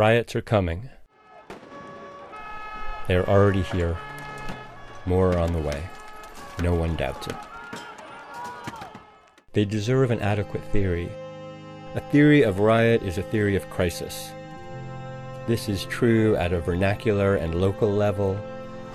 Riots 0.00 0.34
are 0.34 0.40
coming. 0.40 0.88
They 3.06 3.16
are 3.16 3.28
already 3.28 3.60
here. 3.60 3.98
More 5.04 5.32
are 5.32 5.38
on 5.38 5.52
the 5.52 5.58
way. 5.58 5.90
No 6.62 6.72
one 6.72 6.96
doubts 6.96 7.26
it. 7.26 7.36
They 9.52 9.66
deserve 9.66 10.10
an 10.10 10.20
adequate 10.20 10.64
theory. 10.72 11.10
A 11.96 12.00
theory 12.00 12.40
of 12.40 12.60
riot 12.60 13.02
is 13.02 13.18
a 13.18 13.22
theory 13.24 13.56
of 13.56 13.68
crisis. 13.68 14.32
This 15.46 15.68
is 15.68 15.84
true 15.84 16.34
at 16.36 16.54
a 16.54 16.60
vernacular 16.60 17.34
and 17.34 17.60
local 17.60 17.92
level, 17.92 18.40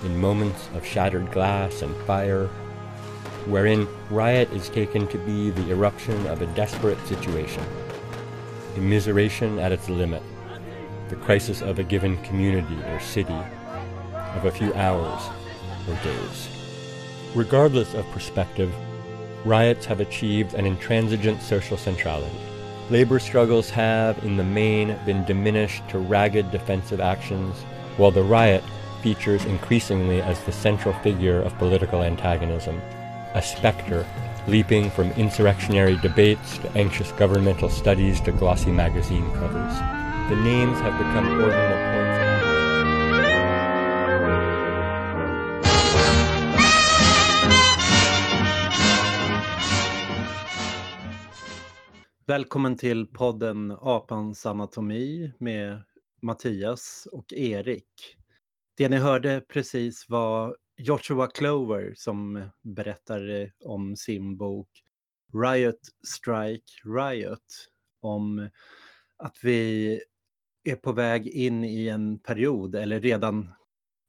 in 0.02 0.20
moments 0.20 0.68
of 0.74 0.84
shattered 0.84 1.30
glass 1.30 1.82
and 1.82 1.94
fire, 1.98 2.48
wherein 3.46 3.86
riot 4.10 4.50
is 4.52 4.68
taken 4.70 5.06
to 5.06 5.18
be 5.18 5.50
the 5.50 5.70
eruption 5.70 6.26
of 6.26 6.42
a 6.42 6.52
desperate 6.56 6.98
situation, 7.06 7.62
immiseration 8.74 9.62
at 9.62 9.70
its 9.70 9.88
limit, 9.88 10.20
the 11.08 11.16
crisis 11.16 11.62
of 11.62 11.78
a 11.78 11.84
given 11.84 12.20
community 12.22 12.76
or 12.84 13.00
city, 13.00 13.38
of 14.14 14.44
a 14.44 14.50
few 14.50 14.72
hours 14.74 15.22
or 15.88 15.94
days. 16.02 16.48
Regardless 17.34 17.94
of 17.94 18.10
perspective, 18.10 18.74
riots 19.44 19.86
have 19.86 20.00
achieved 20.00 20.54
an 20.54 20.66
intransigent 20.66 21.40
social 21.42 21.76
centrality. 21.76 22.36
Labor 22.90 23.18
struggles 23.18 23.70
have, 23.70 24.22
in 24.24 24.36
the 24.36 24.44
main, 24.44 24.96
been 25.04 25.24
diminished 25.24 25.88
to 25.88 25.98
ragged 25.98 26.50
defensive 26.50 27.00
actions, 27.00 27.56
while 27.96 28.10
the 28.10 28.22
riot 28.22 28.62
features 29.02 29.44
increasingly 29.44 30.20
as 30.22 30.42
the 30.44 30.52
central 30.52 30.94
figure 31.00 31.40
of 31.42 31.56
political 31.58 32.02
antagonism, 32.02 32.80
a 33.34 33.42
specter 33.42 34.06
leaping 34.48 34.90
from 34.90 35.10
insurrectionary 35.12 35.96
debates 35.96 36.58
to 36.58 36.70
anxious 36.72 37.10
governmental 37.12 37.68
studies 37.68 38.20
to 38.20 38.32
glossy 38.32 38.70
magazine 38.70 39.28
covers. 39.32 40.05
The 40.28 40.34
names 40.34 40.80
have 40.80 40.98
become 40.98 41.28
ordinal 41.44 41.76
points. 41.92 42.18
Välkommen 52.26 52.76
till 52.76 53.06
podden 53.06 53.76
Apans 53.80 54.46
anatomi 54.46 55.32
med 55.38 55.82
Mattias 56.22 57.08
och 57.12 57.32
Erik. 57.32 58.16
Det 58.76 58.88
ni 58.88 58.96
hörde 58.96 59.40
precis 59.48 60.08
var 60.08 60.56
Joshua 60.76 61.26
Clover 61.26 61.94
som 61.96 62.48
berättade 62.62 63.52
om 63.64 63.96
sin 63.96 64.36
bok 64.36 64.68
Riot 65.32 65.80
Strike 66.06 66.72
Riot 66.84 67.68
om 68.00 68.48
att 69.18 69.36
vi 69.42 70.00
är 70.66 70.76
på 70.76 70.92
väg 70.92 71.28
in 71.28 71.64
i 71.64 71.88
en 71.88 72.18
period 72.18 72.74
eller 72.74 73.00
redan 73.00 73.48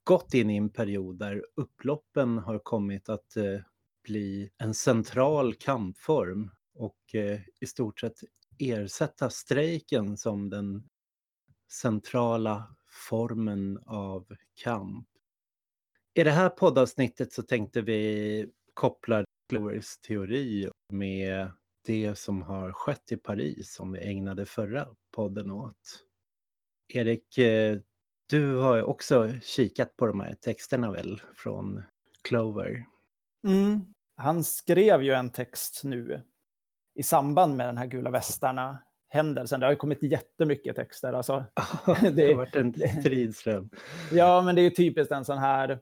gått 0.04 0.34
in 0.34 0.50
i 0.50 0.56
en 0.56 0.70
period 0.70 1.18
där 1.18 1.44
upploppen 1.54 2.38
har 2.38 2.58
kommit 2.58 3.08
att 3.08 3.36
eh, 3.36 3.60
bli 4.04 4.50
en 4.58 4.74
central 4.74 5.54
kampform 5.54 6.50
och 6.74 7.14
eh, 7.14 7.40
i 7.60 7.66
stort 7.66 8.00
sett 8.00 8.16
ersätta 8.58 9.30
strejken 9.30 10.16
som 10.16 10.50
den 10.50 10.88
centrala 11.72 12.76
formen 13.08 13.78
av 13.86 14.36
kamp. 14.62 15.08
I 16.14 16.24
det 16.24 16.30
här 16.30 16.48
poddavsnittet 16.48 17.32
så 17.32 17.42
tänkte 17.42 17.80
vi 17.82 18.50
koppla 18.74 19.24
Glorys 19.48 19.98
teori 19.98 20.70
med 20.92 21.50
det 21.86 22.18
som 22.18 22.42
har 22.42 22.72
skett 22.72 23.12
i 23.12 23.16
Paris 23.16 23.74
som 23.74 23.92
vi 23.92 23.98
ägnade 24.00 24.46
förra 24.46 24.88
podden 25.10 25.50
åt. 25.50 26.07
Erik, 26.88 27.38
eh, 27.38 27.78
du 28.30 28.56
har 28.56 28.82
också 28.82 29.32
kikat 29.42 29.96
på 29.96 30.06
de 30.06 30.20
här 30.20 30.34
texterna 30.34 30.90
väl 30.90 31.22
från 31.34 31.82
Clover? 32.28 32.84
Mm. 33.46 33.80
Han 34.16 34.44
skrev 34.44 35.02
ju 35.02 35.12
en 35.12 35.30
text 35.30 35.80
nu 35.84 36.22
i 36.94 37.02
samband 37.02 37.56
med 37.56 37.68
den 37.68 37.76
här 37.76 37.86
gula 37.86 38.10
västarna 38.10 38.78
händelsen. 39.08 39.60
Det 39.60 39.66
har 39.66 39.70
ju 39.72 39.76
kommit 39.76 40.02
jättemycket 40.02 40.76
texter. 40.76 41.12
Alltså, 41.12 41.44
det 42.12 42.26
har 42.26 42.34
varit 42.34 42.56
en 42.56 42.74
stridström. 43.00 43.70
ja, 44.12 44.42
men 44.42 44.54
det 44.54 44.62
är 44.62 44.70
typiskt 44.70 45.12
en 45.12 45.24
sån 45.24 45.38
här, 45.38 45.78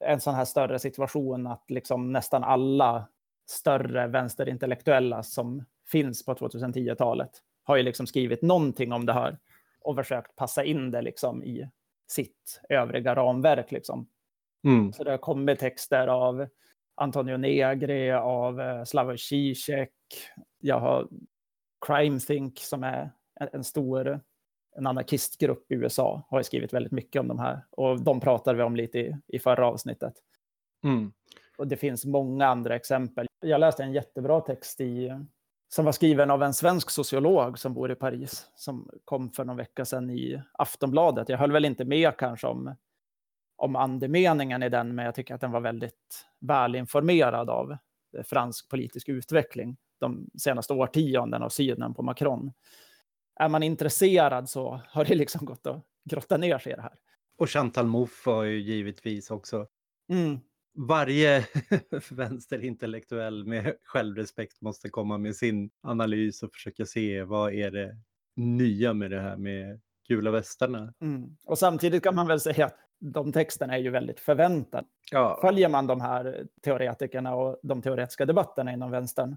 en 0.00 0.20
sån 0.20 0.34
här 0.34 0.44
större 0.44 0.78
situation 0.78 1.46
att 1.46 1.64
liksom 1.68 2.12
nästan 2.12 2.44
alla 2.44 3.08
större 3.50 4.06
vänsterintellektuella 4.06 5.22
som 5.22 5.64
finns 5.86 6.24
på 6.24 6.34
2010-talet 6.34 7.30
har 7.64 7.76
ju 7.76 7.82
liksom 7.82 8.06
skrivit 8.06 8.42
någonting 8.42 8.92
om 8.92 9.06
det 9.06 9.12
här 9.12 9.38
och 9.88 9.96
försökt 9.96 10.36
passa 10.36 10.64
in 10.64 10.90
det 10.90 11.02
liksom 11.02 11.44
i 11.44 11.70
sitt 12.10 12.60
övriga 12.68 13.14
ramverk. 13.14 13.72
Liksom. 13.72 14.08
Mm. 14.64 14.92
Så 14.92 15.04
det 15.04 15.10
har 15.10 15.18
kommit 15.18 15.58
texter 15.58 16.06
av 16.06 16.46
Antonio 16.94 17.36
Negri, 17.36 18.12
av 18.12 18.60
eh, 18.60 18.84
Slavoj 18.84 19.18
Zizek. 19.18 19.92
Jag 20.58 20.80
har 20.80 21.08
Crime 21.86 22.20
Think 22.20 22.58
som 22.58 22.84
är 22.84 23.10
en 23.52 23.64
stor 23.64 24.20
en 24.76 24.86
anarkistgrupp 24.86 25.72
i 25.72 25.74
USA 25.74 26.26
har 26.28 26.42
skrivit 26.42 26.72
väldigt 26.72 26.92
mycket 26.92 27.20
om 27.20 27.28
de 27.28 27.38
här. 27.38 27.60
Och 27.70 28.02
de 28.02 28.20
pratade 28.20 28.56
vi 28.56 28.62
om 28.62 28.76
lite 28.76 28.98
i, 28.98 29.16
i 29.26 29.38
förra 29.38 29.66
avsnittet. 29.66 30.14
Mm. 30.84 31.12
Och 31.58 31.68
det 31.68 31.76
finns 31.76 32.04
många 32.04 32.46
andra 32.46 32.76
exempel. 32.76 33.26
Jag 33.40 33.60
läste 33.60 33.82
en 33.82 33.92
jättebra 33.92 34.40
text 34.40 34.80
i, 34.80 35.10
som 35.68 35.84
var 35.84 35.92
skriven 35.92 36.30
av 36.30 36.42
en 36.42 36.54
svensk 36.54 36.90
sociolog 36.90 37.58
som 37.58 37.74
bor 37.74 37.90
i 37.90 37.94
Paris, 37.94 38.50
som 38.54 38.90
kom 39.04 39.30
för 39.30 39.44
någon 39.44 39.56
vecka 39.56 39.84
sedan 39.84 40.10
i 40.10 40.42
Aftonbladet. 40.52 41.28
Jag 41.28 41.38
höll 41.38 41.52
väl 41.52 41.64
inte 41.64 41.84
med 41.84 42.16
kanske 42.16 42.46
om, 42.46 42.74
om 43.56 43.76
andemeningen 43.76 44.62
i 44.62 44.68
den, 44.68 44.94
men 44.94 45.04
jag 45.04 45.14
tycker 45.14 45.34
att 45.34 45.40
den 45.40 45.50
var 45.50 45.60
väldigt 45.60 46.26
välinformerad 46.40 47.50
av 47.50 47.76
fransk 48.24 48.68
politisk 48.68 49.08
utveckling 49.08 49.76
de 49.98 50.30
senaste 50.38 50.72
årtiondena 50.72 51.44
och 51.44 51.52
synen 51.52 51.94
på 51.94 52.02
Macron. 52.02 52.52
Är 53.40 53.48
man 53.48 53.62
intresserad 53.62 54.48
så 54.48 54.80
har 54.88 55.04
det 55.04 55.14
liksom 55.14 55.46
gått 55.46 55.66
att 55.66 55.84
grotta 56.04 56.36
ner 56.36 56.58
sig 56.58 56.72
i 56.72 56.76
det 56.76 56.82
här. 56.82 56.94
Och 57.38 57.50
Chantal 57.50 57.86
Mouffe 57.86 58.30
har 58.30 58.42
ju 58.42 58.60
givetvis 58.60 59.30
också 59.30 59.66
mm 60.08 60.40
varje 60.78 61.46
vänsterintellektuell 62.10 63.44
med 63.44 63.76
självrespekt 63.84 64.60
måste 64.60 64.88
komma 64.88 65.18
med 65.18 65.36
sin 65.36 65.70
analys 65.82 66.42
och 66.42 66.52
försöka 66.52 66.86
se 66.86 67.22
vad 67.22 67.54
är 67.54 67.70
det 67.70 67.96
nya 68.36 68.94
med 68.94 69.10
det 69.10 69.20
här 69.20 69.36
med 69.36 69.80
gula 70.08 70.30
västarna. 70.30 70.94
Mm. 71.00 71.36
Och 71.44 71.58
samtidigt 71.58 72.02
kan 72.02 72.14
man 72.14 72.26
väl 72.26 72.40
säga 72.40 72.66
att 72.66 72.76
de 73.00 73.32
texterna 73.32 73.74
är 73.74 73.78
ju 73.78 73.90
väldigt 73.90 74.20
förväntade. 74.20 74.86
Ja. 75.10 75.38
Följer 75.40 75.68
man 75.68 75.86
de 75.86 76.00
här 76.00 76.46
teoretikerna 76.62 77.34
och 77.34 77.60
de 77.62 77.82
teoretiska 77.82 78.26
debatterna 78.26 78.72
inom 78.72 78.90
vänstern 78.90 79.36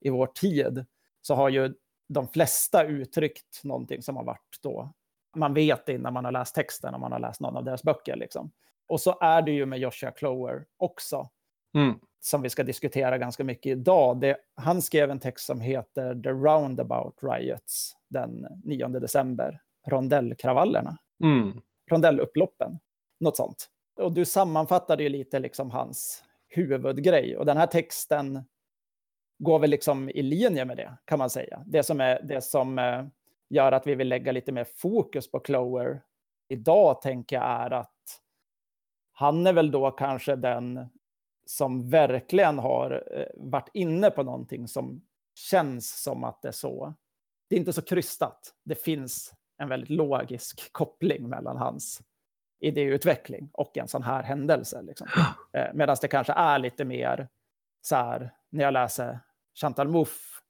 i 0.00 0.10
vår 0.10 0.26
tid 0.26 0.84
så 1.20 1.34
har 1.34 1.48
ju 1.48 1.74
de 2.08 2.28
flesta 2.28 2.84
uttryckt 2.84 3.64
någonting 3.64 4.02
som 4.02 4.16
har 4.16 4.24
varit 4.24 4.58
då. 4.62 4.92
Man 5.36 5.54
vet 5.54 5.88
innan 5.88 6.12
man 6.12 6.24
har 6.24 6.32
läst 6.32 6.54
texten 6.54 6.94
om 6.94 7.00
man 7.00 7.12
har 7.12 7.18
läst 7.18 7.40
någon 7.40 7.56
av 7.56 7.64
deras 7.64 7.82
böcker. 7.82 8.16
Liksom. 8.16 8.50
Och 8.90 9.00
så 9.00 9.18
är 9.20 9.42
det 9.42 9.50
ju 9.50 9.66
med 9.66 9.78
Joshua 9.78 10.10
Clower 10.10 10.64
också. 10.76 11.28
Mm. 11.74 12.00
Som 12.20 12.42
vi 12.42 12.50
ska 12.50 12.62
diskutera 12.62 13.18
ganska 13.18 13.44
mycket 13.44 13.70
idag. 13.70 14.20
Det, 14.20 14.36
han 14.54 14.82
skrev 14.82 15.10
en 15.10 15.20
text 15.20 15.46
som 15.46 15.60
heter 15.60 16.22
The 16.22 16.28
Roundabout 16.28 17.18
Riots 17.22 17.96
den 18.08 18.46
9 18.64 18.88
december. 18.88 19.60
Rondellkravallerna. 19.86 20.98
Mm. 21.22 21.60
Rondellupploppen. 21.90 22.78
Något 23.20 23.36
sånt. 23.36 23.66
Och 24.00 24.12
du 24.12 24.24
sammanfattade 24.24 25.02
ju 25.02 25.08
lite 25.08 25.38
liksom 25.38 25.70
hans 25.70 26.24
huvudgrej. 26.48 27.36
Och 27.36 27.46
den 27.46 27.56
här 27.56 27.66
texten 27.66 28.44
går 29.38 29.58
väl 29.58 29.70
liksom 29.70 30.10
i 30.10 30.22
linje 30.22 30.64
med 30.64 30.76
det, 30.76 30.96
kan 31.04 31.18
man 31.18 31.30
säga. 31.30 31.62
Det 31.66 31.82
som, 31.82 32.00
är, 32.00 32.22
det 32.22 32.40
som 32.40 32.78
eh, 32.78 33.04
gör 33.50 33.72
att 33.72 33.86
vi 33.86 33.94
vill 33.94 34.08
lägga 34.08 34.32
lite 34.32 34.52
mer 34.52 34.64
fokus 34.64 35.30
på 35.30 35.40
Clower 35.40 36.02
idag, 36.48 37.00
tänker 37.00 37.36
jag, 37.36 37.44
är 37.44 37.70
att 37.70 37.99
han 39.20 39.46
är 39.46 39.52
väl 39.52 39.70
då 39.70 39.90
kanske 39.90 40.36
den 40.36 40.86
som 41.46 41.90
verkligen 41.90 42.58
har 42.58 43.04
eh, 43.16 43.26
varit 43.36 43.68
inne 43.74 44.10
på 44.10 44.22
någonting 44.22 44.68
som 44.68 45.02
känns 45.34 46.02
som 46.02 46.24
att 46.24 46.42
det 46.42 46.48
är 46.48 46.52
så. 46.52 46.94
Det 47.48 47.56
är 47.56 47.58
inte 47.58 47.72
så 47.72 47.82
krystat. 47.82 48.54
Det 48.64 48.74
finns 48.74 49.34
en 49.58 49.68
väldigt 49.68 49.90
logisk 49.90 50.72
koppling 50.72 51.28
mellan 51.28 51.56
hans 51.56 52.02
idéutveckling 52.60 53.50
och 53.52 53.78
en 53.78 53.88
sån 53.88 54.02
här 54.02 54.22
händelse. 54.22 54.82
Liksom. 54.82 55.08
Eh, 55.52 55.74
Medan 55.74 55.96
det 56.00 56.08
kanske 56.08 56.32
är 56.32 56.58
lite 56.58 56.84
mer 56.84 57.28
så 57.80 57.96
här, 57.96 58.34
när 58.50 58.64
jag 58.64 58.72
läser 58.72 59.20
Chantal 59.60 59.88
Mouffe, 59.88 60.42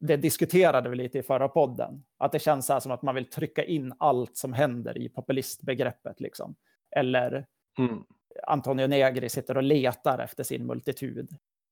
det 0.00 0.16
diskuterade 0.16 0.88
vi 0.88 0.96
lite 0.96 1.18
i 1.18 1.22
förra 1.22 1.48
podden, 1.48 2.04
att 2.18 2.32
det 2.32 2.38
känns 2.38 2.66
så 2.66 2.80
som 2.80 2.92
att 2.92 3.02
man 3.02 3.14
vill 3.14 3.30
trycka 3.30 3.64
in 3.64 3.94
allt 3.98 4.36
som 4.36 4.52
händer 4.52 4.98
i 4.98 5.08
populistbegreppet. 5.08 6.20
Liksom. 6.20 6.54
Eller 6.96 7.46
Mm. 7.78 8.04
Antonio 8.42 8.86
Negri 8.86 9.28
sitter 9.28 9.56
och 9.56 9.62
letar 9.62 10.18
efter 10.18 10.44
sin 10.44 10.66
multitud. 10.66 11.28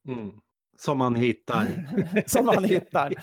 Mm. 0.08 0.40
Som 0.78 0.98
man 0.98 1.14
hittar. 1.14 1.66
Som 2.26 2.46
man 2.46 2.64
hittar, 2.64 3.14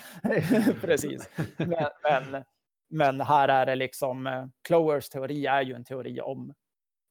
precis. 0.82 1.30
Men, 1.58 1.90
men, 2.04 2.44
Men 2.90 3.22
här 3.22 3.48
är 3.48 3.66
det 3.66 3.76
liksom, 3.76 4.28
eh, 4.28 4.46
Clowers 4.68 5.10
teori 5.10 5.46
är 5.46 5.62
ju 5.62 5.74
en 5.74 5.84
teori 5.84 6.22
om 6.22 6.54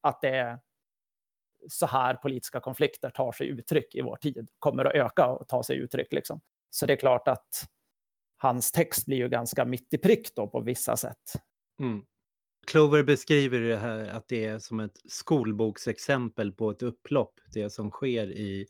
att 0.01 0.21
det 0.21 0.29
är 0.29 0.59
så 1.67 1.85
här 1.85 2.13
politiska 2.13 2.59
konflikter 2.59 3.09
tar 3.09 3.31
sig 3.31 3.47
uttryck 3.47 3.95
i 3.95 4.01
vår 4.01 4.15
tid, 4.15 4.49
kommer 4.59 4.85
att 4.85 4.93
öka 4.93 5.25
och 5.25 5.47
ta 5.47 5.63
sig 5.63 5.77
uttryck. 5.77 6.13
Liksom. 6.13 6.41
Så 6.69 6.85
det 6.85 6.93
är 6.93 6.97
klart 6.97 7.27
att 7.27 7.69
hans 8.37 8.71
text 8.71 9.05
blir 9.05 9.17
ju 9.17 9.29
ganska 9.29 9.65
mitt 9.65 9.93
i 9.93 9.97
prick 9.97 10.35
då 10.35 10.47
på 10.47 10.59
vissa 10.61 10.97
sätt. 10.97 11.33
Mm. 11.79 12.05
Clover 12.69 13.03
beskriver 13.03 13.59
det 13.59 13.77
här 13.77 14.07
att 14.07 14.27
det 14.27 14.45
är 14.45 14.59
som 14.59 14.79
ett 14.79 15.01
skolboksexempel 15.05 16.51
på 16.51 16.71
ett 16.71 16.83
upplopp, 16.83 17.39
det 17.53 17.69
som 17.69 17.91
sker 17.91 18.31
i 18.31 18.67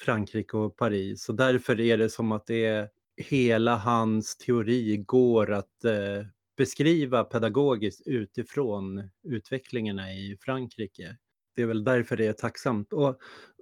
Frankrike 0.00 0.56
och 0.56 0.76
Paris. 0.76 1.22
Så 1.22 1.32
därför 1.32 1.80
är 1.80 1.98
det 1.98 2.10
som 2.10 2.32
att 2.32 2.46
det 2.46 2.64
är 2.64 2.88
hela 3.16 3.76
hans 3.76 4.36
teori 4.36 4.96
går 4.96 5.52
att 5.52 5.84
eh, 5.84 6.26
beskriva 6.56 7.24
pedagogiskt 7.24 8.06
utifrån 8.06 9.10
utvecklingarna 9.22 10.12
i 10.12 10.36
Frankrike. 10.40 11.16
Det 11.56 11.62
är 11.62 11.66
väl 11.66 11.84
därför 11.84 12.16
det 12.16 12.26
är 12.26 12.32
tacksamt. 12.32 12.92
Och 12.92 13.18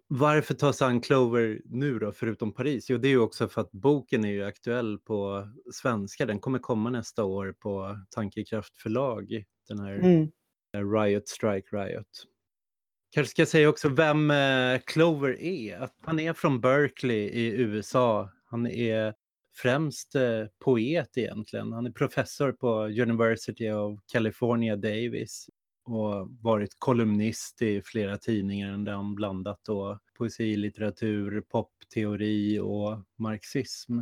varför 0.08 0.54
ta 0.54 0.72
sig 0.72 0.86
an 0.86 1.00
Clover 1.00 1.60
nu 1.64 1.98
då, 1.98 2.12
förutom 2.12 2.52
Paris? 2.52 2.90
Jo, 2.90 2.98
det 2.98 3.08
är 3.08 3.10
ju 3.10 3.18
också 3.18 3.48
för 3.48 3.60
att 3.60 3.72
boken 3.72 4.24
är 4.24 4.32
ju 4.32 4.44
aktuell 4.44 4.98
på 4.98 5.48
svenska. 5.72 6.26
Den 6.26 6.40
kommer 6.40 6.58
komma 6.58 6.90
nästa 6.90 7.24
år 7.24 7.54
på 7.58 7.98
Tankekraft 8.10 8.78
förlag, 8.78 9.44
den 9.68 9.78
här 9.78 9.94
mm. 9.94 10.28
Riot 10.94 11.28
Strike 11.28 11.76
Riot. 11.76 12.26
Kanske 13.10 13.30
ska 13.30 13.42
jag 13.42 13.48
säga 13.48 13.68
också 13.68 13.88
vem 13.88 14.30
eh, 14.30 14.78
Clover 14.86 15.40
är. 15.40 15.78
Att 15.78 15.94
han 16.02 16.20
är 16.20 16.32
från 16.32 16.60
Berkeley 16.60 17.28
i 17.28 17.46
USA. 17.46 18.30
Han 18.44 18.66
är 18.66 19.14
främst 19.56 20.14
eh, 20.14 20.44
poet 20.64 21.18
egentligen. 21.18 21.72
Han 21.72 21.86
är 21.86 21.90
professor 21.90 22.52
på 22.52 22.84
University 22.84 23.70
of 23.70 24.00
California 24.12 24.76
Davis 24.76 25.48
och 25.86 26.28
varit 26.40 26.74
kolumnist 26.78 27.62
i 27.62 27.82
flera 27.82 28.16
tidningar 28.16 28.78
där 28.78 28.92
han 28.92 29.14
blandat 29.14 29.60
då 29.64 29.98
poesi, 30.18 30.56
litteratur, 30.56 31.40
popteori 31.40 32.58
och 32.58 32.98
marxism. 33.16 33.98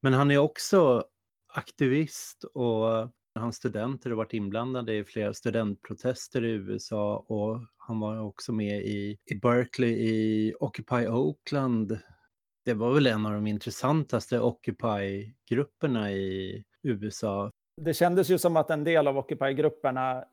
Men 0.00 0.12
han 0.12 0.30
är 0.30 0.38
också 0.38 1.04
aktivist 1.54 2.44
och 2.44 3.10
hans 3.34 3.56
studenter 3.56 4.10
har 4.10 4.16
varit 4.16 4.34
inblandade 4.34 4.94
i 4.94 5.04
flera 5.04 5.34
studentprotester 5.34 6.44
i 6.44 6.50
USA 6.50 7.16
och 7.16 7.60
han 7.76 8.00
var 8.00 8.20
också 8.20 8.52
med 8.52 8.82
i, 8.82 9.18
i 9.24 9.34
Berkeley 9.34 9.90
i 9.90 10.54
Occupy 10.60 11.06
Oakland. 11.06 11.98
Det 12.64 12.74
var 12.74 12.94
väl 12.94 13.06
en 13.06 13.26
av 13.26 13.32
de 13.32 13.46
intressantaste 13.46 14.40
Occupy-grupperna 14.40 16.12
i 16.12 16.64
USA 16.82 17.52
det 17.80 17.94
kändes 17.94 18.30
ju 18.30 18.38
som 18.38 18.56
att 18.56 18.70
en 18.70 18.84
del 18.84 19.08
av 19.08 19.18
Occupy-grupperna 19.18 20.24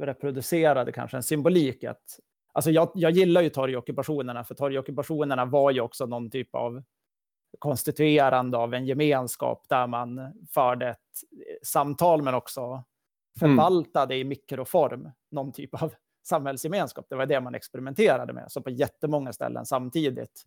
reproducerade 0.00 0.92
kanske 0.92 1.16
en 1.16 1.22
symbolik. 1.22 1.84
Att, 1.84 2.20
alltså 2.52 2.70
jag, 2.70 2.90
jag 2.94 3.10
gillar 3.10 3.42
ju 3.42 3.48
torgockupationerna, 3.48 4.44
för 4.44 4.54
torgockupationerna 4.54 5.44
var 5.44 5.70
ju 5.70 5.80
också 5.80 6.06
någon 6.06 6.30
typ 6.30 6.54
av 6.54 6.82
konstituerande 7.58 8.58
av 8.58 8.74
en 8.74 8.86
gemenskap 8.86 9.66
där 9.68 9.86
man 9.86 10.32
förde 10.54 10.88
ett 10.88 10.98
samtal 11.62 12.22
men 12.22 12.34
också 12.34 12.84
förvaltade 13.38 14.14
mm. 14.14 14.26
i 14.26 14.28
mikroform 14.28 15.10
någon 15.30 15.52
typ 15.52 15.82
av 15.82 15.94
samhällsgemenskap. 16.22 17.06
Det 17.08 17.16
var 17.16 17.26
det 17.26 17.40
man 17.40 17.54
experimenterade 17.54 18.32
med. 18.32 18.52
Så 18.52 18.62
på 18.62 18.70
jättemånga 18.70 19.32
ställen 19.32 19.66
samtidigt 19.66 20.42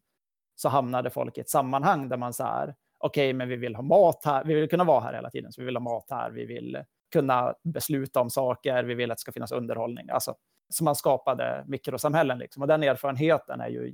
så 0.55 0.69
hamnade 0.69 1.09
folk 1.09 1.37
i 1.37 1.41
ett 1.41 1.49
sammanhang 1.49 2.09
där 2.09 2.17
man 2.17 2.33
så 2.33 2.43
här, 2.43 2.75
okej, 2.99 3.29
okay, 3.29 3.33
men 3.33 3.49
vi 3.49 3.55
vill 3.55 3.75
ha 3.75 3.83
mat 3.83 4.25
här, 4.25 4.43
vi 4.43 4.53
vill 4.53 4.69
kunna 4.69 4.83
vara 4.83 4.99
här 4.99 5.13
hela 5.13 5.29
tiden, 5.29 5.51
så 5.51 5.61
vi 5.61 5.65
vill 5.65 5.75
ha 5.75 5.83
mat 5.83 6.05
här, 6.09 6.31
vi 6.31 6.45
vill 6.45 6.83
kunna 7.11 7.53
besluta 7.63 8.21
om 8.21 8.29
saker, 8.29 8.83
vi 8.83 8.93
vill 8.93 9.11
att 9.11 9.17
det 9.17 9.21
ska 9.21 9.31
finnas 9.31 9.51
underhållning. 9.51 10.09
Alltså, 10.09 10.35
så 10.69 10.83
man 10.83 10.95
skapade 10.95 11.63
mikrosamhällen. 11.67 12.37
Liksom. 12.37 12.61
Och 12.61 12.67
den 12.67 12.83
erfarenheten 12.83 13.61
är 13.61 13.67
ju 13.67 13.93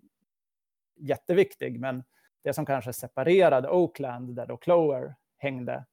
jätteviktig, 1.00 1.80
men 1.80 2.04
det 2.44 2.54
som 2.54 2.66
kanske 2.66 2.94
separerade 2.94 3.70
Oakland, 3.70 4.36
där 4.36 4.46
då 4.46 4.58
Clower 4.58 5.16
hängde, 5.38 5.86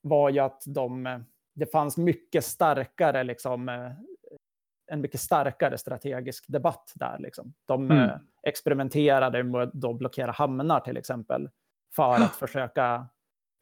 var 0.00 0.30
ju 0.30 0.38
att 0.38 0.62
de, 0.66 1.24
det 1.54 1.66
fanns 1.66 1.96
mycket 1.96 2.44
starkare, 2.44 3.24
liksom, 3.24 3.68
en 4.86 5.00
mycket 5.00 5.20
starkare 5.20 5.78
strategisk 5.78 6.44
debatt 6.48 6.92
där. 6.94 7.18
Liksom. 7.18 7.54
De 7.66 7.90
mm. 7.90 8.10
experimenterade 8.42 9.42
med 9.42 9.62
att 9.62 9.98
blockera 9.98 10.30
hamnar 10.30 10.80
till 10.80 10.96
exempel 10.96 11.50
för 11.96 12.14
att 12.14 12.36
försöka 12.36 13.06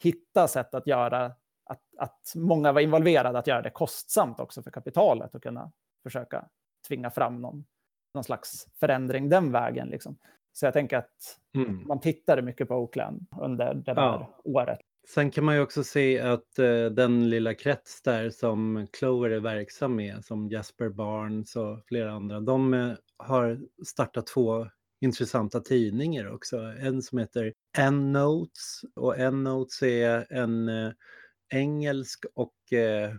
hitta 0.03 0.49
sätt 0.49 0.75
att 0.75 0.87
göra 0.87 1.32
att, 1.65 1.82
att 1.99 2.32
många 2.35 2.73
var 2.73 2.81
involverade, 2.81 3.38
att 3.38 3.47
göra 3.47 3.62
det 3.62 3.71
kostsamt 3.71 4.41
också 4.41 4.62
för 4.62 4.71
kapitalet 4.71 5.35
och 5.35 5.43
kunna 5.43 5.73
försöka 6.03 6.49
tvinga 6.88 7.11
fram 7.11 7.41
någon, 7.41 7.65
någon 8.15 8.25
slags 8.25 8.67
förändring 8.81 9.29
den 9.29 9.53
vägen. 9.53 9.88
Liksom. 9.88 10.19
Så 10.53 10.67
jag 10.67 10.73
tänker 10.73 10.97
att 10.97 11.38
mm. 11.55 11.87
man 11.87 12.00
tittade 12.00 12.43
mycket 12.43 12.69
på 12.69 12.75
Oakland 12.75 13.27
under 13.41 13.75
det 13.75 13.94
där 13.94 14.03
ja. 14.03 14.41
året. 14.44 14.79
Sen 15.09 15.31
kan 15.31 15.44
man 15.44 15.55
ju 15.55 15.61
också 15.61 15.85
se 15.85 16.21
att 16.21 16.59
uh, 16.59 16.87
den 16.87 17.31
lilla 17.31 17.55
krets 17.55 18.03
där 18.03 18.31
som 18.31 18.87
Clover 18.93 19.31
är 19.31 19.41
verksam 19.41 19.97
med, 19.97 20.25
som 20.25 20.49
Jasper 20.49 20.88
Barnes 20.88 21.56
och 21.56 21.85
flera 21.87 22.12
andra, 22.12 22.41
de 22.41 22.75
uh, 22.75 22.94
har 23.17 23.61
startat 23.87 24.27
två 24.27 24.67
intressanta 25.00 25.61
tidningar 25.61 26.35
också. 26.35 26.56
En 26.58 27.02
som 27.02 27.19
heter 27.19 27.55
N-Notes 27.79 28.81
och 28.94 29.19
N-Notes 29.19 29.82
är 29.82 30.32
en 30.32 30.69
eh, 30.69 30.93
engelsk 31.50 32.25
och 32.35 32.73
eh, 32.73 33.14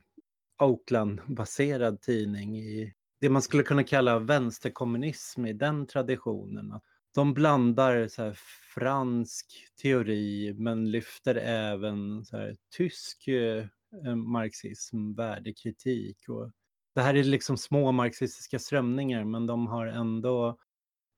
Oakland-baserad 0.62 2.02
tidning 2.02 2.58
i 2.58 2.94
det 3.22 3.30
man 3.30 3.42
skulle 3.42 3.64
kunna 3.64 3.84
kalla 3.84 4.20
vänsterkommunism 4.20 5.46
i 5.46 5.54
den 5.54 5.88
traditionen. 5.88 6.80
De 7.16 7.34
blandar 7.34 8.08
så 8.08 8.24
här, 8.24 8.38
fransk 8.74 9.46
teori 9.82 10.54
men 10.58 10.92
lyfter 10.92 11.36
även 11.36 12.26
så 12.26 12.38
här, 12.38 12.56
tysk 12.78 13.28
eh, 13.28 13.66
eh 14.06 14.16
marxism, 14.16 15.14
värdekritik. 15.14 16.30
Och 16.30 16.52
det 16.96 17.02
här 17.02 17.14
är 17.14 17.24
liksom 17.24 17.58
små 17.58 17.92
marxistiska 17.92 18.60
strömningar 18.60 19.24
men 19.24 19.48
de 19.48 19.68
har 19.68 19.88
ändå 19.88 20.58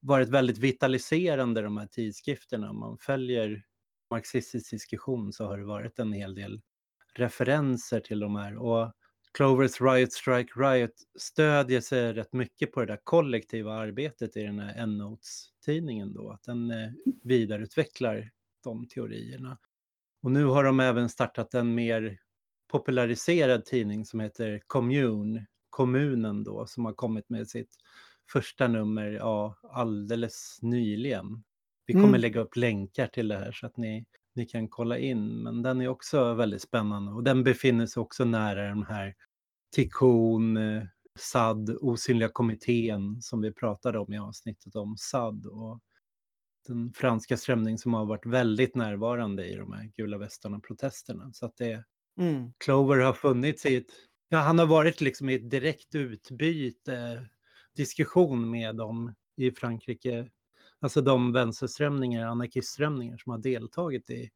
varit 0.04 0.30
väldigt 0.30 0.58
vitaliserande 0.58 1.62
de 1.62 1.78
här 1.78 1.88
tidskrifterna. 1.88 2.70
Om 2.70 2.80
man 2.80 2.98
följer 2.98 3.64
marxistisk 4.12 4.72
diskussion 4.72 5.34
så 5.34 5.46
har 5.46 5.58
det 5.58 5.66
varit 5.66 6.00
en 6.00 6.14
hel 6.14 6.36
del 6.36 6.62
referenser 7.14 8.00
till 8.00 8.20
de 8.20 8.36
här. 8.36 8.58
Och 8.58 8.94
Clovers 9.34 9.82
Riot 9.82 10.14
Strike 10.14 10.54
Riot 10.56 10.94
stödjer 11.20 11.82
sig 11.82 12.14
rätt 12.14 12.34
mycket 12.34 12.72
på 12.72 12.80
det 12.80 12.86
där 12.86 13.00
kollektiva 13.04 13.74
arbetet 13.74 14.38
i 14.38 14.44
den 14.44 14.60
här 14.60 14.76
Endnotes-tidningen 14.76 16.14
då, 16.14 16.32
att 16.32 16.44
den 16.44 16.72
eh, 16.72 16.90
vidareutvecklar 17.24 18.32
de 18.64 18.88
teorierna. 18.88 19.58
Och 20.22 20.32
nu 20.32 20.46
har 20.46 20.64
de 20.64 20.80
även 20.80 21.10
startat 21.10 21.54
en 21.54 21.76
mer 21.76 22.20
populariserad 22.72 23.66
tidning 23.66 24.06
som 24.06 24.20
heter 24.20 24.62
Commune, 24.68 25.46
kommunen 25.70 26.44
då, 26.44 26.66
som 26.68 26.86
har 26.86 26.94
kommit 26.94 27.30
med 27.30 27.48
sitt 27.48 27.76
första 28.32 28.68
nummer 28.68 29.12
ja, 29.12 29.56
alldeles 29.64 30.60
nyligen. 30.62 31.44
Vi 31.86 31.94
kommer 31.94 32.08
mm. 32.08 32.22
lägga 32.22 32.40
upp 32.40 32.56
länkar 32.56 33.08
till 33.08 33.28
det 33.28 33.38
här 33.38 33.52
så 33.52 33.66
att 33.66 33.78
ni, 33.78 34.06
ni 34.36 34.46
kan 34.46 34.68
kolla 34.68 34.98
in. 34.98 35.44
Men 35.44 35.62
den 35.62 35.82
är 35.82 35.88
också 35.88 36.34
väldigt 36.34 36.62
spännande 36.62 37.12
och 37.12 37.24
den 37.24 37.44
befinner 37.44 37.86
sig 37.86 38.02
också 38.02 38.26
nära 38.26 38.70
de 38.70 38.84
här 38.86 39.16
Tikkun, 39.76 40.58
eh, 40.58 40.84
SAD, 41.20 41.70
Osynliga 41.82 42.30
kommittén 42.30 43.22
som 43.22 43.42
vi 43.42 43.54
pratade 43.54 44.00
om 44.00 44.14
i 44.14 44.18
avsnittet 44.18 44.76
om 44.76 44.98
SAD 44.98 45.46
och 45.46 45.80
den 46.68 46.94
franska 46.94 47.38
strömning 47.38 47.78
som 47.78 47.94
har 47.94 48.06
varit 48.06 48.26
väldigt 48.26 48.76
närvarande 48.76 49.46
i 49.46 49.56
de 49.56 49.74
här 49.74 49.92
gula 49.96 50.18
västarna-protesterna. 50.18 51.34
Så 51.34 51.46
att 51.46 51.58
det, 51.58 51.84
mm. 52.20 52.54
Clover 52.58 52.98
har 52.98 53.14
funnits 53.14 53.66
i 53.66 53.76
ett, 53.76 53.92
ja 54.30 54.38
han 54.38 54.60
har 54.60 54.66
varit 54.66 55.02
liksom 55.02 55.30
i 55.30 55.34
ett 55.34 55.50
direkt 55.50 55.96
utbyte 55.96 57.26
diskussion 57.76 58.52
med 58.52 58.76
dem 58.76 59.16
i 59.36 59.52
Frankrike, 59.52 60.30
alltså 60.80 61.02
de 61.02 61.34
vänsterströmningar, 61.34 62.28
anarkistströmningar 62.28 63.18
som 63.18 63.32
har 63.32 63.40
deltagit 63.40 64.10
i 64.10 64.30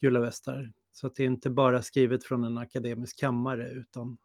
Gula 0.00 0.20
västar. 0.20 0.72
Så 0.92 1.06
att 1.06 1.16
det 1.16 1.22
är 1.22 1.26
inte 1.26 1.50
bara 1.50 1.82
skrivet 1.82 2.24
från 2.24 2.44
en 2.44 2.58
akademisk 2.58 3.20
kammare 3.20 3.68
utan 3.70 4.18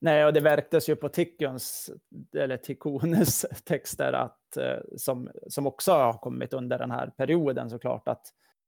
Nej, 0.00 0.26
och 0.26 0.32
det 0.32 0.40
verktes 0.40 0.88
ju 0.88 0.96
på 0.96 1.08
Tikkons, 1.08 1.90
eller 2.36 2.56
Tikkones 2.56 3.46
texter, 3.64 4.12
att, 4.12 4.56
eh, 4.56 4.78
som, 4.96 5.30
som 5.46 5.66
också 5.66 5.92
har 5.92 6.12
kommit 6.12 6.52
under 6.52 6.78
den 6.78 6.90
här 6.90 7.06
perioden 7.06 7.70
såklart, 7.70 8.08
att 8.08 8.26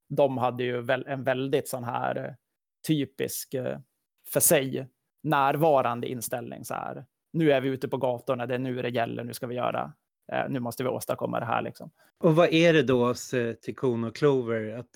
de 0.08 0.38
hade 0.38 0.64
ju 0.64 0.78
en 1.06 1.24
väldigt 1.24 1.68
sån 1.68 1.84
här 1.84 2.16
eh, 2.16 2.34
typisk, 2.86 3.54
eh, 3.54 3.78
för 4.32 4.40
sig, 4.40 4.88
närvarande 5.22 6.08
inställning. 6.08 6.64
Så 6.64 6.74
här 6.74 7.06
nu 7.32 7.52
är 7.52 7.60
vi 7.60 7.68
ute 7.68 7.88
på 7.88 7.96
gatorna, 7.96 8.46
det 8.46 8.54
är 8.54 8.58
nu 8.58 8.82
det 8.82 8.88
gäller, 8.88 9.24
nu 9.24 9.34
ska 9.34 9.46
vi 9.46 9.54
göra, 9.54 9.92
eh, 10.32 10.48
nu 10.48 10.60
måste 10.60 10.82
vi 10.82 10.88
åstadkomma 10.88 11.40
det 11.40 11.46
här. 11.46 11.62
Liksom. 11.62 11.90
Och 12.18 12.36
vad 12.36 12.52
är 12.52 12.72
det 12.72 12.82
då 12.82 13.06
hos 13.06 13.34
eh, 13.34 13.54
Tikkun 13.54 14.04
och 14.04 14.16
Clover? 14.16 14.78
Att 14.78 14.90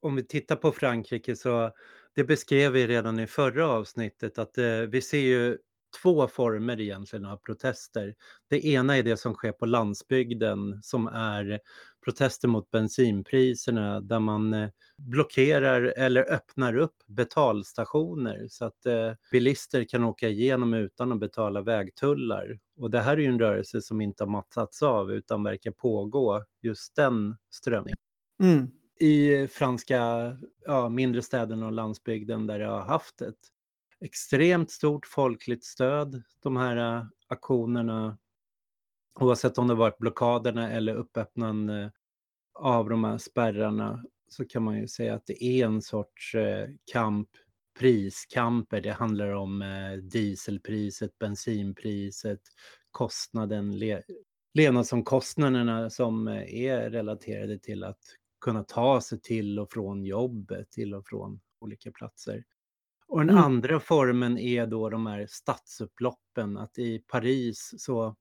om 0.00 0.16
vi 0.16 0.24
tittar 0.24 0.56
på 0.56 0.72
Frankrike 0.72 1.36
så 1.36 1.70
det 2.14 2.24
beskrev 2.24 2.72
vi 2.72 2.86
redan 2.86 3.20
i 3.20 3.26
förra 3.26 3.68
avsnittet 3.68 4.38
att 4.38 4.58
eh, 4.58 4.64
vi 4.64 5.02
ser 5.02 5.18
ju 5.18 5.58
två 6.02 6.28
former 6.28 6.80
egentligen 6.80 7.24
av 7.24 7.36
protester. 7.36 8.14
Det 8.48 8.66
ena 8.66 8.96
är 8.96 9.02
det 9.02 9.16
som 9.16 9.34
sker 9.34 9.52
på 9.52 9.66
landsbygden 9.66 10.82
som 10.82 11.06
är 11.06 11.60
protester 12.04 12.48
mot 12.48 12.70
bensinpriserna 12.70 14.00
där 14.00 14.20
man 14.20 14.54
eh, 14.54 14.68
blockerar 14.96 15.82
eller 15.82 16.32
öppnar 16.32 16.76
upp 16.76 16.96
betalstationer 17.06 18.46
så 18.48 18.64
att 18.64 18.86
eh, 18.86 19.12
bilister 19.32 19.84
kan 19.84 20.04
åka 20.04 20.28
igenom 20.28 20.74
utan 20.74 21.12
att 21.12 21.20
betala 21.20 21.62
vägtullar. 21.62 22.58
Och 22.76 22.90
det 22.90 23.00
här 23.00 23.12
är 23.12 23.20
ju 23.20 23.26
en 23.26 23.38
rörelse 23.38 23.82
som 23.82 24.00
inte 24.00 24.24
har 24.24 24.30
mattats 24.30 24.82
av 24.82 25.12
utan 25.12 25.42
verkar 25.42 25.70
pågå 25.70 26.44
just 26.62 26.96
den 26.96 27.36
strömningen. 27.50 27.98
Mm. 28.42 28.70
I 29.00 29.46
franska 29.46 30.00
ja, 30.66 30.88
mindre 30.88 31.22
städerna 31.22 31.66
och 31.66 31.72
landsbygden 31.72 32.46
där 32.46 32.58
det 32.58 32.66
har 32.66 32.84
haft 32.84 33.20
ett 33.20 33.38
extremt 34.00 34.70
stort 34.70 35.06
folkligt 35.06 35.64
stöd, 35.64 36.22
de 36.42 36.56
här 36.56 36.96
äh, 36.96 37.04
aktionerna. 37.26 38.18
Oavsett 39.20 39.58
om 39.58 39.68
det 39.68 39.74
varit 39.74 39.98
blockaderna 39.98 40.70
eller 40.70 40.94
uppöppnande 40.94 41.82
äh, 41.82 41.90
av 42.54 42.88
de 42.88 43.04
här 43.04 43.18
spärrarna 43.18 44.04
så 44.28 44.44
kan 44.44 44.62
man 44.62 44.78
ju 44.78 44.88
säga 44.88 45.14
att 45.14 45.26
det 45.26 45.44
är 45.44 45.66
en 45.66 45.82
sorts 45.82 46.34
äh, 46.34 46.68
kamp, 46.92 47.28
priskamper. 47.78 48.80
Det 48.80 48.92
handlar 48.92 49.30
om 49.30 49.64
dieselpriset, 50.02 51.18
bensinpriset, 51.18 52.40
kostnaden, 52.90 53.78
le 53.78 54.02
levnadsomkostnaderna 54.54 55.90
som 55.90 56.28
är 56.28 56.90
relaterade 56.90 57.58
till 57.58 57.84
att 57.84 57.98
kunna 58.40 58.64
ta 58.64 59.00
sig 59.00 59.20
till 59.20 59.58
och 59.58 59.72
från 59.72 60.04
jobbet, 60.04 60.70
till 60.70 60.94
och 60.94 61.06
från 61.06 61.40
olika 61.60 61.92
platser. 61.92 62.44
Och 63.08 63.20
den 63.20 63.30
mm. 63.30 63.42
andra 63.42 63.80
formen 63.80 64.38
är 64.38 64.66
då 64.66 64.88
de 64.88 65.06
här 65.06 65.26
stadsupploppen, 65.28 66.56
att 66.56 66.78
i 66.78 66.98
Paris 66.98 67.74
så... 67.78 68.16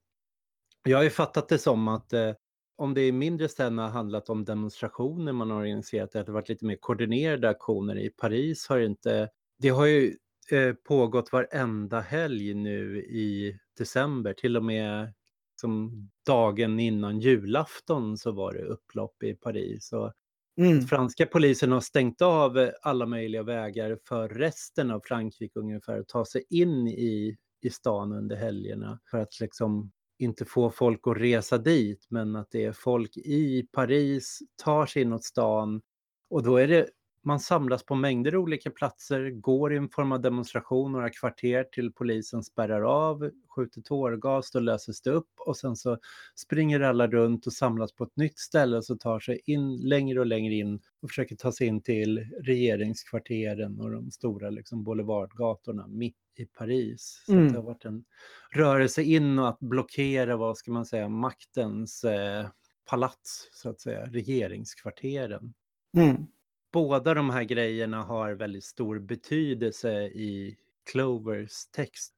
Jag 0.84 0.98
har 0.98 1.04
ju 1.04 1.10
fattat 1.10 1.50
det 1.50 1.58
som 1.58 1.88
att 1.88 2.14
eh, 2.14 2.34
om 2.76 2.94
det 2.94 3.08
i 3.08 3.12
mindre 3.12 3.50
städerna 3.50 3.82
har 3.82 3.90
handlat 3.90 4.30
om 4.30 4.46
demonstrationer 4.46 5.34
man 5.34 5.52
har 5.52 5.58
organiserat, 5.58 6.12
det 6.12 6.20
har 6.20 6.34
varit 6.34 6.50
lite 6.50 6.66
mer 6.66 6.76
koordinerade 6.76 7.50
aktioner. 7.50 7.98
I 7.98 8.10
Paris 8.10 8.68
har 8.68 8.80
det 8.80 8.86
inte... 8.86 9.30
Det 9.60 9.70
har 9.70 9.86
ju 9.86 10.16
eh, 10.52 10.74
pågått 10.74 11.32
varenda 11.32 12.00
helg 12.00 12.54
nu 12.54 13.00
i 13.00 13.60
december, 13.78 14.34
till 14.34 14.58
och 14.58 14.64
med 14.64 15.14
som 15.62 15.92
dagen 16.26 16.80
innan 16.80 17.20
julafton 17.20 18.18
så 18.18 18.32
var 18.32 18.54
det 18.54 18.62
upplopp 18.62 19.24
i 19.24 19.34
Paris. 19.34 19.94
Och 19.94 20.14
Mm. 20.58 20.82
Franska 20.82 21.26
polisen 21.26 21.72
har 21.72 21.80
stängt 21.80 22.22
av 22.22 22.58
eh, 22.58 22.70
alla 22.82 23.06
möjliga 23.06 23.44
vägar 23.44 23.98
för 24.08 24.30
resten 24.30 24.92
av 24.92 25.02
Frankrike 25.06 25.60
ungefär 25.60 26.00
att 26.00 26.08
ta 26.08 26.26
sig 26.26 26.44
in 26.50 26.88
i, 26.88 27.38
i 27.62 27.70
stan 27.70 28.12
under 28.14 28.36
helgerna 28.36 29.00
för 29.12 29.18
att 29.18 29.40
liksom 29.40 29.92
inte 30.20 30.46
få 30.46 30.70
folk 30.70 31.08
att 31.08 31.18
resa 31.18 31.58
dit 31.58 32.08
men 32.10 32.36
att 32.36 32.48
det 32.52 32.66
är 32.66 32.72
folk 32.72 33.18
i 33.18 33.68
Paris 33.72 34.40
tar 34.64 34.86
sig 34.86 35.02
inåt 35.02 35.24
stan 35.24 35.82
och 36.30 36.44
då 36.44 36.58
är 36.58 36.68
det 36.68 36.88
man 37.28 37.40
samlas 37.40 37.86
på 37.86 37.96
mängder 37.96 38.36
olika 38.36 38.72
platser, 38.72 39.30
går 39.30 39.74
i 39.74 39.78
en 39.78 39.90
form 39.90 40.12
av 40.12 40.22
demonstration 40.22 40.92
några 40.92 41.10
kvarter 41.10 41.64
till 41.64 41.92
polisen 41.92 42.44
spärrar 42.44 42.82
av, 42.82 43.32
skjuter 43.48 43.82
tårgas, 43.82 44.52
då 44.52 44.60
löses 44.60 45.02
det 45.02 45.10
upp 45.10 45.30
och 45.38 45.58
sen 45.58 45.76
så 45.76 45.98
springer 46.36 46.80
alla 46.80 47.08
runt 47.08 47.48
och 47.48 47.54
samlas 47.54 47.94
på 47.94 48.04
ett 48.04 48.16
nytt 48.18 48.40
ställe 48.40 48.78
och 48.78 48.86
så 48.86 48.96
tar 48.96 49.20
sig 49.20 49.42
in 49.46 49.78
längre 49.78 50.20
och 50.20 50.26
längre 50.26 50.54
in 50.54 50.80
och 51.02 51.10
försöker 51.10 51.36
ta 51.36 51.52
sig 51.52 51.68
in 51.68 51.82
till 51.82 52.20
regeringskvarteren 52.44 53.80
och 53.80 53.92
de 53.92 54.12
stora 54.12 54.50
liksom, 54.50 54.84
boulevardgatorna 54.84 55.88
mitt 55.88 56.16
i 56.38 56.46
Paris. 56.46 57.24
Så 57.26 57.34
mm. 57.34 57.48
det 57.48 57.60
har 57.60 57.66
varit 57.66 57.86
en 57.86 58.06
rörelse 58.52 59.04
in 59.04 59.40
och 59.40 59.50
att 59.50 59.60
blockera, 59.60 60.38
vad 60.38 60.58
ska 60.58 60.72
man 60.72 60.86
säga, 60.86 61.10
maktens 61.10 62.04
eh, 62.04 62.48
palats, 62.90 63.50
så 63.52 63.70
att 63.70 63.82
säga, 63.82 64.06
regeringskvarteren. 64.06 65.54
Mm 65.98 66.28
båda 66.74 67.14
de 67.14 67.30
här 67.30 67.44
grejerna 67.44 68.04
har 68.04 68.32
väldigt 68.32 68.64
stor 68.64 69.00
betydelse 69.00 69.92
i 70.04 70.58
Clovers 70.92 71.66
text. 71.66 72.14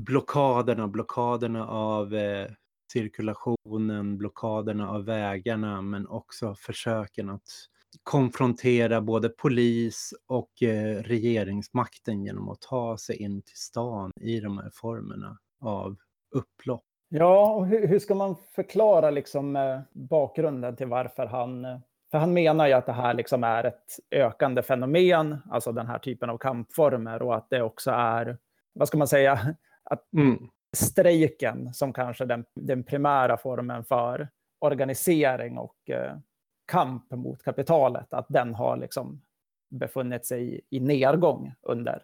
Blockaderna, 0.00 0.88
blockaderna 0.88 1.68
av 1.68 2.14
eh, 2.14 2.50
cirkulationen, 2.92 4.18
blockaderna 4.18 4.90
av 4.90 5.04
vägarna, 5.04 5.82
men 5.82 6.06
också 6.06 6.54
försöken 6.54 7.30
att 7.30 7.48
konfrontera 8.02 9.00
både 9.00 9.28
polis 9.28 10.14
och 10.26 10.62
eh, 10.62 11.02
regeringsmakten 11.02 12.24
genom 12.24 12.48
att 12.48 12.60
ta 12.60 12.96
sig 12.98 13.16
in 13.16 13.42
till 13.42 13.56
stan 13.56 14.10
i 14.20 14.40
de 14.40 14.58
här 14.58 14.70
formerna 14.74 15.38
av 15.60 15.96
upplopp. 16.34 16.84
Ja, 17.08 17.54
och 17.54 17.66
hur, 17.66 17.86
hur 17.86 17.98
ska 17.98 18.14
man 18.14 18.36
förklara 18.54 19.10
liksom, 19.10 19.56
eh, 19.56 19.80
bakgrunden 19.92 20.76
till 20.76 20.86
varför 20.86 21.26
han 21.26 21.64
eh, 21.64 21.78
för 22.14 22.18
han 22.18 22.32
menar 22.32 22.66
ju 22.66 22.72
att 22.72 22.86
det 22.86 22.92
här 22.92 23.14
liksom 23.14 23.44
är 23.44 23.64
ett 23.64 23.98
ökande 24.10 24.62
fenomen, 24.62 25.38
alltså 25.50 25.72
den 25.72 25.86
här 25.86 25.98
typen 25.98 26.30
av 26.30 26.38
kampformer 26.38 27.22
och 27.22 27.36
att 27.36 27.50
det 27.50 27.62
också 27.62 27.90
är, 27.90 28.38
vad 28.72 28.88
ska 28.88 28.98
man 28.98 29.08
säga, 29.08 29.54
att 29.84 30.12
mm. 30.12 30.38
strejken 30.76 31.74
som 31.74 31.92
kanske 31.92 32.24
den, 32.24 32.44
den 32.54 32.84
primära 32.84 33.36
formen 33.36 33.84
för 33.84 34.28
organisering 34.58 35.58
och 35.58 35.90
eh, 35.90 36.16
kamp 36.66 37.10
mot 37.10 37.42
kapitalet, 37.42 38.14
att 38.14 38.26
den 38.28 38.54
har 38.54 38.76
liksom 38.76 39.22
befunnit 39.70 40.26
sig 40.26 40.54
i, 40.54 40.60
i 40.70 40.80
nedgång 40.80 41.54
under 41.62 42.02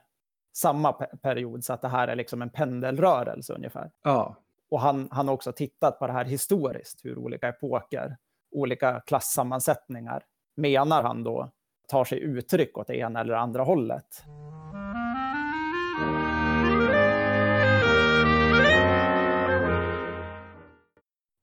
samma 0.57 0.93
period, 0.93 1.65
så 1.65 1.73
att 1.73 1.83
det 1.83 1.89
här 1.89 2.09
är 2.09 2.17
liksom 2.17 2.43
en 2.43 2.51
pendelrörelse 2.51 3.55
ungefär. 3.55 3.91
Ja. 4.03 4.37
Och 4.71 4.81
han, 4.81 5.09
han 5.11 5.29
har 5.29 5.35
också 5.35 5.53
tittat 5.53 5.99
på 5.99 6.07
det 6.07 6.13
här 6.13 6.25
historiskt, 6.25 7.05
hur 7.05 7.19
olika 7.19 7.49
epoker 7.49 8.17
olika 8.51 9.01
klassammansättningar 9.07 10.23
menar 10.57 11.03
han 11.03 11.25
då 11.25 11.51
tar 11.89 12.05
sig 12.05 12.21
uttryck 12.21 12.79
åt 12.79 12.87
det 12.87 12.97
ena 12.97 13.21
eller 13.21 13.35
andra 13.35 13.63
hållet. 13.63 14.25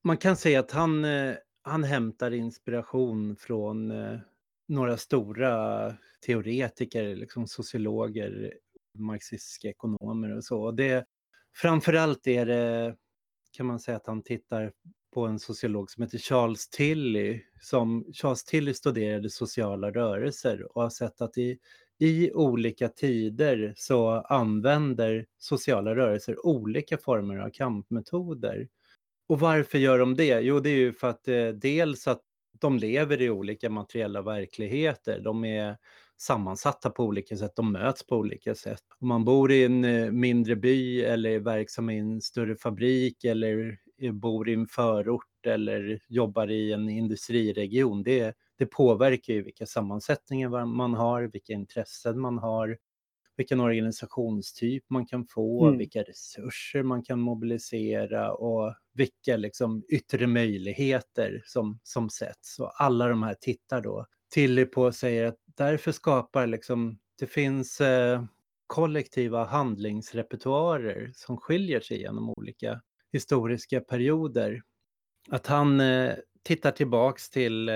Man 0.04 0.16
kan 0.16 0.36
säga 0.36 0.60
att 0.60 0.70
han, 0.70 1.04
eh, 1.04 1.34
han 1.62 1.84
hämtar 1.84 2.30
inspiration 2.30 3.36
från 3.36 3.90
eh, 3.90 4.18
några 4.68 4.96
stora 4.96 5.94
teoretiker, 6.26 7.16
liksom 7.16 7.46
sociologer, 7.46 8.54
marxistiska 8.94 9.68
ekonomer 9.68 10.36
och 10.36 10.44
så. 10.44 10.70
Det, 10.70 11.04
framförallt 11.56 12.26
är 12.26 12.46
det, 12.46 12.96
kan 13.52 13.66
man 13.66 13.80
säga 13.80 13.96
att 13.96 14.06
han 14.06 14.22
tittar 14.22 14.72
på 15.18 15.26
en 15.26 15.38
sociolog 15.38 15.90
som 15.90 16.02
heter 16.02 16.18
Charles 16.18 16.68
Tilly. 16.68 17.40
Som, 17.60 18.04
Charles 18.12 18.44
Tilly 18.44 18.74
studerade 18.74 19.30
sociala 19.30 19.90
rörelser 19.90 20.76
och 20.76 20.82
har 20.82 20.90
sett 20.90 21.20
att 21.20 21.38
i, 21.38 21.58
i 21.98 22.32
olika 22.32 22.88
tider 22.88 23.74
så 23.76 24.10
använder 24.10 25.26
sociala 25.38 25.94
rörelser 25.94 26.46
olika 26.46 26.98
former 26.98 27.36
av 27.36 27.50
kampmetoder. 27.50 28.68
Och 29.28 29.40
varför 29.40 29.78
gör 29.78 29.98
de 29.98 30.14
det? 30.14 30.40
Jo, 30.40 30.60
det 30.60 30.70
är 30.70 30.76
ju 30.76 30.92
för 30.92 31.10
att 31.10 31.28
eh, 31.28 31.48
dels 31.48 32.08
att 32.08 32.22
de 32.60 32.78
lever 32.78 33.22
i 33.22 33.30
olika 33.30 33.70
materiella 33.70 34.22
verkligheter. 34.22 35.20
De 35.20 35.44
är 35.44 35.76
sammansatta 36.18 36.90
på 36.90 37.04
olika 37.04 37.36
sätt, 37.36 37.56
de 37.56 37.72
möts 37.72 38.06
på 38.06 38.16
olika 38.16 38.54
sätt. 38.54 38.82
Om 38.98 39.08
man 39.08 39.24
bor 39.24 39.52
i 39.52 39.64
en 39.64 39.84
eh, 39.84 40.10
mindre 40.10 40.56
by 40.56 41.02
eller 41.02 41.30
är 41.30 41.40
verksam 41.40 41.90
i 41.90 41.98
en 41.98 42.20
större 42.20 42.56
fabrik 42.56 43.24
eller 43.24 43.78
bor 44.12 44.48
i 44.48 44.54
en 44.54 44.66
förort 44.66 45.46
eller 45.46 46.00
jobbar 46.08 46.50
i 46.50 46.72
en 46.72 46.88
industriregion, 46.88 48.02
det, 48.02 48.36
det 48.58 48.66
påverkar 48.66 49.34
ju 49.34 49.42
vilka 49.42 49.66
sammansättningar 49.66 50.66
man 50.66 50.94
har, 50.94 51.22
vilka 51.22 51.52
intressen 51.52 52.20
man 52.20 52.38
har, 52.38 52.78
vilken 53.36 53.60
organisationstyp 53.60 54.84
man 54.90 55.06
kan 55.06 55.26
få, 55.26 55.66
mm. 55.66 55.78
vilka 55.78 56.02
resurser 56.02 56.82
man 56.82 57.02
kan 57.02 57.20
mobilisera 57.20 58.32
och 58.32 58.74
vilka 58.94 59.36
liksom 59.36 59.84
yttre 59.88 60.26
möjligheter 60.26 61.42
som, 61.44 61.80
som 61.82 62.10
sätts. 62.10 62.58
Och 62.58 62.82
alla 62.82 63.08
de 63.08 63.22
här 63.22 63.34
tittar 63.40 63.80
då 63.80 64.06
Tilly 64.30 64.64
på 64.64 64.92
säger 64.92 65.26
att 65.26 65.38
därför 65.56 65.92
skapar 65.92 66.46
liksom, 66.46 66.98
det 67.18 67.26
finns 67.26 67.80
eh, 67.80 68.24
kollektiva 68.66 69.44
handlingsrepertoarer 69.44 71.12
som 71.14 71.36
skiljer 71.36 71.80
sig 71.80 72.00
genom 72.00 72.30
olika 72.30 72.80
historiska 73.12 73.80
perioder. 73.80 74.62
Att 75.30 75.46
han 75.46 75.80
eh, 75.80 76.14
tittar 76.42 76.70
tillbaks 76.70 77.30
till 77.30 77.68
eh, 77.68 77.74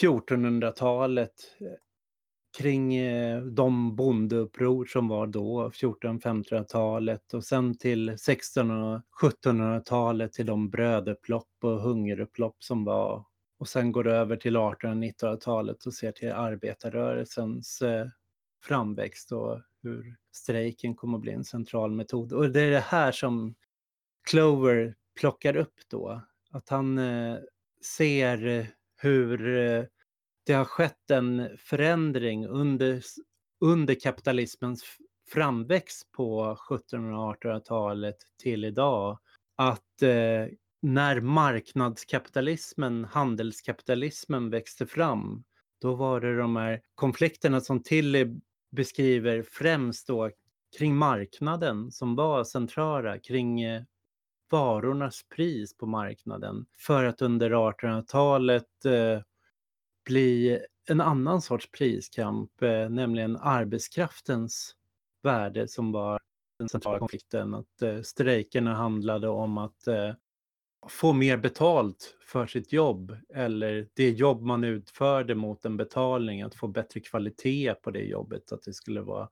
1400-talet 0.00 1.32
eh, 1.60 1.66
kring 2.58 2.96
eh, 2.96 3.42
de 3.42 3.96
bondeuppror 3.96 4.84
som 4.84 5.08
var 5.08 5.26
då, 5.26 5.70
1400-1500-talet 5.70 7.34
och 7.34 7.44
sen 7.44 7.78
till 7.78 8.08
1600 8.08 8.94
och 8.94 9.30
1700-talet 9.30 10.32
till 10.32 10.46
de 10.46 10.70
brödupplopp 10.70 11.48
och 11.62 11.80
hungerupplopp 11.80 12.56
som 12.58 12.84
var 12.84 13.24
och 13.58 13.68
sen 13.68 13.92
går 13.92 14.04
det 14.04 14.12
över 14.12 14.36
till 14.36 14.56
1800 14.56 15.06
1900-talet 15.06 15.86
och 15.86 15.94
ser 15.94 16.12
till 16.12 16.32
arbetarrörelsens 16.32 17.82
eh, 17.82 18.06
framväxt 18.62 19.32
och 19.32 19.60
hur 19.82 20.16
strejken 20.32 20.94
kommer 20.94 21.18
att 21.18 21.22
bli 21.22 21.32
en 21.32 21.44
central 21.44 21.92
metod. 21.92 22.32
Och 22.32 22.50
det 22.50 22.60
är 22.60 22.70
det 22.70 22.80
här 22.80 23.12
som 23.12 23.54
Clover 24.24 24.94
plockar 25.20 25.56
upp 25.56 25.74
då. 25.90 26.22
Att 26.50 26.68
han 26.68 26.98
eh, 26.98 27.36
ser 27.96 28.66
hur 28.96 29.56
eh, 29.56 29.84
det 30.46 30.52
har 30.52 30.64
skett 30.64 31.10
en 31.10 31.48
förändring 31.58 32.46
under, 32.46 33.02
under 33.60 33.94
kapitalismens 33.94 34.84
framväxt 35.28 36.12
på 36.12 36.58
1700 36.74 37.18
och 37.18 37.36
1800-talet 37.36 38.16
till 38.42 38.64
idag. 38.64 39.18
Att 39.56 40.02
eh, 40.02 40.46
när 40.82 41.20
marknadskapitalismen, 41.20 43.04
handelskapitalismen 43.04 44.50
växte 44.50 44.86
fram, 44.86 45.44
då 45.80 45.94
var 45.94 46.20
det 46.20 46.36
de 46.36 46.56
här 46.56 46.80
konflikterna 46.94 47.60
som 47.60 47.82
Tilly 47.82 48.40
beskriver 48.70 49.42
främst 49.42 50.06
då 50.06 50.30
kring 50.78 50.96
marknaden 50.96 51.90
som 51.90 52.16
var 52.16 52.44
centrala, 52.44 53.18
kring 53.18 53.62
eh, 53.62 53.82
varornas 54.54 55.22
pris 55.22 55.76
på 55.76 55.86
marknaden 55.86 56.66
för 56.78 57.04
att 57.04 57.22
under 57.22 57.50
1800-talet 57.50 58.84
eh, 58.84 59.22
bli 60.04 60.60
en 60.88 61.00
annan 61.00 61.42
sorts 61.42 61.70
priskamp, 61.70 62.62
eh, 62.62 62.88
nämligen 62.88 63.36
arbetskraftens 63.36 64.76
värde 65.22 65.68
som 65.68 65.92
var 65.92 66.20
den 66.58 66.68
centrala 66.68 66.98
konflikten. 66.98 67.54
Att 67.54 67.82
eh, 67.82 68.00
strejkerna 68.00 68.74
handlade 68.74 69.28
om 69.28 69.58
att 69.58 69.86
eh, 69.86 70.12
få 70.88 71.12
mer 71.12 71.36
betalt 71.36 72.16
för 72.26 72.46
sitt 72.46 72.72
jobb 72.72 73.16
eller 73.34 73.88
det 73.94 74.10
jobb 74.10 74.42
man 74.42 74.64
utförde 74.64 75.34
mot 75.34 75.64
en 75.64 75.76
betalning, 75.76 76.42
att 76.42 76.54
få 76.54 76.68
bättre 76.68 77.00
kvalitet 77.00 77.74
på 77.74 77.90
det 77.90 78.04
jobbet, 78.04 78.52
att 78.52 78.62
det 78.62 78.72
skulle 78.72 79.00
vara 79.00 79.28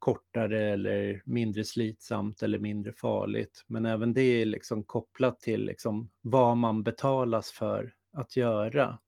kortare 0.00 0.72
eller 0.72 1.22
mindre 1.24 1.64
slitsamt 1.64 2.42
eller 2.42 2.58
mindre 2.58 2.92
farligt. 2.92 3.64
Men 3.66 3.86
även 3.86 4.12
det 4.12 4.22
är 4.22 4.46
liksom 4.46 4.84
kopplat 4.84 5.40
till 5.40 5.64
liksom 5.64 6.10
vad 6.20 6.56
man 6.56 6.82
betalas 6.82 7.50
för 7.50 7.94
att 8.12 8.36
göra. 8.36 8.98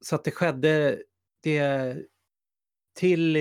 Så 0.00 0.14
att 0.14 0.24
det 0.24 0.30
skedde, 0.30 1.02
det 1.42 1.96
till 2.96 3.36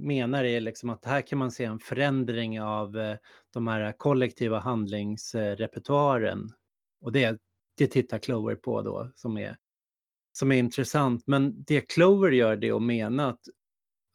menar 0.00 0.44
är 0.44 0.60
liksom 0.60 0.90
att 0.90 1.04
här 1.04 1.20
kan 1.20 1.38
man 1.38 1.50
se 1.50 1.64
en 1.64 1.78
förändring 1.78 2.60
av 2.60 2.98
eh, 2.98 3.16
de 3.52 3.66
här 3.66 3.92
kollektiva 3.92 4.58
handlingsrepertoaren. 4.58 6.50
Och 7.00 7.12
det, 7.12 7.40
det 7.76 7.86
tittar 7.86 8.18
Clover 8.18 8.54
på 8.54 8.82
då 8.82 9.12
som 9.14 9.38
är, 9.38 9.56
som 10.32 10.52
är 10.52 10.56
intressant. 10.56 11.26
Men 11.26 11.64
det 11.66 11.80
Clover 11.80 12.30
gör 12.30 12.56
det 12.56 12.70
att 12.70 12.82
mena 12.82 13.28
att, 13.28 13.40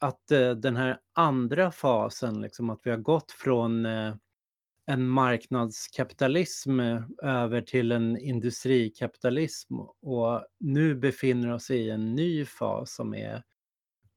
att 0.02 0.32
eh, 0.32 0.52
den 0.52 0.76
här 0.76 1.00
andra 1.14 1.72
fasen, 1.72 2.42
liksom 2.42 2.70
att 2.70 2.80
vi 2.84 2.90
har 2.90 2.98
gått 2.98 3.32
från 3.32 3.86
eh, 3.86 4.16
en 4.86 5.08
marknadskapitalism 5.08 6.80
eh, 6.80 7.02
över 7.24 7.62
till 7.62 7.92
en 7.92 8.18
industrikapitalism 8.18 9.80
och 10.02 10.46
nu 10.60 10.96
befinner 10.96 11.54
oss 11.54 11.72
i 11.72 11.90
en 11.90 12.16
ny 12.16 12.46
fas 12.46 12.96
som 12.96 13.14
är 13.14 13.44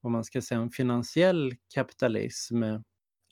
vad 0.01 0.11
man 0.11 0.23
ska 0.23 0.41
säga, 0.41 0.61
en 0.61 0.69
finansiell 0.69 1.55
kapitalism 1.73 2.63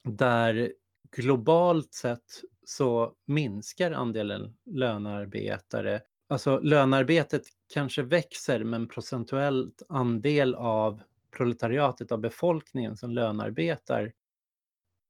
där 0.03 0.73
globalt 1.15 1.93
sett 1.93 2.41
så 2.65 3.13
minskar 3.25 3.91
andelen 3.91 4.55
lönearbetare. 4.65 6.01
Alltså 6.29 6.59
lönearbetet 6.59 7.43
kanske 7.73 8.01
växer 8.03 8.63
men 8.63 8.87
procentuellt 8.87 9.81
andel 9.89 10.55
av 10.55 11.01
proletariatet 11.33 12.11
av 12.11 12.19
befolkningen 12.19 12.97
som 12.97 13.11
lönearbetar 13.11 14.13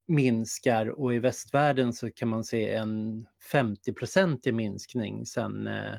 minskar 0.07 0.88
och 0.88 1.13
i 1.13 1.19
västvärlden 1.19 1.93
så 1.93 2.12
kan 2.12 2.29
man 2.29 2.43
se 2.43 2.73
en 2.73 3.25
50-procentig 3.51 4.53
minskning 4.53 5.25
sen 5.25 5.67
eh, 5.67 5.95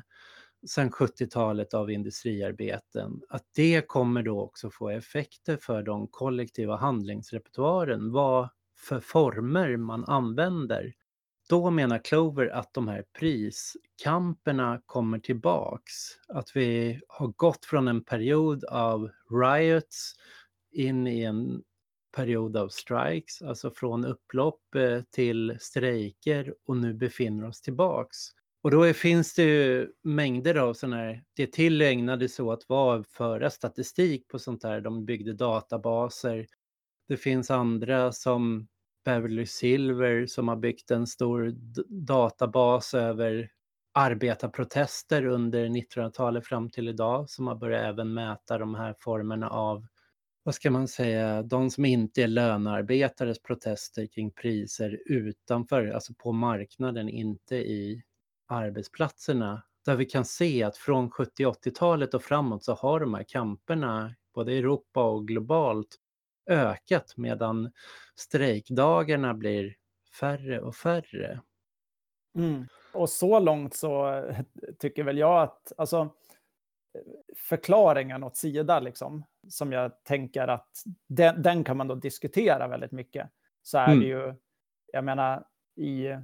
sen 0.67 0.89
70-talet 0.89 1.73
av 1.73 1.91
industriarbeten, 1.91 3.21
att 3.29 3.43
det 3.55 3.87
kommer 3.87 4.23
då 4.23 4.41
också 4.41 4.69
få 4.69 4.89
effekter 4.89 5.57
för 5.57 5.83
de 5.83 6.07
kollektiva 6.07 6.75
handlingsrepertoaren, 6.75 8.11
vad 8.11 8.49
för 8.77 8.99
former 8.99 9.77
man 9.77 10.05
använder. 10.05 10.93
Då 11.49 11.69
menar 11.69 11.97
Clover 11.97 12.47
att 12.47 12.73
de 12.73 12.87
här 12.87 13.05
priskamperna 13.19 14.81
kommer 14.85 15.19
tillbaks. 15.19 15.93
Att 16.27 16.55
vi 16.55 16.99
har 17.07 17.27
gått 17.27 17.65
från 17.65 17.87
en 17.87 18.03
period 18.03 18.63
av 18.63 19.09
riots 19.29 20.15
in 20.71 21.07
i 21.07 21.23
en 21.23 21.63
period 22.15 22.57
av 22.57 22.69
strikes, 22.69 23.41
alltså 23.41 23.71
från 23.71 24.05
upplopp 24.05 24.75
eh, 24.75 25.01
till 25.11 25.57
strejker 25.59 26.53
och 26.65 26.77
nu 26.77 26.93
befinner 26.93 27.47
oss 27.47 27.61
tillbaks. 27.61 28.17
Och 28.63 28.71
då 28.71 28.93
finns 28.93 29.33
det 29.33 29.43
ju 29.43 29.91
mängder 30.03 30.55
av 30.55 30.73
sådana 30.73 30.95
här, 30.95 31.23
det 31.35 31.51
tillägnade 31.51 32.29
så 32.29 32.51
att 32.51 32.69
vara 32.69 33.03
föra 33.03 33.49
statistik 33.49 34.27
på 34.27 34.39
sånt 34.39 34.63
här, 34.63 34.81
de 34.81 35.05
byggde 35.05 35.33
databaser. 35.33 36.47
Det 37.07 37.17
finns 37.17 37.51
andra 37.51 38.11
som 38.11 38.67
Beverly 39.05 39.45
Silver 39.45 40.25
som 40.25 40.47
har 40.47 40.55
byggt 40.55 40.91
en 40.91 41.07
stor 41.07 41.53
databas 41.89 42.93
över 42.93 43.49
arbetarprotester 43.93 45.25
under 45.25 45.65
1900-talet 45.65 46.47
fram 46.47 46.69
till 46.69 46.87
idag 46.87 47.29
som 47.29 47.47
har 47.47 47.55
börjat 47.55 47.83
även 47.83 48.13
mäta 48.13 48.57
de 48.57 48.75
här 48.75 48.95
formerna 48.99 49.49
av, 49.49 49.85
vad 50.43 50.55
ska 50.55 50.71
man 50.71 50.87
säga, 50.87 51.41
de 51.43 51.69
som 51.69 51.85
inte 51.85 52.23
är 52.23 52.27
lönearbetares 52.27 53.41
protester 53.41 54.05
kring 54.05 54.31
priser 54.31 55.01
utanför, 55.05 55.87
alltså 55.87 56.13
på 56.13 56.31
marknaden, 56.31 57.09
inte 57.09 57.55
i 57.55 58.03
arbetsplatserna. 58.47 59.63
Där 59.85 59.95
vi 59.95 60.05
kan 60.05 60.25
se 60.25 60.63
att 60.63 60.77
från 60.77 61.09
70-80-talet 61.09 62.13
och 62.13 62.23
framåt 62.23 62.63
så 62.63 62.73
har 62.73 62.99
de 62.99 63.13
här 63.13 63.25
kamperna 63.27 64.15
både 64.33 64.53
i 64.53 64.57
Europa 64.57 65.03
och 65.03 65.27
globalt 65.27 65.97
ökat 66.47 67.13
medan 67.17 67.71
strejkdagarna 68.15 69.33
blir 69.33 69.75
färre 70.19 70.61
och 70.61 70.75
färre. 70.75 71.41
Mm. 72.35 72.67
Och 72.93 73.09
så 73.09 73.39
långt 73.39 73.75
så 73.75 74.23
tycker 74.79 75.03
väl 75.03 75.17
jag 75.17 75.41
att 75.41 75.71
alltså, 75.77 76.13
förklaringen 77.35 78.23
åt 78.23 78.37
sida, 78.37 78.79
liksom, 78.79 79.25
som 79.49 79.71
jag 79.71 80.03
tänker 80.03 80.47
att 80.47 80.69
den, 81.07 81.41
den, 81.41 81.63
kan 81.63 81.77
man 81.77 81.87
då 81.87 81.95
diskutera 81.95 82.67
väldigt 82.67 82.91
mycket. 82.91 83.29
Så 83.63 83.77
är 83.77 83.87
mm. 83.87 83.99
det 83.99 84.05
ju, 84.05 84.33
jag 84.93 85.03
menar, 85.03 85.45
i 85.75 86.15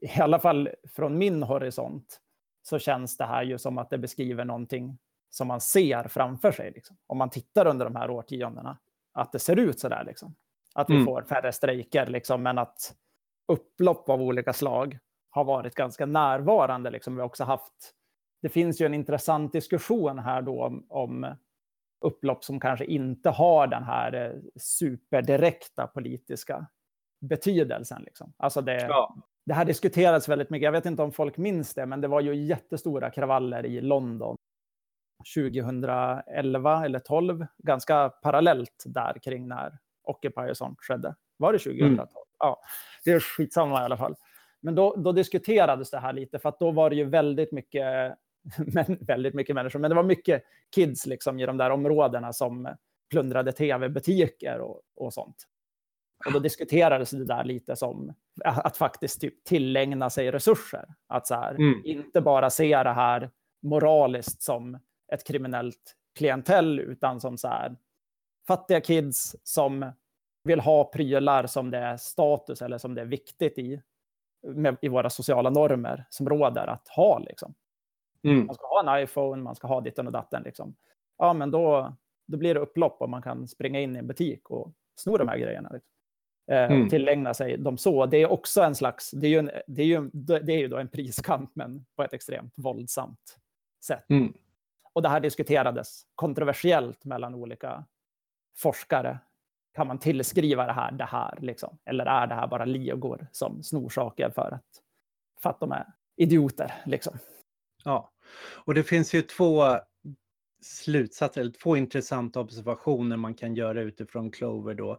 i 0.00 0.20
alla 0.20 0.38
fall 0.38 0.68
från 0.84 1.18
min 1.18 1.42
horisont, 1.42 2.20
så 2.62 2.78
känns 2.78 3.16
det 3.16 3.24
här 3.24 3.42
ju 3.42 3.58
som 3.58 3.78
att 3.78 3.90
det 3.90 3.98
beskriver 3.98 4.44
någonting 4.44 4.98
som 5.30 5.48
man 5.48 5.60
ser 5.60 6.08
framför 6.08 6.52
sig. 6.52 6.70
Liksom. 6.70 6.96
Om 7.06 7.18
man 7.18 7.30
tittar 7.30 7.66
under 7.66 7.84
de 7.84 7.96
här 7.96 8.10
årtiondena, 8.10 8.78
att 9.12 9.32
det 9.32 9.38
ser 9.38 9.56
ut 9.56 9.80
så 9.80 9.88
där. 9.88 10.04
Liksom. 10.04 10.34
Att 10.74 10.90
vi 10.90 10.94
mm. 10.94 11.06
får 11.06 11.22
färre 11.22 11.52
strejker, 11.52 12.06
liksom, 12.06 12.42
men 12.42 12.58
att 12.58 12.94
upplopp 13.48 14.08
av 14.08 14.22
olika 14.22 14.52
slag 14.52 14.98
har 15.30 15.44
varit 15.44 15.74
ganska 15.74 16.06
närvarande. 16.06 16.90
Liksom. 16.90 17.14
Vi 17.14 17.20
har 17.20 17.26
också 17.26 17.44
haft, 17.44 17.94
det 18.42 18.48
finns 18.48 18.80
ju 18.80 18.86
en 18.86 18.94
intressant 18.94 19.52
diskussion 19.52 20.18
här 20.18 20.42
då 20.42 20.64
om, 20.64 20.86
om 20.88 21.36
upplopp 22.04 22.44
som 22.44 22.60
kanske 22.60 22.84
inte 22.84 23.30
har 23.30 23.66
den 23.66 23.82
här 23.82 24.12
eh, 24.12 24.40
superdirekta 24.56 25.86
politiska 25.86 26.66
betydelsen. 27.20 28.02
Liksom. 28.02 28.32
Alltså 28.36 28.60
det, 28.60 28.80
ja 28.80 29.14
det 29.44 29.54
här 29.54 29.64
diskuterades 29.64 30.28
väldigt 30.28 30.50
mycket. 30.50 30.64
Jag 30.64 30.72
vet 30.72 30.86
inte 30.86 31.02
om 31.02 31.12
folk 31.12 31.36
minns 31.36 31.74
det, 31.74 31.86
men 31.86 32.00
det 32.00 32.08
var 32.08 32.20
ju 32.20 32.34
jättestora 32.34 33.10
kravaller 33.10 33.66
i 33.66 33.80
London 33.80 34.36
2011 35.34 36.86
eller 36.86 36.98
12, 36.98 37.46
ganska 37.58 38.08
parallellt 38.08 38.84
där 38.86 39.18
kring 39.22 39.48
när 39.48 39.78
Occupy 40.04 40.50
och 40.50 40.56
sånt 40.56 40.78
skedde. 40.80 41.14
Var 41.36 41.52
det 41.52 41.58
2012? 41.58 41.92
Mm. 41.92 42.06
Ja, 42.38 42.60
det 43.04 43.12
är 43.12 43.20
skitsamma 43.20 43.82
i 43.82 43.84
alla 43.84 43.96
fall. 43.96 44.14
Men 44.60 44.74
då, 44.74 44.96
då, 44.96 45.12
diskuterades 45.12 45.90
det 45.90 45.98
här 45.98 46.12
lite, 46.12 46.38
för 46.38 46.48
att 46.48 46.58
då 46.58 46.70
var 46.70 46.90
det 46.90 46.96
ju 46.96 47.04
väldigt 47.04 47.52
mycket, 47.52 48.14
men, 48.74 48.98
väldigt 49.00 49.34
mycket 49.34 49.54
människor, 49.54 49.78
men 49.78 49.90
det 49.90 49.94
var 49.94 50.02
mycket 50.02 50.42
kids 50.74 51.06
liksom 51.06 51.40
i 51.40 51.46
de 51.46 51.56
där 51.56 51.70
områdena 51.70 52.32
som 52.32 52.76
plundrade 53.10 53.52
tv-butiker 53.52 54.60
och, 54.60 54.80
och 54.96 55.14
sånt. 55.14 55.36
Och 56.26 56.32
då 56.32 56.38
diskuterades 56.38 57.10
det 57.10 57.24
där 57.24 57.44
lite 57.44 57.76
som 57.76 58.14
att 58.44 58.76
faktiskt 58.76 59.20
typ 59.20 59.44
tillägna 59.44 60.10
sig 60.10 60.30
resurser. 60.30 60.84
Att 61.06 61.26
så 61.26 61.34
här, 61.34 61.54
mm. 61.54 61.82
inte 61.84 62.20
bara 62.20 62.50
se 62.50 62.82
det 62.82 62.92
här 62.92 63.30
moraliskt 63.62 64.42
som 64.42 64.78
ett 65.12 65.24
kriminellt 65.24 65.96
klientell, 66.18 66.80
utan 66.80 67.20
som 67.20 67.38
så 67.38 67.48
här, 67.48 67.76
fattiga 68.46 68.80
kids 68.80 69.36
som 69.42 69.92
vill 70.44 70.60
ha 70.60 70.84
prylar 70.84 71.46
som 71.46 71.70
det 71.70 71.78
är 71.78 71.96
status 71.96 72.62
eller 72.62 72.78
som 72.78 72.94
det 72.94 73.00
är 73.00 73.06
viktigt 73.06 73.58
i, 73.58 73.82
med, 74.46 74.76
i 74.82 74.88
våra 74.88 75.10
sociala 75.10 75.50
normer 75.50 76.04
som 76.10 76.28
råder 76.28 76.66
att 76.66 76.88
ha. 76.88 77.18
Liksom. 77.18 77.54
Mm. 78.22 78.46
Man 78.46 78.54
ska 78.54 78.66
ha 78.66 78.94
en 78.94 79.04
iPhone, 79.04 79.42
man 79.42 79.54
ska 79.54 79.66
ha 79.68 79.80
ditten 79.80 80.06
och 80.06 80.12
datten. 80.12 80.42
Liksom. 80.42 80.74
Ja, 81.18 81.32
men 81.32 81.50
då, 81.50 81.96
då 82.26 82.36
blir 82.36 82.54
det 82.54 82.60
upplopp 82.60 83.00
och 83.00 83.10
man 83.10 83.22
kan 83.22 83.48
springa 83.48 83.80
in 83.80 83.96
i 83.96 83.98
en 83.98 84.06
butik 84.06 84.50
och 84.50 84.72
sno 84.96 85.16
de 85.16 85.28
här 85.28 85.38
grejerna. 85.38 85.70
Liksom. 85.72 85.92
Eh, 86.50 86.72
mm. 86.72 86.88
tillägna 86.88 87.34
sig 87.34 87.58
dem 87.58 87.78
så. 87.78 88.06
Det 88.06 88.16
är 88.16 88.32
också 88.32 88.62
en 88.62 88.74
slags, 88.74 89.10
det 89.10 89.26
är 89.26 89.30
ju, 89.30 89.38
en, 89.38 89.50
det 89.66 89.82
är 89.82 89.86
ju, 89.86 90.10
det 90.12 90.52
är 90.52 90.58
ju 90.58 90.68
då 90.68 90.78
en 90.78 90.88
priskamp, 90.88 91.50
men 91.54 91.84
på 91.96 92.02
ett 92.02 92.12
extremt 92.12 92.54
våldsamt 92.56 93.38
sätt. 93.84 94.10
Mm. 94.10 94.34
Och 94.92 95.02
det 95.02 95.08
här 95.08 95.20
diskuterades 95.20 96.06
kontroversiellt 96.14 97.04
mellan 97.04 97.34
olika 97.34 97.84
forskare. 98.56 99.18
Kan 99.74 99.86
man 99.86 99.98
tillskriva 99.98 100.66
det 100.66 100.72
här 100.72 100.92
det 100.92 101.04
här, 101.04 101.38
liksom? 101.40 101.78
eller 101.84 102.06
är 102.06 102.26
det 102.26 102.34
här 102.34 102.46
bara 102.46 102.64
ligor 102.64 103.28
som 103.32 103.62
snor 103.62 103.88
saker 103.88 104.30
för 104.30 104.54
att, 104.54 104.82
för 105.42 105.50
att 105.50 105.60
de 105.60 105.72
är 105.72 105.86
idioter? 106.16 106.82
Liksom? 106.86 107.18
Ja, 107.84 108.12
och 108.64 108.74
det 108.74 108.82
finns 108.82 109.14
ju 109.14 109.22
två 109.22 109.78
slutsatser, 110.62 111.40
eller 111.40 111.52
två 111.52 111.76
intressanta 111.76 112.40
observationer 112.40 113.16
man 113.16 113.34
kan 113.34 113.54
göra 113.54 113.80
utifrån 113.80 114.30
Clover 114.30 114.74
då. 114.74 114.98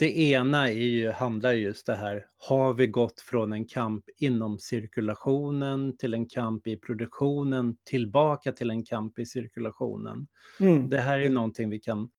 Det 0.00 0.18
ena 0.18 0.68
är 0.68 0.72
ju, 0.72 1.10
handlar 1.10 1.52
just 1.52 1.86
det 1.86 1.94
här, 1.94 2.26
har 2.38 2.74
vi 2.74 2.86
gått 2.86 3.20
från 3.20 3.52
en 3.52 3.64
kamp 3.64 4.04
inom 4.16 4.58
cirkulationen 4.58 5.96
till 5.96 6.14
en 6.14 6.28
kamp 6.28 6.66
i 6.66 6.76
produktionen, 6.76 7.76
tillbaka 7.84 8.52
till 8.52 8.70
en 8.70 8.84
kamp 8.84 9.18
i 9.18 9.26
cirkulationen? 9.26 10.26
Mm. 10.60 10.90
Det 10.90 10.98
här 10.98 11.18
är 11.18 11.30
någonting 11.30 11.70
vi 11.70 11.78
kan 11.78 12.10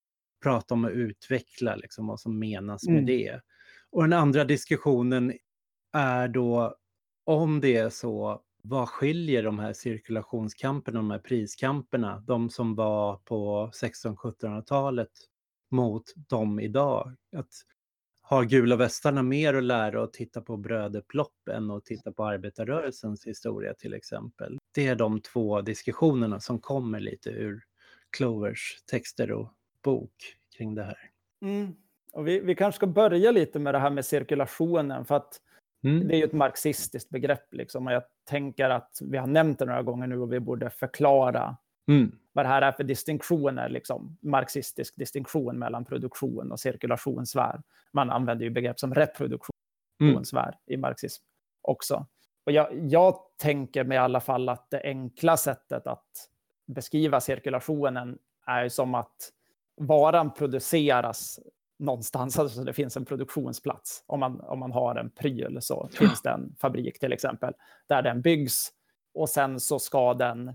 prata 0.44 0.74
om 0.74 0.86
och 0.86 0.91
utveckla, 0.91 1.76
liksom, 1.76 2.08
vad 2.08 2.20
som 2.20 2.39
menas 2.39 2.88
med 2.88 2.94
mm. 2.94 3.06
det. 3.06 3.41
Och 3.89 4.02
den 4.04 4.13
andra 4.13 4.44
diskussionen 4.44 5.34
är 5.94 6.28
då 6.28 6.76
om 7.24 7.62
det 7.62 7.78
är 7.78 7.89
så, 7.89 8.41
vad 8.63 8.89
skiljer 8.89 9.44
de 9.44 9.60
här 9.60 9.74
cirkulationskamperna, 9.74 11.00
de 11.00 11.12
här 11.12 11.20
priskamperna, 11.20 12.24
de 12.28 12.50
som 12.50 12.76
var 12.76 13.17
på 13.17 13.72
1600-1700-talet 13.74 15.12
mot 15.72 16.04
dem 16.15 16.60
idag? 16.60 17.15
Att 17.38 17.52
har 18.32 18.46
gula 18.46 18.76
västarna 18.76 19.24
mer 19.24 19.54
att 19.54 19.63
lära 19.63 20.02
och 20.02 20.13
titta 20.13 20.41
på 20.41 20.58
brödupplopp 20.58 21.48
än 21.52 21.72
att 21.72 21.86
titta 21.86 22.12
på 22.12 22.26
arbetarrörelsens 22.26 23.28
historia 23.28 23.74
till 23.74 23.94
exempel? 23.94 24.58
Det 24.76 24.88
är 24.88 24.96
de 24.96 25.22
två 25.22 25.62
diskussionerna 25.62 26.39
som 26.39 26.60
kommer 26.60 27.00
lite 27.00 27.30
ur 27.30 27.63
Clovers 28.17 28.78
texter 28.86 29.32
och 29.32 29.54
bok 29.84 30.13
kring 30.58 30.76
det 30.76 30.84
här. 30.84 30.98
Mm. 31.41 31.76
Och 32.13 32.28
vi, 32.28 32.39
vi 32.39 32.56
kanske 32.56 32.76
ska 32.76 32.88
börja 32.88 33.32
lite 33.32 33.60
med 33.60 33.74
det 33.74 33.80
här 33.80 33.89
med 33.89 34.06
cirkulationen, 34.06 35.06
för 35.06 35.15
att 35.15 35.41
mm. 35.84 36.08
det 36.08 36.15
är 36.15 36.17
ju 36.17 36.24
ett 36.24 36.34
marxistiskt 36.34 37.10
begrepp. 37.10 37.54
Liksom, 37.54 37.88
och 37.88 37.94
jag 37.94 38.04
tänker 38.24 38.70
att 38.70 39.00
vi 39.02 39.17
har 39.17 39.28
nämnt 39.28 39.60
det 39.60 39.65
några 39.65 39.84
gånger 39.84 40.08
nu 40.08 40.20
och 40.20 40.34
vi 40.34 40.39
borde 40.39 40.70
förklara 40.70 41.58
mm. 41.88 42.12
Vad 42.34 42.46
det 42.46 42.50
här 42.50 42.62
är 42.62 42.72
för 42.72 42.84
distinktioner, 42.84 43.70
liksom, 43.70 44.17
marxistisk 44.22 44.96
distinktion 44.96 45.60
mellan 45.60 45.86
produktion 45.86 46.52
och 46.52 46.60
cirkulationssfär. 46.60 47.62
Man 47.91 48.10
använder 48.10 48.46
ju 48.46 48.50
begrepp 48.50 48.80
som 48.80 48.94
reproduktionssfär 48.94 50.48
mm. 50.48 50.56
i 50.65 50.78
marxism 50.78 51.24
också. 51.62 52.06
Och 52.46 52.52
jag, 52.52 52.67
jag 52.74 53.15
tänker 53.38 53.84
mig 53.84 53.96
i 53.96 54.00
alla 54.00 54.20
fall 54.20 54.50
att 54.50 54.70
det 54.70 54.82
enkla 54.84 55.38
sättet 55.38 55.88
att 55.88 56.30
beskriva 56.65 57.20
cirkulationen 57.20 58.17
är 58.46 58.70
som 58.70 58.96
att 58.96 59.32
varan 59.78 60.34
produceras 60.34 61.39
någonstans, 61.80 62.39
alltså 62.39 62.63
det 62.63 62.74
finns 62.74 62.98
en 62.98 63.06
produktionsplats. 63.06 64.04
Om 64.08 64.20
man, 64.20 64.41
om 64.41 64.60
man 64.60 64.72
har 64.72 64.96
en 64.96 65.10
pryl 65.10 65.58
så 65.62 65.89
finns 65.94 66.22
det 66.22 66.30
en 66.30 66.56
fabrik 66.62 67.00
till 67.00 67.13
exempel, 67.13 67.54
där 67.88 68.02
den 68.02 68.22
byggs 68.22 68.72
och 69.13 69.30
sen 69.30 69.60
så 69.60 69.80
ska 69.80 70.13
den 70.13 70.54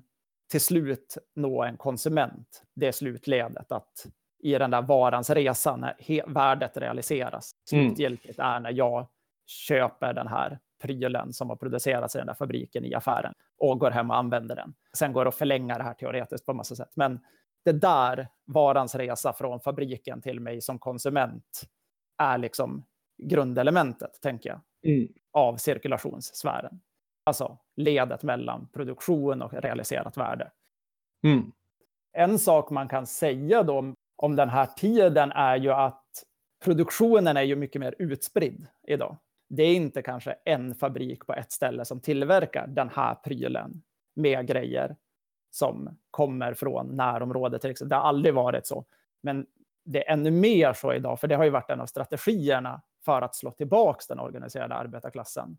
till 0.51 0.61
slut 0.61 1.19
nå 1.35 1.63
en 1.63 1.77
konsument. 1.77 2.63
Det 2.75 2.87
är 2.87 2.93
slutledet, 2.93 3.73
att 3.73 4.07
i 4.39 4.53
den 4.53 4.71
där 4.71 4.83
varans 4.83 5.31
resa, 5.31 5.77
när 5.77 6.33
värdet 6.33 6.77
realiseras, 6.77 7.53
mm. 7.73 7.87
slutgiltigt 7.87 8.39
är 8.39 8.61
när 8.61 8.73
jag 8.73 9.09
köper 9.47 10.13
den 10.13 10.29
här 10.29 10.59
prylen 10.83 11.33
som 11.33 11.49
har 11.49 11.57
producerats 11.57 12.15
i 12.15 12.19
den 12.19 12.27
där 12.27 12.35
fabriken 12.35 12.85
i 12.85 12.95
affären 12.95 13.35
och 13.59 13.81
går 13.81 13.91
hem 13.91 14.11
och 14.11 14.17
använder 14.17 14.57
den. 14.57 14.75
Sen 14.97 15.13
går 15.13 15.25
det 15.25 15.29
att 15.29 15.35
förlänga 15.35 15.79
det 15.79 15.85
här 15.85 15.95
teoretiskt 15.95 16.47
på 16.47 16.55
massa 16.55 16.77
sätt. 16.77 16.93
Men 16.97 17.21
det 17.65 17.73
där 17.73 18.29
varans 18.47 18.95
resa 18.95 19.33
från 19.33 19.61
fabriken 19.61 20.23
till 20.23 20.41
mig 20.41 20.61
som 20.61 20.79
konsument 20.79 21.63
är 22.19 22.39
liksom 22.39 22.85
grundelementet, 23.23 24.21
tänker 24.23 24.51
jag, 24.51 24.61
mm. 24.95 25.09
av 25.33 25.57
cirkulationssfären. 25.57 26.81
Alltså 27.27 27.59
ledet 27.77 28.23
mellan 28.23 28.69
produktion 28.73 29.43
och 29.43 29.53
realiserat 29.53 30.17
värde. 30.17 30.51
Mm. 31.25 31.53
En 32.13 32.39
sak 32.39 32.71
man 32.71 32.89
kan 32.89 33.07
säga 33.07 33.63
då 33.63 33.95
om 34.17 34.37
den 34.37 34.49
här 34.49 34.67
tiden 34.67 35.33
är 35.33 35.57
ju 35.57 35.73
att 35.73 36.05
produktionen 36.65 37.37
är 37.37 37.43
ju 37.43 37.57
mycket 37.57 37.81
mer 37.81 37.95
utspridd 37.99 38.67
idag. 38.87 39.17
Det 39.49 39.63
är 39.63 39.75
inte 39.75 40.03
kanske 40.03 40.37
en 40.45 40.75
fabrik 40.75 41.27
på 41.27 41.35
ett 41.35 41.53
ställe 41.53 41.85
som 41.85 42.01
tillverkar 42.01 42.67
den 42.67 42.89
här 42.89 43.15
prylen 43.15 43.83
med 44.15 44.47
grejer 44.47 44.97
som 45.51 45.99
kommer 46.11 46.55
från 46.55 46.97
närområdet. 46.97 47.63
Det 47.63 47.95
har 47.95 48.03
aldrig 48.03 48.35
varit 48.35 48.67
så. 48.67 48.85
Men 49.23 49.47
det 49.85 50.09
är 50.09 50.13
ännu 50.13 50.31
mer 50.31 50.73
så 50.73 50.93
idag, 50.93 51.21
för 51.21 51.29
det 51.29 51.35
har 51.35 51.45
ju 51.45 51.51
varit 51.51 51.71
en 51.71 51.81
av 51.81 51.87
strategierna 51.87 52.83
för 53.05 53.23
att 53.23 53.35
slå 53.35 53.51
tillbaka 53.51 54.01
den 54.09 54.21
organiserade 54.21 54.75
arbetarklassen 54.75 55.59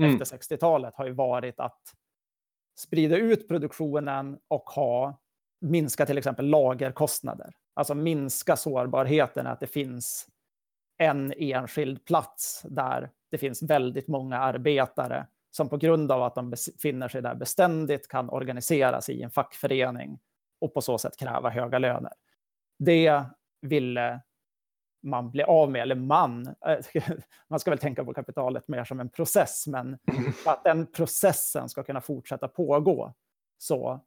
mm. 0.00 0.20
efter 0.20 0.36
60-talet 0.36 0.94
har 0.96 1.06
ju 1.06 1.12
varit 1.12 1.60
att 1.60 1.80
sprida 2.78 3.16
ut 3.16 3.48
produktionen 3.48 4.38
och 4.48 4.70
ha 4.70 5.20
minska 5.60 6.06
till 6.06 6.18
exempel 6.18 6.46
lagerkostnader. 6.46 7.54
Alltså 7.74 7.94
minska 7.94 8.56
sårbarheten 8.56 9.46
att 9.46 9.60
det 9.60 9.66
finns 9.66 10.28
en 10.98 11.32
enskild 11.36 12.04
plats 12.04 12.62
där 12.64 13.10
det 13.30 13.38
finns 13.38 13.62
väldigt 13.62 14.08
många 14.08 14.38
arbetare 14.38 15.26
som 15.50 15.68
på 15.68 15.76
grund 15.76 16.12
av 16.12 16.22
att 16.22 16.34
de 16.34 16.50
befinner 16.50 17.08
sig 17.08 17.22
där 17.22 17.34
beständigt 17.34 18.08
kan 18.08 18.30
organisera 18.30 19.00
sig 19.00 19.14
i 19.14 19.22
en 19.22 19.30
fackförening 19.30 20.18
och 20.60 20.74
på 20.74 20.80
så 20.80 20.98
sätt 20.98 21.16
kräva 21.16 21.50
höga 21.50 21.78
löner. 21.78 22.12
Det 22.78 23.24
ville 23.62 24.20
man 25.02 25.30
bli 25.30 25.42
av 25.42 25.70
med, 25.70 25.82
eller 25.82 25.94
man, 25.94 26.54
man 27.48 27.60
ska 27.60 27.70
väl 27.70 27.78
tänka 27.78 28.04
på 28.04 28.14
kapitalet 28.14 28.68
mer 28.68 28.84
som 28.84 29.00
en 29.00 29.08
process, 29.08 29.66
men 29.66 29.98
för 30.44 30.50
att 30.50 30.64
den 30.64 30.86
processen 30.86 31.68
ska 31.68 31.82
kunna 31.82 32.00
fortsätta 32.00 32.48
pågå 32.48 33.14
så 33.58 34.00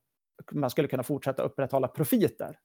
man 0.51 0.69
skulle 0.69 0.87
kunna 0.87 1.03
fortsätta 1.03 1.43
upprätthålla 1.43 1.87
profiter 1.87 2.59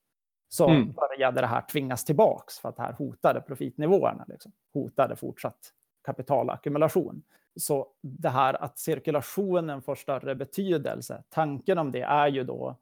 så 0.48 0.68
mm. 0.68 0.92
började 0.92 1.40
det 1.40 1.46
här 1.46 1.64
tvingas 1.70 2.04
tillbaks 2.04 2.58
för 2.58 2.68
att 2.68 2.76
det 2.76 2.82
här 2.82 2.92
hotade 2.92 3.40
profitnivåerna, 3.40 4.24
liksom. 4.28 4.52
hotade 4.74 5.16
fortsatt 5.16 5.72
kapitalackumulation. 6.04 7.22
Så 7.56 7.88
det 8.02 8.28
här 8.28 8.62
att 8.62 8.78
cirkulationen 8.78 9.82
får 9.82 9.94
större 9.94 10.34
betydelse, 10.34 11.22
tanken 11.28 11.78
om 11.78 11.92
det 11.92 12.02
är 12.02 12.28
ju 12.28 12.44
då 12.44 12.76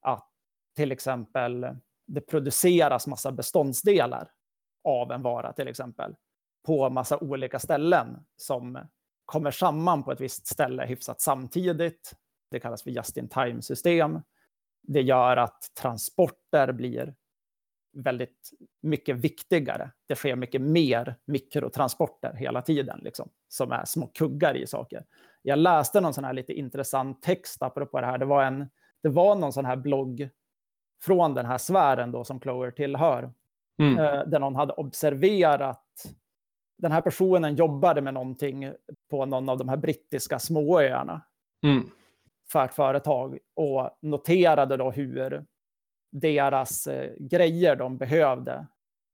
att 0.00 0.28
till 0.76 0.92
exempel 0.92 1.76
det 2.06 2.20
produceras 2.20 3.06
massa 3.06 3.32
beståndsdelar 3.32 4.30
av 4.84 5.12
en 5.12 5.22
vara 5.22 5.52
till 5.52 5.68
exempel 5.68 6.14
på 6.66 6.90
massa 6.90 7.18
olika 7.18 7.58
ställen 7.58 8.24
som 8.36 8.78
kommer 9.24 9.50
samman 9.50 10.02
på 10.02 10.12
ett 10.12 10.20
visst 10.20 10.46
ställe 10.46 10.86
hyfsat 10.86 11.20
samtidigt. 11.20 12.14
Det 12.50 12.60
kallas 12.60 12.82
för 12.82 12.90
just-in-time-system. 12.90 14.20
Det 14.82 15.02
gör 15.02 15.36
att 15.36 15.74
transporter 15.80 16.72
blir 16.72 17.14
väldigt 17.92 18.50
mycket 18.80 19.16
viktigare. 19.16 19.90
Det 20.06 20.14
sker 20.14 20.36
mycket 20.36 20.60
mer 20.60 21.14
mikrotransporter 21.24 22.34
hela 22.34 22.62
tiden, 22.62 23.00
liksom, 23.02 23.28
som 23.48 23.72
är 23.72 23.84
små 23.84 24.06
kuggar 24.06 24.56
i 24.56 24.66
saker. 24.66 25.04
Jag 25.42 25.58
läste 25.58 26.00
någon 26.00 26.14
sån 26.14 26.24
här 26.24 26.32
lite 26.32 26.52
intressant 26.52 27.22
text 27.22 27.62
apropå 27.62 28.00
det 28.00 28.06
här. 28.06 28.18
Det 28.18 28.24
var, 28.24 28.44
en, 28.44 28.70
det 29.02 29.08
var 29.08 29.34
någon 29.34 29.52
sån 29.52 29.64
här 29.64 29.76
blogg 29.76 30.28
från 31.02 31.34
den 31.34 31.46
här 31.46 31.58
sfären 31.58 32.12
då 32.12 32.24
som 32.24 32.40
Clover 32.40 32.70
tillhör, 32.70 33.32
mm. 33.78 33.98
Eh, 33.98 34.22
där 34.26 34.38
någon 34.38 34.54
hade 34.54 34.72
observerat 34.72 35.82
den 36.78 36.92
här 36.92 37.00
personen 37.00 37.56
jobbade 37.56 38.00
med 38.00 38.14
någonting 38.14 38.72
på 39.10 39.26
någon 39.26 39.48
av 39.48 39.58
de 39.58 39.68
här 39.68 39.76
brittiska 39.76 40.38
småöarna 40.38 41.22
mm. 41.64 41.90
för 42.52 42.64
ett 42.64 42.74
företag 42.74 43.38
och 43.54 43.98
noterade 44.02 44.76
då 44.76 44.90
hur 44.90 45.44
deras 46.12 46.86
eh, 46.86 47.12
grejer 47.18 47.76
de 47.76 47.98
behövde 47.98 48.66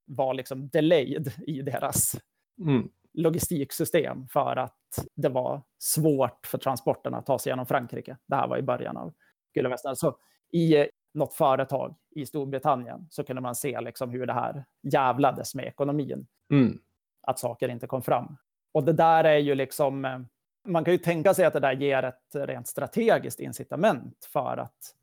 var 0.07 0.35
liksom 0.35 0.69
delayed 0.69 1.33
i 1.47 1.63
deras 1.63 2.17
mm. 2.61 2.89
logistiksystem 3.13 4.29
för 4.29 4.57
att 4.57 5.09
det 5.15 5.29
var 5.29 5.63
svårt 5.79 6.47
för 6.47 6.59
transporterna 6.59 7.19
att 7.19 7.27
ta 7.27 7.39
sig 7.39 7.51
genom 7.51 7.67
Frankrike. 7.67 8.17
Det 8.27 8.37
här 8.37 8.49
var 8.49 8.59
i 8.59 8.63
början 8.63 8.97
av 8.97 9.15
Gula 9.55 9.69
västern. 9.69 9.97
Så 9.97 10.19
i 10.53 10.87
något 11.15 11.35
företag 11.35 11.95
i 12.11 12.27
Storbritannien 12.27 13.07
så 13.11 13.25
kunde 13.25 13.43
man 13.43 13.55
se 13.55 13.81
liksom 13.81 14.11
hur 14.11 14.27
det 14.27 14.33
här 14.33 14.65
jävlades 14.83 15.55
med 15.55 15.65
ekonomin. 15.65 16.27
Mm. 16.53 16.79
Att 17.23 17.39
saker 17.39 17.69
inte 17.69 17.87
kom 17.87 18.03
fram. 18.03 18.37
Och 18.73 18.85
det 18.85 18.93
där 18.93 19.25
är 19.25 19.39
ju 19.39 19.55
liksom, 19.55 20.05
eh, 20.05 20.19
man 20.67 20.85
kan 20.85 20.93
ju 20.93 20.99
tänka 20.99 21.35
sig 21.35 21.45
att 21.45 21.53
det 21.53 21.61
där 21.61 21.73
ger 21.73 22.03
ett 22.03 22.31
rent 22.33 22.67
strategiskt 22.67 23.41
incitament 23.41 24.29
för 24.33 24.57
att 24.57 24.95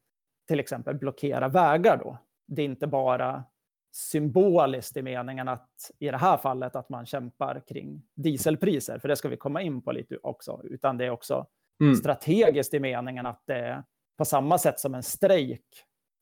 till 0.47 0.59
exempel 0.59 0.95
blockera 0.95 1.47
vägar 1.47 1.97
då. 1.97 2.17
Det 2.47 2.61
är 2.61 2.65
inte 2.65 2.87
bara 2.87 3.43
symboliskt 3.95 4.97
i 4.97 5.01
meningen 5.01 5.47
att 5.47 5.91
i 5.99 6.11
det 6.11 6.17
här 6.17 6.37
fallet 6.37 6.75
att 6.75 6.89
man 6.89 7.05
kämpar 7.05 7.61
kring 7.67 8.01
dieselpriser, 8.15 8.99
för 8.99 9.07
det 9.07 9.15
ska 9.15 9.29
vi 9.29 9.37
komma 9.37 9.61
in 9.61 9.81
på 9.81 9.91
lite 9.91 10.17
också, 10.23 10.61
utan 10.63 10.97
det 10.97 11.05
är 11.05 11.09
också 11.09 11.47
mm. 11.81 11.95
strategiskt 11.95 12.73
i 12.73 12.79
meningen 12.79 13.25
att 13.25 13.41
det 13.45 13.83
på 14.17 14.25
samma 14.25 14.57
sätt 14.57 14.79
som 14.79 14.95
en 14.95 15.03
strejk 15.03 15.65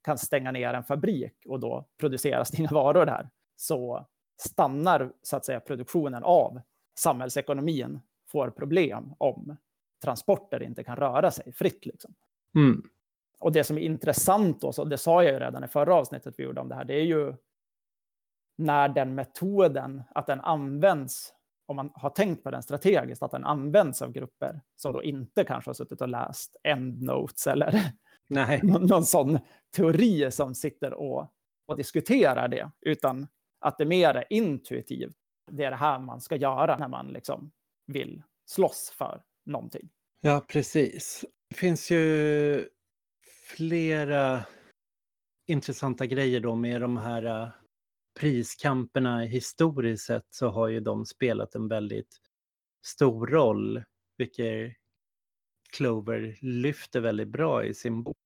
kan 0.04 0.18
stänga 0.18 0.52
ner 0.52 0.74
en 0.74 0.84
fabrik 0.84 1.46
och 1.46 1.60
då 1.60 1.86
produceras 2.00 2.50
det 2.52 2.58
inga 2.58 2.70
varor 2.70 3.06
där, 3.06 3.30
så 3.56 4.08
stannar 4.38 5.12
så 5.22 5.38
att 5.38 5.46
säga 5.46 5.60
produktionen 5.60 6.24
av 6.24 6.62
samhällsekonomin 7.00 8.00
får 8.28 8.50
problem 8.50 9.14
om 9.18 9.58
transporter 10.04 10.64
inte 10.64 10.84
kan 10.84 10.96
röra 10.96 11.32
sig 11.32 11.54
fritt. 11.54 11.86
Liksom. 11.86 12.14
Mm. 12.56 12.84
Och 13.40 13.52
det 13.52 13.64
som 13.64 13.78
är 13.78 13.82
intressant, 13.82 14.62
då, 14.62 14.72
så 14.72 14.84
det 14.84 14.98
sa 14.98 15.24
jag 15.24 15.34
ju 15.34 15.40
redan 15.40 15.64
i 15.64 15.68
förra 15.68 15.96
avsnittet 15.96 16.36
vi 16.38 16.44
gjorde 16.44 16.62
om 16.62 16.70
det 16.70 16.76
här, 16.76 16.86
det 16.86 16.94
är 16.94 17.06
ju 17.06 17.34
när 18.56 18.90
den 18.90 19.16
metoden, 19.16 20.04
att 20.16 20.28
den 20.28 20.42
används, 20.42 21.34
om 21.74 21.76
man 21.76 21.92
har 21.94 22.10
tänkt 22.10 22.44
på 22.44 22.52
den 22.52 22.64
strategiskt, 22.64 23.24
att 23.24 23.32
den 23.32 23.46
används 23.46 24.02
av 24.02 24.12
grupper 24.12 24.62
som 24.76 24.94
då 24.94 25.04
inte 25.04 25.44
kanske 25.44 25.70
har 25.70 25.74
suttit 25.74 26.02
och 26.02 26.10
läst 26.10 26.56
endnotes 26.64 27.48
eller 27.48 27.82
Nej. 28.28 28.60
någon, 28.64 28.86
någon 28.86 29.06
sån 29.06 29.40
teori 29.76 30.32
som 30.32 30.56
sitter 30.56 30.94
och, 30.94 31.34
och 31.68 31.78
diskuterar 31.78 32.48
det, 32.48 32.72
utan 32.82 33.28
att 33.60 33.78
det 33.78 33.86
mer 33.86 34.16
är 34.16 34.26
intuitivt. 34.30 35.16
Det 35.52 35.64
är 35.64 35.72
det 35.72 35.78
här 35.78 36.00
man 36.00 36.22
ska 36.22 36.36
göra 36.36 36.78
när 36.78 36.88
man 36.88 37.08
liksom 37.08 37.52
vill 37.88 38.24
slåss 38.46 38.94
för 38.98 39.24
någonting. 39.46 39.90
Ja, 40.22 40.46
precis. 40.48 41.26
Det 41.50 41.56
finns 41.56 41.92
ju 41.92 42.70
flera 43.48 44.44
intressanta 45.48 46.06
grejer 46.06 46.40
då 46.40 46.56
med 46.56 46.82
de 46.82 46.98
här 46.98 47.24
äh, 47.24 47.50
priskamperna 48.20 49.20
historiskt 49.20 50.06
sett 50.06 50.28
så 50.30 50.50
har 50.50 50.68
ju 50.68 50.80
de 50.80 51.06
spelat 51.06 51.56
en 51.56 51.68
väldigt 51.68 52.18
stor 52.86 53.28
roll, 53.28 53.84
vilket 54.18 54.74
Clover 55.78 56.38
lyfter 56.42 57.00
väldigt 57.00 57.28
bra 57.28 57.66
i 57.66 57.74
sin 57.74 58.04
bok. 58.04 58.18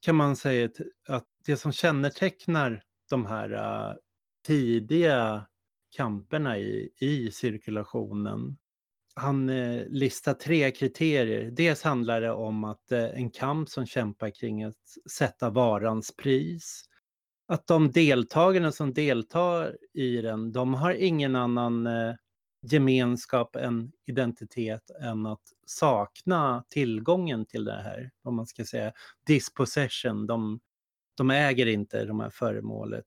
Kan 0.00 0.16
man 0.16 0.36
säga 0.36 0.70
att 1.08 1.26
det 1.44 1.56
som 1.56 1.72
kännetecknar 1.72 2.82
de 3.10 3.26
här 3.26 3.52
uh, 3.52 3.96
tidiga 4.46 5.46
kamperna 5.96 6.58
i, 6.58 6.90
i 6.98 7.30
cirkulationen 7.30 8.56
han 9.14 9.48
eh, 9.48 9.86
listar 9.88 10.34
tre 10.34 10.70
kriterier. 10.70 11.50
Dels 11.50 11.82
handlar 11.82 12.20
det 12.20 12.32
om 12.32 12.64
att 12.64 12.92
eh, 12.92 13.04
en 13.04 13.30
kamp 13.30 13.68
som 13.68 13.86
kämpar 13.86 14.30
kring 14.30 14.62
att 14.64 14.96
sätta 15.10 15.50
varans 15.50 16.16
pris. 16.16 16.84
Att 17.50 17.66
de 17.66 17.90
deltagarna 17.90 18.72
som 18.72 18.92
deltar 18.94 19.76
i 19.92 20.16
den, 20.16 20.52
de 20.52 20.74
har 20.74 20.92
ingen 20.92 21.36
annan 21.36 21.86
eh, 21.86 22.14
gemenskap 22.62 23.56
än 23.56 23.92
identitet 24.06 24.90
än 25.00 25.26
att 25.26 25.42
sakna 25.66 26.64
tillgången 26.68 27.46
till 27.46 27.64
det 27.64 27.82
här. 27.82 28.10
Om 28.22 28.36
man 28.36 28.46
ska 28.46 28.64
säga 28.64 28.92
dispossession, 29.26 30.26
de, 30.26 30.60
de 31.16 31.30
äger 31.30 31.66
inte 31.66 32.04
de 32.04 32.20
här 32.20 32.30
föremålet. 32.30 33.06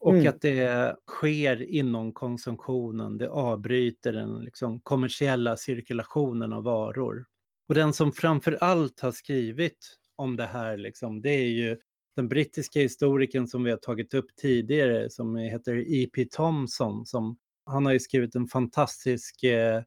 Och 0.00 0.14
mm. 0.14 0.28
att 0.28 0.40
det 0.40 0.96
sker 1.06 1.62
inom 1.62 2.12
konsumtionen, 2.12 3.18
det 3.18 3.28
avbryter 3.28 4.12
den 4.12 4.40
liksom, 4.40 4.80
kommersiella 4.80 5.56
cirkulationen 5.56 6.52
av 6.52 6.64
varor. 6.64 7.26
Och 7.68 7.74
den 7.74 7.92
som 7.92 8.12
framför 8.12 8.58
allt 8.60 9.00
har 9.00 9.12
skrivit 9.12 9.98
om 10.16 10.36
det 10.36 10.46
här, 10.46 10.76
liksom, 10.76 11.20
det 11.20 11.30
är 11.30 11.48
ju 11.48 11.76
den 12.18 12.28
brittiska 12.28 12.80
historikern 12.80 13.46
som 13.46 13.64
vi 13.64 13.70
har 13.70 13.78
tagit 13.78 14.14
upp 14.14 14.36
tidigare, 14.36 15.10
som 15.10 15.36
heter 15.36 15.76
E.P. 15.76 16.24
Thompson. 16.24 17.06
Som, 17.06 17.38
han 17.66 17.86
har 17.86 17.92
ju 17.92 18.00
skrivit 18.00 18.34
en 18.34 18.46
fantastisk 18.46 19.44
eh, 19.44 19.82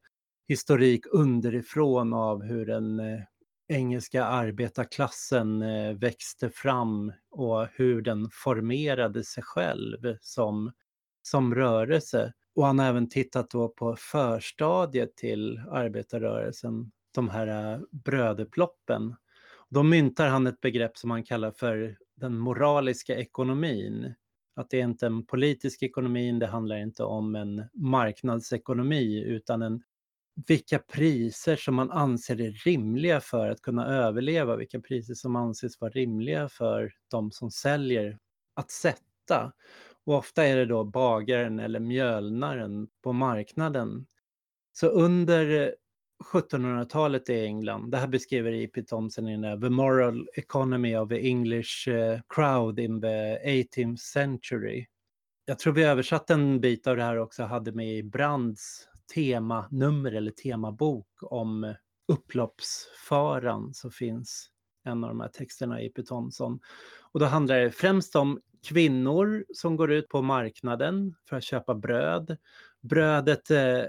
historik 0.48 1.06
underifrån 1.12 2.12
av 2.12 2.42
hur 2.42 2.66
den 2.66 3.00
eh, 3.00 3.20
engelska 3.68 4.24
arbetarklassen 4.24 5.62
eh, 5.62 5.92
växte 5.92 6.50
fram 6.50 7.12
och 7.30 7.68
hur 7.72 8.02
den 8.02 8.28
formerade 8.32 9.24
sig 9.24 9.42
själv 9.42 10.16
som, 10.20 10.72
som 11.22 11.54
rörelse. 11.54 12.32
Och 12.54 12.66
han 12.66 12.78
har 12.78 12.86
även 12.86 13.08
tittat 13.08 13.50
då 13.50 13.68
på 13.68 13.96
förstadiet 13.98 15.16
till 15.16 15.58
arbetarrörelsen, 15.70 16.92
de 17.14 17.28
här 17.28 17.74
eh, 17.74 17.80
bröderploppen. 17.90 19.16
Då 19.68 19.82
myntar 19.82 20.28
han 20.28 20.46
ett 20.46 20.60
begrepp 20.60 20.98
som 20.98 21.10
han 21.10 21.24
kallar 21.24 21.50
för 21.50 21.96
den 22.16 22.38
moraliska 22.38 23.16
ekonomin. 23.16 24.14
Att 24.56 24.70
det 24.70 24.80
är 24.80 24.84
inte 24.84 25.06
en 25.06 25.26
politisk 25.26 25.82
ekonomi, 25.82 26.32
det 26.32 26.46
handlar 26.46 26.76
inte 26.76 27.04
om 27.04 27.34
en 27.34 27.64
marknadsekonomi 27.74 29.22
utan 29.24 29.62
en 29.62 29.82
vilka 30.46 30.78
priser 30.78 31.56
som 31.56 31.74
man 31.74 31.90
anser 31.90 32.40
är 32.40 32.50
rimliga 32.50 33.20
för 33.20 33.48
att 33.48 33.62
kunna 33.62 33.86
överleva, 33.86 34.56
vilka 34.56 34.80
priser 34.80 35.14
som 35.14 35.36
anses 35.36 35.80
vara 35.80 35.90
rimliga 35.90 36.48
för 36.48 36.92
de 37.10 37.30
som 37.30 37.50
säljer 37.50 38.18
att 38.54 38.70
sätta. 38.70 39.52
Och 40.04 40.14
ofta 40.14 40.46
är 40.46 40.56
det 40.56 40.66
då 40.66 40.84
bagaren 40.84 41.58
eller 41.58 41.80
mjölnaren 41.80 42.88
på 43.02 43.12
marknaden. 43.12 44.06
Så 44.72 44.86
under 44.86 45.74
1700-talet 46.22 47.30
i 47.30 47.44
England, 47.44 47.90
det 47.90 47.96
här 47.96 48.06
beskriver 48.06 48.52
E.P. 48.52 48.82
Thompson 48.82 49.28
i 49.28 49.36
den 49.36 49.60
The 49.60 49.68
Moral 49.68 50.28
Economy 50.34 50.96
of 50.96 51.08
the 51.08 51.28
English 51.28 51.88
eh, 51.88 52.20
Crowd 52.28 52.78
in 52.78 53.00
the 53.00 53.38
18th 53.38 53.96
Century. 53.96 54.86
Jag 55.44 55.58
tror 55.58 55.72
vi 55.72 55.84
översatte 55.84 56.34
en 56.34 56.60
bit 56.60 56.86
av 56.86 56.96
det 56.96 57.02
här 57.02 57.16
också, 57.16 57.42
hade 57.42 57.72
med 57.72 57.96
i 57.96 58.02
Brands 58.02 58.88
temanummer 59.14 60.12
eller 60.12 60.30
temabok 60.30 61.08
om 61.20 61.74
upploppsfaran 62.08 63.74
så 63.74 63.90
finns 63.90 64.48
en 64.84 65.04
av 65.04 65.10
de 65.10 65.20
här 65.20 65.28
texterna 65.28 65.80
i 65.80 65.86
E.P. 65.86 66.02
Thompson. 66.02 66.60
Och 67.12 67.20
då 67.20 67.26
handlar 67.26 67.58
det 67.58 67.70
främst 67.70 68.16
om 68.16 68.40
kvinnor 68.66 69.44
som 69.54 69.76
går 69.76 69.92
ut 69.92 70.08
på 70.08 70.22
marknaden 70.22 71.14
för 71.28 71.36
att 71.36 71.44
köpa 71.44 71.74
bröd. 71.74 72.36
Brödet 72.80 73.50
eh, 73.50 73.84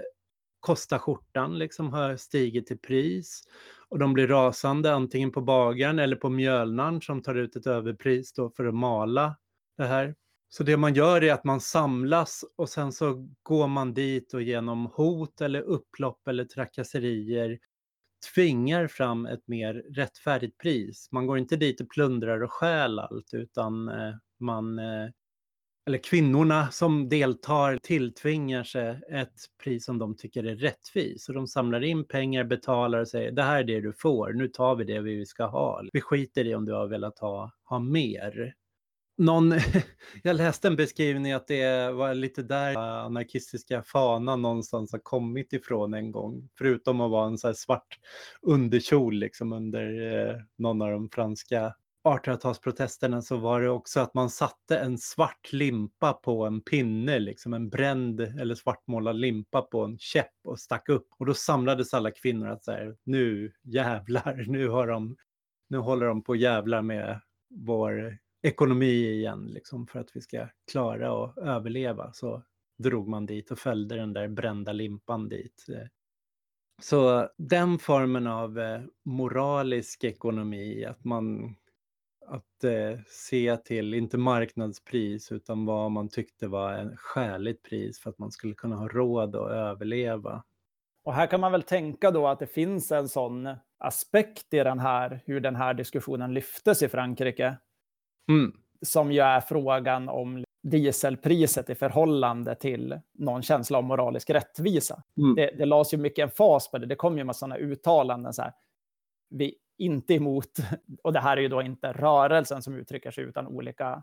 Kosta 0.64 0.98
kostar 0.98 0.98
skjortan, 0.98 1.58
liksom 1.58 1.92
har 1.92 2.16
stigit 2.16 2.70
i 2.70 2.76
pris. 2.76 3.42
Och 3.88 3.98
de 3.98 4.12
blir 4.12 4.26
rasande 4.28 4.94
antingen 4.94 5.32
på 5.32 5.40
bagaren 5.40 5.98
eller 5.98 6.16
på 6.16 6.28
mjölnaren 6.28 7.00
som 7.00 7.22
tar 7.22 7.34
ut 7.34 7.56
ett 7.56 7.66
överpris 7.66 8.32
då 8.32 8.50
för 8.50 8.64
att 8.64 8.74
mala 8.74 9.36
det 9.76 9.84
här. 9.84 10.14
Så 10.48 10.62
det 10.62 10.76
man 10.76 10.94
gör 10.94 11.24
är 11.24 11.32
att 11.32 11.44
man 11.44 11.60
samlas 11.60 12.44
och 12.56 12.68
sen 12.68 12.92
så 12.92 13.28
går 13.42 13.68
man 13.68 13.94
dit 13.94 14.34
och 14.34 14.42
genom 14.42 14.86
hot 14.86 15.40
eller 15.40 15.60
upplopp 15.60 16.28
eller 16.28 16.44
trakasserier 16.44 17.58
tvingar 18.34 18.86
fram 18.86 19.26
ett 19.26 19.48
mer 19.48 19.74
rättfärdigt 19.74 20.58
pris. 20.58 21.08
Man 21.12 21.26
går 21.26 21.38
inte 21.38 21.56
dit 21.56 21.80
och 21.80 21.90
plundrar 21.90 22.42
och 22.42 22.52
stjäl 22.52 22.98
allt 22.98 23.34
utan 23.34 23.88
eh, 23.88 24.14
man, 24.40 24.78
eh, 24.78 25.10
eller 25.86 25.98
kvinnorna 25.98 26.70
som 26.70 27.08
deltar 27.08 27.78
tilltvingar 27.82 28.64
sig 28.64 29.00
ett 29.10 29.34
pris 29.64 29.84
som 29.84 29.98
de 29.98 30.16
tycker 30.16 30.44
är 30.44 30.56
rättvist. 30.56 31.24
Så 31.24 31.32
de 31.32 31.46
samlar 31.46 31.84
in 31.84 32.04
pengar, 32.04 32.44
betalar 32.44 32.98
och 32.98 33.08
säger 33.08 33.32
det 33.32 33.42
här 33.42 33.58
är 33.58 33.64
det 33.64 33.80
du 33.80 33.92
får, 33.92 34.32
nu 34.32 34.48
tar 34.48 34.76
vi 34.76 34.84
det 34.84 35.00
vi 35.00 35.26
ska 35.26 35.44
ha. 35.44 35.82
Vi 35.92 36.00
skiter 36.00 36.44
i 36.44 36.54
om 36.54 36.64
du 36.64 36.72
har 36.72 36.86
velat 36.86 37.18
ha, 37.18 37.52
ha 37.64 37.78
mer 37.78 38.54
någon, 39.16 39.54
jag 40.22 40.36
läste 40.36 40.68
en 40.68 40.76
beskrivning 40.76 41.32
att 41.32 41.46
det 41.46 41.92
var 41.92 42.14
lite 42.14 42.42
där 42.42 42.76
anarkistiska 42.76 43.82
fanan 43.82 44.42
någonstans 44.42 44.92
har 44.92 44.98
kommit 44.98 45.52
ifrån 45.52 45.94
en 45.94 46.12
gång. 46.12 46.48
Förutom 46.58 47.00
att 47.00 47.10
vara 47.10 47.26
en 47.26 47.38
så 47.38 47.54
svart 47.54 47.98
underkjol 48.42 49.14
liksom 49.14 49.52
under 49.52 50.16
eh, 50.16 50.36
någon 50.58 50.82
av 50.82 50.90
de 50.90 51.08
franska 51.12 51.74
1800-talsprotesterna 52.04 53.20
så 53.20 53.36
var 53.36 53.60
det 53.60 53.68
också 53.68 54.00
att 54.00 54.14
man 54.14 54.30
satte 54.30 54.78
en 54.78 54.98
svart 54.98 55.52
limpa 55.52 56.12
på 56.12 56.46
en 56.46 56.60
pinne, 56.60 57.18
liksom 57.18 57.54
en 57.54 57.68
bränd 57.68 58.20
eller 58.20 58.54
svartmålad 58.54 59.16
limpa 59.16 59.62
på 59.62 59.84
en 59.84 59.98
käpp 59.98 60.34
och 60.44 60.60
stack 60.60 60.88
upp. 60.88 61.08
Och 61.18 61.26
då 61.26 61.34
samlades 61.34 61.94
alla 61.94 62.10
kvinnor 62.10 62.48
att 62.48 62.64
säga 62.64 62.94
nu 63.04 63.52
jävlar, 63.62 64.44
nu, 64.48 64.68
har 64.68 64.86
de, 64.86 65.16
nu 65.68 65.78
håller 65.78 66.06
de 66.06 66.22
på 66.22 66.30
och 66.30 66.36
jävlar 66.36 66.82
med 66.82 67.20
vår 67.50 68.18
ekonomi 68.42 69.10
igen, 69.10 69.46
liksom, 69.46 69.86
för 69.86 70.00
att 70.00 70.16
vi 70.16 70.20
ska 70.20 70.48
klara 70.72 71.12
och 71.12 71.38
överleva. 71.38 72.12
Så 72.12 72.42
drog 72.78 73.08
man 73.08 73.26
dit 73.26 73.50
och 73.50 73.58
följde 73.58 73.96
den 73.96 74.12
där 74.12 74.28
brända 74.28 74.72
limpan 74.72 75.28
dit. 75.28 75.66
Så 76.82 77.28
den 77.38 77.78
formen 77.78 78.26
av 78.26 78.58
eh, 78.58 78.80
moralisk 79.04 80.04
ekonomi, 80.04 80.84
att 80.84 81.04
man 81.04 81.56
att 82.26 82.64
eh, 82.64 82.98
se 83.08 83.56
till, 83.56 83.94
inte 83.94 84.18
marknadspris, 84.18 85.32
utan 85.32 85.66
vad 85.66 85.90
man 85.90 86.08
tyckte 86.08 86.48
var 86.48 86.72
en 86.72 86.96
skäligt 86.96 87.62
pris 87.62 88.00
för 88.00 88.10
att 88.10 88.18
man 88.18 88.30
skulle 88.30 88.54
kunna 88.54 88.76
ha 88.76 88.88
råd 88.88 89.36
att 89.36 89.50
överleva. 89.50 90.44
Och 91.04 91.14
här 91.14 91.26
kan 91.26 91.40
man 91.40 91.52
väl 91.52 91.62
tänka 91.62 92.10
då 92.10 92.26
att 92.26 92.38
det 92.38 92.46
finns 92.46 92.92
en 92.92 93.08
sån 93.08 93.48
aspekt 93.78 94.54
i 94.54 94.58
den 94.58 94.78
här, 94.78 95.20
hur 95.24 95.40
den 95.40 95.56
här 95.56 95.74
diskussionen 95.74 96.34
lyftes 96.34 96.82
i 96.82 96.88
Frankrike. 96.88 97.56
Mm. 98.28 98.52
Som 98.82 99.12
ju 99.12 99.20
är 99.20 99.40
frågan 99.40 100.08
om 100.08 100.44
dieselpriset 100.62 101.70
i 101.70 101.74
förhållande 101.74 102.54
till 102.54 103.00
någon 103.12 103.42
känsla 103.42 103.78
av 103.78 103.84
moralisk 103.84 104.30
rättvisa. 104.30 105.02
Mm. 105.18 105.34
Det, 105.34 105.50
det 105.58 105.64
lades 105.64 105.94
ju 105.94 105.98
mycket 105.98 106.22
en 106.22 106.30
fas 106.30 106.70
på 106.70 106.78
det. 106.78 106.86
Det 106.86 106.96
kom 106.96 107.18
ju 107.18 107.24
med 107.24 107.36
sådana 107.36 107.56
uttalanden 107.56 108.32
så 108.32 108.42
här. 108.42 108.52
Vi 109.30 109.54
inte 109.78 110.14
emot, 110.14 110.50
och 111.02 111.12
det 111.12 111.20
här 111.20 111.36
är 111.36 111.40
ju 111.40 111.48
då 111.48 111.62
inte 111.62 111.92
rörelsen 111.92 112.62
som 112.62 112.74
uttrycker 112.74 113.10
sig 113.10 113.24
utan 113.24 113.46
olika 113.46 114.02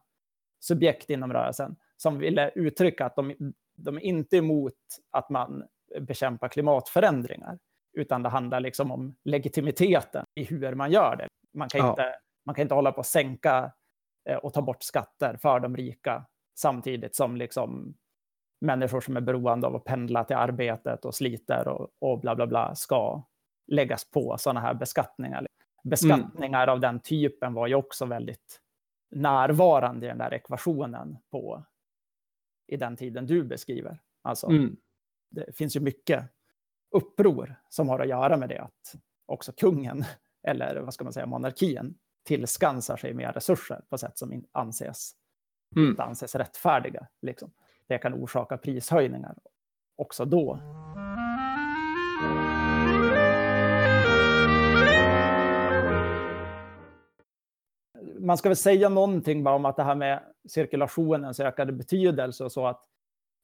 subjekt 0.59 1.09
inom 1.09 1.33
rörelsen 1.33 1.75
som 1.97 2.17
ville 2.17 2.51
uttrycka 2.55 3.05
att 3.05 3.15
de, 3.15 3.53
de 3.75 3.95
är 3.97 4.01
inte 4.01 4.37
emot 4.37 4.73
att 5.11 5.29
man 5.29 5.63
bekämpar 5.99 6.47
klimatförändringar, 6.47 7.59
utan 7.93 8.23
det 8.23 8.29
handlar 8.29 8.59
liksom 8.59 8.91
om 8.91 9.15
legitimiteten 9.23 10.25
i 10.35 10.43
hur 10.43 10.75
man 10.75 10.91
gör 10.91 11.15
det. 11.15 11.27
Man 11.53 11.69
kan, 11.69 11.79
ja. 11.79 11.89
inte, 11.89 12.15
man 12.45 12.55
kan 12.55 12.61
inte 12.61 12.75
hålla 12.75 12.91
på 12.91 12.99
att 13.01 13.07
sänka 13.07 13.71
eh, 14.29 14.37
och 14.37 14.53
ta 14.53 14.61
bort 14.61 14.83
skatter 14.83 15.37
för 15.41 15.59
de 15.59 15.77
rika 15.77 16.25
samtidigt 16.55 17.15
som 17.15 17.37
liksom 17.37 17.93
människor 18.61 19.01
som 19.01 19.17
är 19.17 19.21
beroende 19.21 19.67
av 19.67 19.75
att 19.75 19.83
pendla 19.83 20.23
till 20.23 20.35
arbetet 20.35 21.05
och 21.05 21.15
sliter 21.15 21.67
och, 21.67 21.89
och 21.99 22.19
bla 22.19 22.35
bla 22.35 22.47
bla 22.47 22.75
ska 22.75 23.23
läggas 23.67 24.11
på 24.11 24.37
sådana 24.37 24.59
här 24.59 24.73
beskattningar. 24.73 25.47
Beskattningar 25.83 26.63
mm. 26.63 26.73
av 26.73 26.79
den 26.79 26.99
typen 26.99 27.53
var 27.53 27.67
ju 27.67 27.75
också 27.75 28.05
väldigt 28.05 28.61
närvarande 29.11 30.05
i 30.05 30.09
den 30.09 30.17
där 30.17 30.33
ekvationen 30.33 31.17
på, 31.31 31.65
i 32.67 32.77
den 32.77 32.95
tiden 32.95 33.25
du 33.25 33.43
beskriver. 33.43 33.99
Alltså, 34.21 34.47
mm. 34.47 34.77
Det 35.29 35.55
finns 35.55 35.75
ju 35.75 35.79
mycket 35.79 36.23
uppror 36.91 37.55
som 37.69 37.89
har 37.89 37.99
att 37.99 38.07
göra 38.07 38.37
med 38.37 38.49
det 38.49 38.59
att 38.59 38.95
också 39.25 39.51
kungen, 39.51 40.05
eller 40.43 40.81
vad 40.81 40.93
ska 40.93 41.03
man 41.03 41.13
säga, 41.13 41.25
monarkin, 41.25 41.97
tillskansar 42.23 42.97
sig 42.97 43.13
mer 43.13 43.33
resurser 43.33 43.81
på 43.89 43.97
sätt 43.97 44.17
som 44.17 44.45
anses, 44.51 45.11
mm. 45.75 45.89
inte 45.89 46.03
anses 46.03 46.35
rättfärdiga. 46.35 47.07
Liksom. 47.21 47.51
Det 47.87 47.97
kan 47.97 48.13
orsaka 48.13 48.57
prishöjningar 48.57 49.37
också 49.95 50.25
då. 50.25 50.59
Man 58.21 58.37
ska 58.37 58.49
väl 58.49 58.55
säga 58.55 58.89
någonting 58.89 59.43
bara 59.43 59.55
om 59.55 59.65
att 59.65 59.75
det 59.75 59.83
här 59.83 59.95
med 59.95 60.23
cirkulationens 60.49 61.39
ökade 61.39 61.71
betydelse 61.71 62.43
och 62.43 62.51
så 62.51 62.67
att 62.67 62.83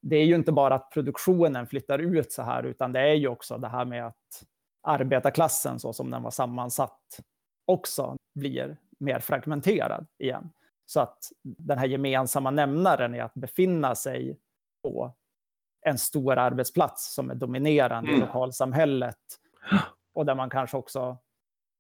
det 0.01 0.15
är 0.15 0.25
ju 0.25 0.35
inte 0.35 0.51
bara 0.51 0.75
att 0.75 0.91
produktionen 0.91 1.67
flyttar 1.67 1.99
ut 1.99 2.31
så 2.31 2.41
här, 2.41 2.63
utan 2.63 2.93
det 2.93 2.99
är 2.99 3.13
ju 3.13 3.27
också 3.27 3.57
det 3.57 3.67
här 3.67 3.85
med 3.85 4.07
att 4.07 4.43
arbetarklassen 4.83 5.79
så 5.79 5.93
som 5.93 6.11
den 6.11 6.23
var 6.23 6.31
sammansatt 6.31 7.19
också 7.65 8.15
blir 8.35 8.77
mer 8.99 9.19
fragmenterad 9.19 10.07
igen. 10.17 10.49
Så 10.85 10.99
att 10.99 11.17
den 11.43 11.77
här 11.77 11.87
gemensamma 11.87 12.51
nämnaren 12.51 13.15
är 13.15 13.23
att 13.23 13.33
befinna 13.33 13.95
sig 13.95 14.39
på 14.83 15.11
en 15.85 15.97
stor 15.97 16.37
arbetsplats 16.37 17.13
som 17.13 17.29
är 17.29 17.35
dominerande 17.35 18.09
mm. 18.09 18.21
i 18.21 18.25
lokalsamhället 18.25 19.17
och 20.13 20.25
där 20.25 20.35
man 20.35 20.49
kanske 20.49 20.77
också 20.77 21.17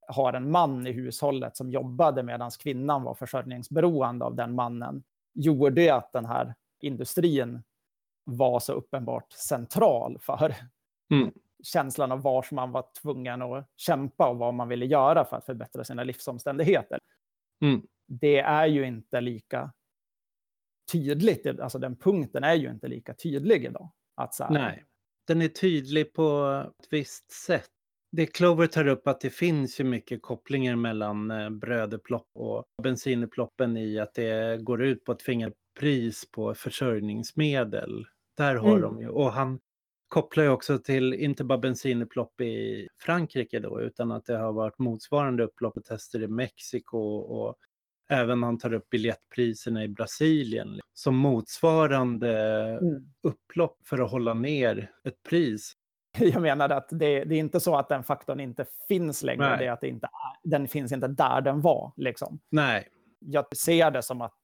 har 0.07 0.33
en 0.33 0.51
man 0.51 0.87
i 0.87 0.91
hushållet 0.91 1.57
som 1.57 1.71
jobbade 1.71 2.23
medan 2.23 2.51
kvinnan 2.51 3.03
var 3.03 3.13
försörjningsberoende 3.13 4.25
av 4.25 4.35
den 4.35 4.55
mannen 4.55 5.03
gjorde 5.33 5.95
att 5.95 6.11
den 6.11 6.25
här 6.25 6.55
industrin 6.81 7.63
var 8.23 8.59
så 8.59 8.73
uppenbart 8.73 9.31
central 9.31 10.17
för 10.19 10.55
mm. 11.11 11.31
känslan 11.63 12.11
av 12.11 12.21
var 12.21 12.45
man 12.51 12.71
var 12.71 12.85
tvungen 13.01 13.41
att 13.41 13.69
kämpa 13.75 14.29
och 14.29 14.37
vad 14.37 14.53
man 14.53 14.67
ville 14.67 14.85
göra 14.85 15.25
för 15.25 15.37
att 15.37 15.45
förbättra 15.45 15.83
sina 15.83 16.03
livsomständigheter. 16.03 16.99
Mm. 17.61 17.87
Det 18.07 18.39
är 18.39 18.65
ju 18.65 18.87
inte 18.87 19.21
lika 19.21 19.71
tydligt, 20.91 21.59
alltså 21.59 21.79
den 21.79 21.95
punkten 21.95 22.43
är 22.43 22.53
ju 22.53 22.71
inte 22.71 22.87
lika 22.87 23.13
tydlig 23.13 23.65
idag. 23.65 23.91
Att 24.15 24.33
så 24.33 24.43
här, 24.43 24.51
Nej, 24.51 24.85
den 25.27 25.41
är 25.41 25.47
tydlig 25.47 26.13
på 26.13 26.63
ett 26.79 26.87
visst 26.89 27.31
sätt 27.31 27.71
det 28.17 28.25
Clover 28.25 28.67
tar 28.67 28.87
upp 28.87 29.07
att 29.07 29.21
det 29.21 29.29
finns 29.29 29.79
ju 29.79 29.83
mycket 29.83 30.21
kopplingar 30.21 30.75
mellan 30.75 31.31
eh, 31.31 31.49
brödeplopp 31.49 32.27
och 32.33 32.63
bensinploppen 32.83 33.77
i 33.77 33.99
att 33.99 34.13
det 34.13 34.63
går 34.63 34.83
ut 34.83 35.03
på 35.03 35.11
att 35.11 35.19
tvinga 35.19 35.51
pris 35.79 36.31
på 36.31 36.53
försörjningsmedel. 36.53 38.05
Där 38.37 38.55
har 38.55 38.77
mm. 38.77 38.81
de 38.81 39.01
ju, 39.01 39.09
och 39.09 39.31
han 39.31 39.59
kopplar 40.07 40.43
ju 40.43 40.49
också 40.49 40.79
till 40.79 41.13
inte 41.13 41.43
bara 41.43 41.57
bensinplopp 41.57 42.41
i 42.41 42.87
Frankrike 43.01 43.59
då, 43.59 43.81
utan 43.81 44.11
att 44.11 44.25
det 44.25 44.37
har 44.37 44.53
varit 44.53 44.79
motsvarande 44.79 45.43
upplopp 45.43 45.77
och 45.77 45.85
tester 45.85 46.23
i 46.23 46.27
Mexiko 46.27 46.97
och 47.17 47.55
även 48.09 48.43
han 48.43 48.57
tar 48.57 48.73
upp 48.73 48.89
biljettpriserna 48.89 49.83
i 49.83 49.87
Brasilien 49.87 50.79
som 50.93 51.15
motsvarande 51.15 52.39
mm. 52.81 53.05
upplopp 53.23 53.77
för 53.83 53.99
att 53.99 54.11
hålla 54.11 54.33
ner 54.33 54.91
ett 55.03 55.23
pris 55.29 55.73
jag 56.33 56.41
menade 56.41 56.75
att 56.75 56.89
det, 56.89 57.23
det, 57.23 57.35
är 57.35 57.39
inte 57.39 57.59
så 57.59 57.75
att 57.75 57.89
den 57.89 58.03
faktorn 58.03 58.39
inte 58.39 58.65
finns 58.87 59.23
längre, 59.23 59.49
Nej. 59.49 59.57
det 59.57 59.65
är 59.65 59.71
att 59.71 59.81
det 59.81 59.87
inte 59.87 60.09
den 60.43 60.67
finns 60.67 60.91
inte 60.91 61.07
där 61.07 61.41
den 61.41 61.61
var. 61.61 61.91
Liksom. 61.95 62.39
Nej. 62.49 62.87
Jag 63.19 63.57
ser 63.57 63.91
det 63.91 64.01
som 64.01 64.21
att 64.21 64.41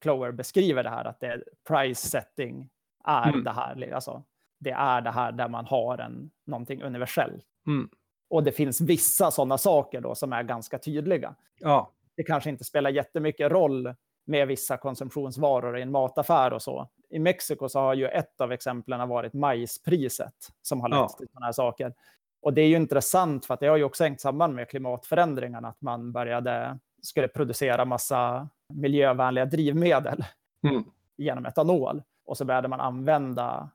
Clover 0.00 0.32
beskriver 0.32 0.84
det 0.84 0.90
här, 0.90 1.04
att 1.04 1.20
det 1.20 1.26
är 1.26 1.44
price 1.68 2.08
setting 2.08 2.68
är 3.04 3.28
mm. 3.28 3.44
det 3.44 3.50
här. 3.50 3.92
Alltså, 3.92 4.22
det 4.60 4.70
är 4.70 5.00
det 5.00 5.10
här 5.10 5.32
där 5.32 5.48
man 5.48 5.66
har 5.66 5.98
en, 5.98 6.30
någonting 6.46 6.82
universellt. 6.82 7.44
Mm. 7.66 7.90
Och 8.30 8.44
det 8.44 8.52
finns 8.52 8.80
vissa 8.80 9.30
sådana 9.30 9.58
saker 9.58 10.00
då 10.00 10.14
som 10.14 10.32
är 10.32 10.42
ganska 10.42 10.78
tydliga. 10.78 11.34
Ja. 11.58 11.92
Det 12.16 12.22
kanske 12.22 12.50
inte 12.50 12.64
spelar 12.64 12.90
jättemycket 12.90 13.52
roll 13.52 13.94
med 14.26 14.48
vissa 14.48 14.76
konsumtionsvaror 14.76 15.78
i 15.78 15.82
en 15.82 15.90
mataffär 15.90 16.52
och 16.52 16.62
så 16.62 16.90
i 17.10 17.18
Mexiko 17.18 17.68
så 17.68 17.78
har 17.78 17.94
ju 17.94 18.06
ett 18.06 18.40
av 18.40 18.52
exemplen 18.52 19.08
varit 19.08 19.32
majspriset 19.32 20.34
som 20.62 20.80
har 20.80 20.88
lett 20.88 20.96
ja. 20.96 21.08
till 21.18 21.28
sådana 21.28 21.46
här 21.46 21.52
saker. 21.52 21.94
Och 22.42 22.54
det 22.54 22.62
är 22.62 22.66
ju 22.68 22.76
intressant 22.76 23.46
för 23.46 23.54
att 23.54 23.60
det 23.60 23.66
har 23.66 23.76
ju 23.76 23.84
också 23.84 24.04
hängt 24.04 24.20
samman 24.20 24.54
med 24.54 24.68
klimatförändringarna, 24.68 25.68
att 25.68 25.80
man 25.80 26.12
började, 26.12 26.78
skulle 27.02 27.28
producera 27.28 27.84
massa 27.84 28.48
miljövänliga 28.74 29.44
drivmedel 29.44 30.24
mm. 30.68 30.84
genom 31.16 31.46
etanol. 31.46 32.02
Och 32.24 32.36
så 32.36 32.44
började 32.44 32.68
man 32.68 32.80
använda 32.80 33.70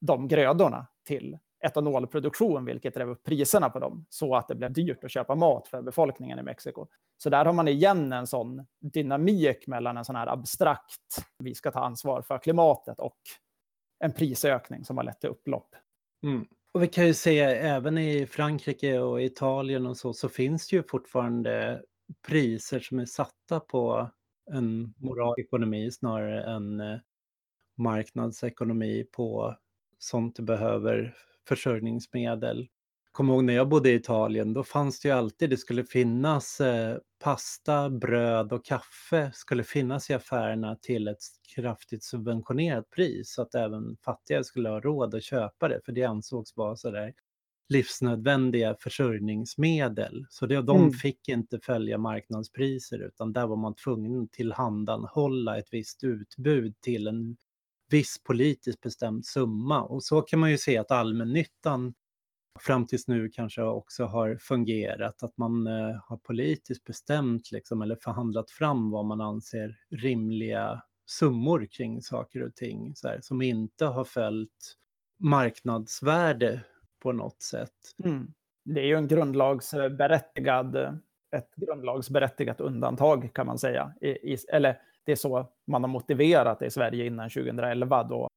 de 0.00 0.28
grödorna 0.28 0.86
till 1.04 1.38
etanolproduktion, 1.60 2.64
vilket 2.64 2.94
drev 2.94 3.10
upp 3.10 3.24
priserna 3.24 3.70
på 3.70 3.78
dem, 3.78 4.06
så 4.08 4.34
att 4.34 4.48
det 4.48 4.54
blev 4.54 4.72
dyrt 4.72 5.04
att 5.04 5.10
köpa 5.10 5.34
mat 5.34 5.68
för 5.68 5.82
befolkningen 5.82 6.38
i 6.38 6.42
Mexiko. 6.42 6.86
Så 7.16 7.30
där 7.30 7.44
har 7.44 7.52
man 7.52 7.68
igen 7.68 8.12
en 8.12 8.26
sån 8.26 8.66
dynamik 8.80 9.66
mellan 9.66 9.96
en 9.96 10.04
sån 10.04 10.16
här 10.16 10.26
abstrakt, 10.26 11.26
vi 11.38 11.54
ska 11.54 11.70
ta 11.70 11.80
ansvar 11.80 12.22
för 12.22 12.38
klimatet, 12.38 13.00
och 13.00 13.18
en 14.04 14.12
prisökning 14.12 14.84
som 14.84 14.96
har 14.96 15.04
lett 15.04 15.20
till 15.20 15.30
upplopp. 15.30 15.74
Mm. 16.22 16.46
Och 16.72 16.82
vi 16.82 16.88
kan 16.88 17.06
ju 17.06 17.14
se 17.14 17.40
även 17.40 17.98
i 17.98 18.26
Frankrike 18.26 18.98
och 18.98 19.22
Italien 19.22 19.86
och 19.86 19.96
så, 19.96 20.12
så 20.12 20.28
finns 20.28 20.68
det 20.68 20.76
ju 20.76 20.82
fortfarande 20.82 21.82
priser 22.28 22.80
som 22.80 22.98
är 22.98 23.04
satta 23.04 23.60
på 23.60 24.10
en 24.50 24.94
moralekonomi 24.96 25.90
snarare 25.90 26.42
än 26.42 26.80
eh, 26.80 26.98
marknadsekonomi 27.76 29.04
på 29.12 29.56
sånt 29.98 30.36
du 30.36 30.42
behöver 30.42 31.16
försörjningsmedel. 31.48 32.68
Kommer 33.12 33.34
ihåg 33.34 33.44
när 33.44 33.54
jag 33.54 33.68
bodde 33.68 33.90
i 33.90 33.94
Italien, 33.94 34.52
då 34.54 34.64
fanns 34.64 35.00
det 35.00 35.08
ju 35.08 35.14
alltid, 35.14 35.50
det 35.50 35.56
skulle 35.56 35.84
finnas 35.84 36.60
eh, 36.60 36.96
pasta, 37.24 37.90
bröd 37.90 38.52
och 38.52 38.64
kaffe 38.64 39.30
skulle 39.34 39.64
finnas 39.64 40.10
i 40.10 40.14
affärerna 40.14 40.76
till 40.76 41.08
ett 41.08 41.18
kraftigt 41.54 42.04
subventionerat 42.04 42.90
pris 42.90 43.32
så 43.32 43.42
att 43.42 43.54
även 43.54 43.96
fattiga 44.04 44.44
skulle 44.44 44.68
ha 44.68 44.80
råd 44.80 45.14
att 45.14 45.22
köpa 45.22 45.68
det, 45.68 45.80
för 45.84 45.92
det 45.92 46.04
ansågs 46.04 46.56
vara 46.56 46.76
sådär 46.76 47.12
livsnödvändiga 47.68 48.76
försörjningsmedel. 48.80 50.26
Så 50.30 50.46
det, 50.46 50.62
de 50.62 50.80
mm. 50.80 50.92
fick 50.92 51.28
inte 51.28 51.60
följa 51.60 51.98
marknadspriser 51.98 52.98
utan 52.98 53.32
där 53.32 53.46
var 53.46 53.56
man 53.56 53.74
tvungen 53.74 54.22
att 54.22 54.32
tillhandanhålla 54.32 55.58
ett 55.58 55.68
visst 55.70 56.04
utbud 56.04 56.80
till 56.80 57.06
en 57.06 57.36
viss 57.90 58.22
politiskt 58.24 58.80
bestämd 58.80 59.26
summa. 59.26 59.82
Och 59.82 60.02
så 60.02 60.22
kan 60.22 60.38
man 60.38 60.50
ju 60.50 60.58
se 60.58 60.78
att 60.78 60.90
allmännyttan 60.90 61.94
fram 62.60 62.86
tills 62.86 63.08
nu 63.08 63.28
kanske 63.28 63.62
också 63.62 64.04
har 64.04 64.36
fungerat, 64.40 65.22
att 65.22 65.38
man 65.38 65.66
eh, 65.66 65.96
har 66.02 66.16
politiskt 66.16 66.84
bestämt 66.84 67.50
liksom, 67.52 67.82
eller 67.82 67.96
förhandlat 67.96 68.50
fram 68.50 68.90
vad 68.90 69.04
man 69.04 69.20
anser 69.20 69.76
rimliga 69.90 70.82
summor 71.06 71.66
kring 71.70 72.02
saker 72.02 72.42
och 72.42 72.54
ting, 72.54 72.96
så 72.96 73.08
här, 73.08 73.20
som 73.22 73.42
inte 73.42 73.86
har 73.86 74.04
följt 74.04 74.76
marknadsvärde 75.18 76.60
på 77.02 77.12
något 77.12 77.42
sätt. 77.42 77.94
Mm. 78.04 78.34
Det 78.64 78.80
är 78.80 78.84
ju 78.84 78.94
en 78.94 79.08
grundlagsberättigad, 79.08 80.76
ett 81.36 81.54
grundlagsberättigat 81.56 82.60
undantag 82.60 83.30
kan 83.34 83.46
man 83.46 83.58
säga. 83.58 83.92
I, 84.00 84.08
i, 84.08 84.36
eller 84.52 84.80
det 85.08 85.12
är 85.12 85.16
så 85.16 85.48
man 85.66 85.82
har 85.82 85.88
motiverat 85.88 86.58
det 86.58 86.66
i 86.66 86.70
Sverige 86.70 87.06
innan 87.06 87.30
2011 87.30 88.04
då 88.04 88.28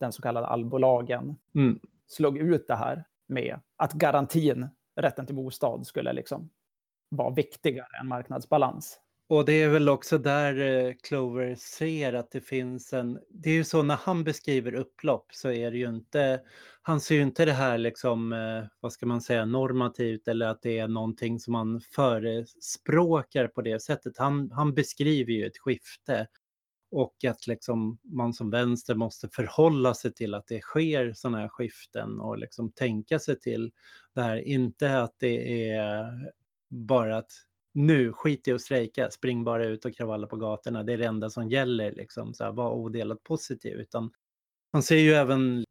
den 0.00 0.12
så 0.12 0.22
kallade 0.22 0.46
allbolagen 0.46 1.36
mm. 1.54 1.80
slog 2.06 2.38
ut 2.38 2.68
det 2.68 2.74
här 2.74 3.04
med 3.28 3.60
att 3.76 3.92
garantin, 3.92 4.68
rätten 5.00 5.26
till 5.26 5.34
bostad, 5.34 5.86
skulle 5.86 6.12
liksom 6.12 6.50
vara 7.08 7.34
viktigare 7.34 7.98
än 8.00 8.08
marknadsbalans. 8.08 9.00
Och 9.28 9.44
det 9.44 9.52
är 9.52 9.68
väl 9.68 9.88
också 9.88 10.18
där 10.18 10.60
eh, 10.60 10.94
Clover 11.02 11.54
ser 11.54 12.12
att 12.12 12.30
det 12.30 12.40
finns 12.40 12.92
en... 12.92 13.18
Det 13.28 13.50
är 13.50 13.54
ju 13.54 13.64
så 13.64 13.82
när 13.82 13.96
han 13.96 14.24
beskriver 14.24 14.74
upplopp 14.74 15.26
så 15.32 15.50
är 15.50 15.70
det 15.70 15.78
ju 15.78 15.88
inte... 15.88 16.40
Han 16.86 17.00
ser 17.00 17.14
ju 17.14 17.22
inte 17.22 17.44
det 17.44 17.52
här 17.52 17.78
liksom, 17.78 18.32
eh, 18.32 18.64
vad 18.80 18.92
ska 18.92 19.06
man 19.06 19.20
säga, 19.20 19.44
normativt 19.44 20.28
eller 20.28 20.46
att 20.46 20.62
det 20.62 20.78
är 20.78 20.88
någonting 20.88 21.40
som 21.40 21.52
man 21.52 21.80
förespråkar 21.80 23.48
på 23.48 23.62
det 23.62 23.82
sättet. 23.82 24.18
Han, 24.18 24.50
han 24.50 24.74
beskriver 24.74 25.32
ju 25.32 25.46
ett 25.46 25.58
skifte 25.58 26.26
och 26.90 27.24
att 27.24 27.46
liksom 27.46 27.98
man 28.02 28.32
som 28.34 28.50
vänster 28.50 28.94
måste 28.94 29.28
förhålla 29.28 29.94
sig 29.94 30.12
till 30.12 30.34
att 30.34 30.46
det 30.46 30.60
sker 30.60 31.12
sådana 31.12 31.38
här 31.38 31.48
skiften 31.48 32.20
och 32.20 32.38
liksom 32.38 32.72
tänka 32.72 33.18
sig 33.18 33.40
till 33.40 33.72
det 34.14 34.22
här. 34.22 34.36
Inte 34.36 34.98
att 34.98 35.14
det 35.18 35.68
är 35.70 36.10
bara 36.70 37.16
att 37.16 37.30
nu, 37.74 38.12
skit 38.12 38.48
i 38.48 38.52
att 38.52 38.60
strejka, 38.60 39.10
spring 39.10 39.44
bara 39.44 39.66
ut 39.66 39.84
och 39.84 39.94
kravalla 39.94 40.26
på 40.26 40.36
gatorna, 40.36 40.82
det 40.82 40.92
är 40.92 40.98
det 40.98 41.06
enda 41.06 41.30
som 41.30 41.50
gäller, 41.50 41.92
liksom, 41.92 42.34
så 42.34 42.44
här, 42.44 42.52
var 42.52 42.70
odelat 42.70 43.22
positiv. 43.22 43.72
Utan 43.76 44.10
man 44.72 44.82
ser 44.82 44.96
ju 44.96 45.12
även, 45.12 45.63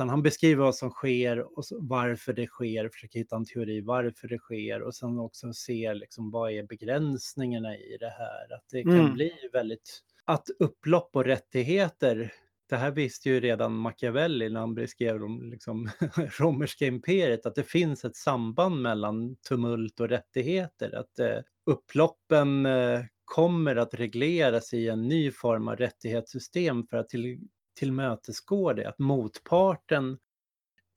utan 0.00 0.08
han 0.08 0.22
beskriver 0.22 0.64
vad 0.64 0.74
som 0.74 0.90
sker 0.90 1.58
och 1.58 1.64
varför 1.70 2.32
det 2.32 2.46
sker, 2.46 2.88
försöker 2.88 3.18
hitta 3.18 3.36
en 3.36 3.44
teori 3.44 3.80
varför 3.80 4.28
det 4.28 4.38
sker 4.38 4.82
och 4.82 4.94
sen 4.94 5.18
också 5.18 5.52
ser 5.52 5.94
liksom, 5.94 6.30
vad 6.30 6.52
är 6.52 6.62
begränsningarna 6.62 7.76
i 7.76 7.96
det 8.00 8.10
här. 8.18 8.54
Att 8.54 8.64
det 8.70 8.82
kan 8.82 9.00
mm. 9.00 9.14
bli 9.14 9.32
väldigt, 9.52 10.00
att 10.24 10.46
upplopp 10.58 11.16
och 11.16 11.24
rättigheter 11.24 12.32
det 12.68 12.76
här 12.76 12.90
visste 12.90 13.28
ju 13.28 13.40
redan 13.40 13.72
Machiavelli 13.72 14.50
när 14.50 14.60
han 14.60 14.74
beskrev 14.74 15.20
de 15.20 15.50
liksom, 15.50 15.90
romerska 16.38 16.86
imperiet, 16.86 17.46
att 17.46 17.54
det 17.54 17.62
finns 17.62 18.04
ett 18.04 18.16
samband 18.16 18.82
mellan 18.82 19.36
tumult 19.36 20.00
och 20.00 20.08
rättigheter. 20.08 20.94
Att 20.94 21.18
eh, 21.18 21.38
upploppen 21.66 22.66
eh, 22.66 23.00
kommer 23.24 23.76
att 23.76 23.94
regleras 23.94 24.74
i 24.74 24.88
en 24.88 25.08
ny 25.08 25.30
form 25.30 25.68
av 25.68 25.76
rättighetssystem 25.76 26.86
för 26.86 26.96
att 26.96 27.08
till, 27.08 27.40
tillmötesgå 27.80 28.72
det. 28.72 28.88
Att 28.88 28.98
motparten 28.98 30.18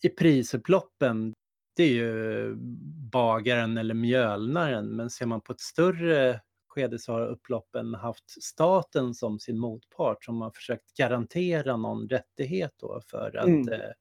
i 0.04 0.10
prisupploppen, 0.10 1.34
det 1.76 1.84
är 1.84 1.94
ju 1.94 2.56
bagaren 3.12 3.78
eller 3.78 3.94
mjölnaren, 3.94 4.96
men 4.96 5.10
ser 5.10 5.26
man 5.26 5.42
på 5.42 5.54
ett 5.54 5.60
större 5.60 6.42
skede 6.68 7.00
så 7.00 7.14
har 7.14 7.28
upploppen 7.28 7.94
haft 7.94 8.44
staten 8.44 9.14
som 9.14 9.40
sin 9.40 9.60
motpart 9.60 10.26
som 10.26 10.42
har 10.42 10.52
försökt 10.52 10.94
garantera 10.98 11.78
någon 11.78 12.10
rättighet 12.10 12.72
då 12.78 13.02
för 13.08 13.38
att 13.38 13.46
mm. 13.46 13.70
eh, 13.74 13.92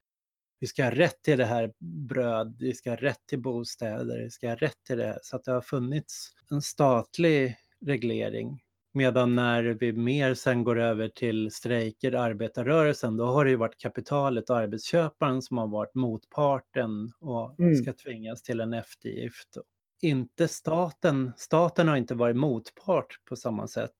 vi 0.61 0.67
ska 0.67 0.85
ha 0.85 0.91
rätt 0.91 1.23
till 1.23 1.39
det 1.39 1.45
här 1.45 1.73
bröd, 2.09 2.57
vi 2.59 2.75
ska 2.75 2.91
ha 2.91 2.97
rätt 2.97 3.27
till 3.27 3.43
bostäder, 3.43 4.23
vi 4.23 4.31
ska 4.31 4.49
ha 4.49 4.57
rätt 4.57 4.85
till 4.87 4.99
det. 4.99 5.19
Så 5.23 5.37
att 5.37 5.45
det 5.45 5.53
har 5.53 5.61
funnits 5.61 6.29
en 6.51 6.63
statlig 6.63 7.57
reglering. 7.87 8.61
Medan 8.95 9.35
när 9.35 9.63
vi 9.63 9.93
mer 9.93 10.35
sen 10.35 10.65
går 10.65 10.79
över 10.79 11.09
till 11.09 11.51
strejker, 11.51 12.13
arbetarrörelsen, 12.13 13.17
då 13.17 13.27
har 13.27 13.45
det 13.45 13.51
ju 13.51 13.57
varit 13.57 13.79
kapitalet 13.79 14.51
och 14.51 14.57
arbetsköparen 14.57 15.43
som 15.43 15.59
har 15.59 15.69
varit 15.69 15.95
motparten 15.95 17.13
och 17.21 17.61
mm. 17.61 17.75
ska 17.75 17.93
tvingas 17.93 18.43
till 18.43 18.61
en 18.61 18.73
eftergift 18.73 19.59
inte 20.03 20.49
staten, 20.49 21.33
staten 21.37 21.89
har 21.89 21.97
inte 21.97 22.15
varit 22.15 22.37
motpart 22.37 23.19
på 23.25 23.37
samma 23.37 23.69
sätt. 23.69 23.97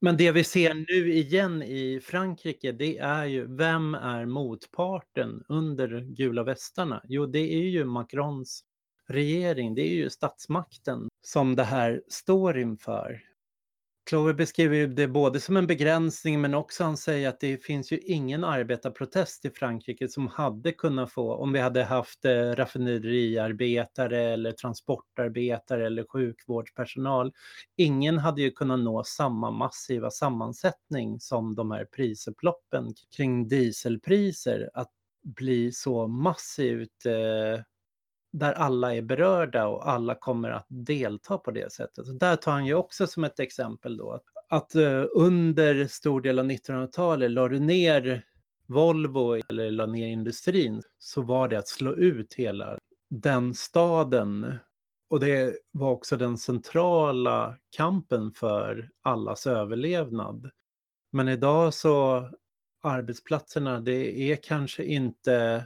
Men 0.00 0.16
det 0.16 0.32
vi 0.32 0.44
ser 0.44 0.74
nu 0.74 1.12
igen 1.12 1.62
i 1.62 2.00
Frankrike, 2.00 2.72
det 2.72 2.98
är 2.98 3.24
ju 3.24 3.56
vem 3.56 3.94
är 3.94 4.26
motparten 4.26 5.44
under 5.48 6.00
gula 6.00 6.42
västarna? 6.42 7.02
Jo, 7.04 7.26
det 7.26 7.54
är 7.54 7.68
ju 7.68 7.84
Macrons 7.84 8.64
regering, 9.08 9.74
det 9.74 9.82
är 9.82 9.94
ju 9.94 10.10
statsmakten 10.10 11.08
som 11.22 11.56
det 11.56 11.64
här 11.64 12.02
står 12.08 12.58
inför. 12.58 13.22
Clover 14.06 14.32
beskriver 14.32 14.86
det 14.86 15.08
både 15.08 15.40
som 15.40 15.56
en 15.56 15.66
begränsning 15.66 16.40
men 16.40 16.54
också 16.54 16.84
han 16.84 16.96
säger 16.96 17.28
att 17.28 17.40
det 17.40 17.64
finns 17.64 17.92
ju 17.92 17.98
ingen 17.98 18.44
arbetarprotest 18.44 19.44
i 19.44 19.50
Frankrike 19.50 20.08
som 20.08 20.28
hade 20.28 20.72
kunnat 20.72 21.12
få, 21.12 21.34
om 21.34 21.52
vi 21.52 21.58
hade 21.58 21.84
haft 21.84 22.24
eh, 22.24 22.30
raffinaderiarbetare 22.30 24.20
eller 24.22 24.52
transportarbetare 24.52 25.86
eller 25.86 26.04
sjukvårdspersonal. 26.04 27.32
Ingen 27.76 28.18
hade 28.18 28.42
ju 28.42 28.50
kunnat 28.50 28.80
nå 28.80 29.04
samma 29.04 29.50
massiva 29.50 30.10
sammansättning 30.10 31.20
som 31.20 31.54
de 31.54 31.70
här 31.70 31.84
prisupploppen 31.84 32.94
kring 33.16 33.48
dieselpriser, 33.48 34.70
att 34.74 34.90
bli 35.22 35.72
så 35.72 36.06
massivt 36.06 37.06
eh, 37.06 37.62
där 38.38 38.52
alla 38.52 38.94
är 38.94 39.02
berörda 39.02 39.66
och 39.66 39.88
alla 39.88 40.14
kommer 40.14 40.50
att 40.50 40.66
delta 40.68 41.38
på 41.38 41.50
det 41.50 41.72
sättet. 41.72 42.06
Så 42.06 42.12
där 42.12 42.36
tar 42.36 42.52
han 42.52 42.66
ju 42.66 42.74
också 42.74 43.06
som 43.06 43.24
ett 43.24 43.40
exempel 43.40 43.96
då 43.96 44.12
att, 44.12 44.24
att 44.48 44.76
uh, 44.76 45.04
under 45.14 45.86
stor 45.86 46.20
del 46.20 46.38
av 46.38 46.44
1900-talet 46.44 47.30
la 47.30 47.48
du 47.48 47.60
ner 47.60 48.24
Volvo 48.66 49.40
eller 49.48 49.70
la 49.70 49.86
ner 49.86 50.06
industrin 50.06 50.82
så 50.98 51.22
var 51.22 51.48
det 51.48 51.58
att 51.58 51.68
slå 51.68 51.94
ut 51.94 52.34
hela 52.34 52.78
den 53.10 53.54
staden. 53.54 54.54
Och 55.10 55.20
det 55.20 55.56
var 55.72 55.90
också 55.90 56.16
den 56.16 56.38
centrala 56.38 57.56
kampen 57.76 58.32
för 58.32 58.90
allas 59.02 59.46
överlevnad. 59.46 60.50
Men 61.12 61.28
idag 61.28 61.74
så 61.74 62.28
arbetsplatserna, 62.82 63.80
det 63.80 64.32
är 64.32 64.36
kanske 64.36 64.84
inte 64.84 65.64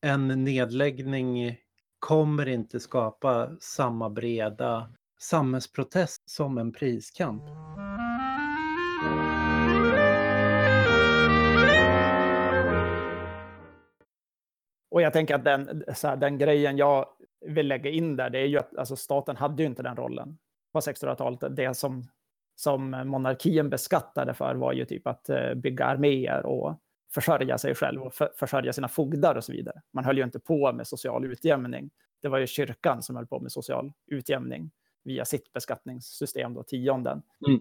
en 0.00 0.44
nedläggning 0.44 1.56
kommer 2.00 2.48
inte 2.48 2.80
skapa 2.80 3.50
samma 3.60 4.10
breda 4.10 4.90
samhällsprotest 5.20 6.30
som 6.30 6.58
en 6.58 6.72
priskamp. 6.72 7.42
Och 14.90 15.02
jag 15.02 15.12
tänker 15.12 15.34
att 15.34 15.44
den, 15.44 15.84
så 15.94 16.08
här, 16.08 16.16
den 16.16 16.38
grejen 16.38 16.76
jag 16.76 17.06
vill 17.46 17.68
lägga 17.68 17.90
in 17.90 18.16
där, 18.16 18.30
det 18.30 18.38
är 18.38 18.46
ju 18.46 18.58
att 18.58 18.76
alltså, 18.76 18.96
staten 18.96 19.36
hade 19.36 19.62
ju 19.62 19.66
inte 19.66 19.82
den 19.82 19.96
rollen 19.96 20.38
på 20.72 20.80
1600-talet. 20.80 21.56
Det 21.56 21.74
som, 21.74 22.02
som 22.56 22.90
monarkin 22.90 23.70
beskattade 23.70 24.34
för 24.34 24.54
var 24.54 24.72
ju 24.72 24.84
typ 24.84 25.06
att 25.06 25.28
eh, 25.28 25.54
bygga 25.54 25.84
arméer 25.84 26.46
och 26.46 26.80
försörja 27.14 27.58
sig 27.58 27.74
själv 27.74 28.02
och 28.02 28.14
för, 28.14 28.32
försörja 28.36 28.72
sina 28.72 28.88
fogdar 28.88 29.34
och 29.34 29.44
så 29.44 29.52
vidare. 29.52 29.82
Man 29.92 30.04
höll 30.04 30.18
ju 30.18 30.24
inte 30.24 30.38
på 30.38 30.72
med 30.72 30.86
social 30.86 31.24
utjämning. 31.24 31.90
Det 32.22 32.28
var 32.28 32.38
ju 32.38 32.46
kyrkan 32.46 33.02
som 33.02 33.16
höll 33.16 33.26
på 33.26 33.40
med 33.40 33.52
social 33.52 33.92
utjämning 34.06 34.70
via 35.04 35.24
sitt 35.24 35.52
beskattningssystem, 35.52 36.54
då, 36.54 36.62
tionden. 36.62 37.22
Mm. 37.46 37.60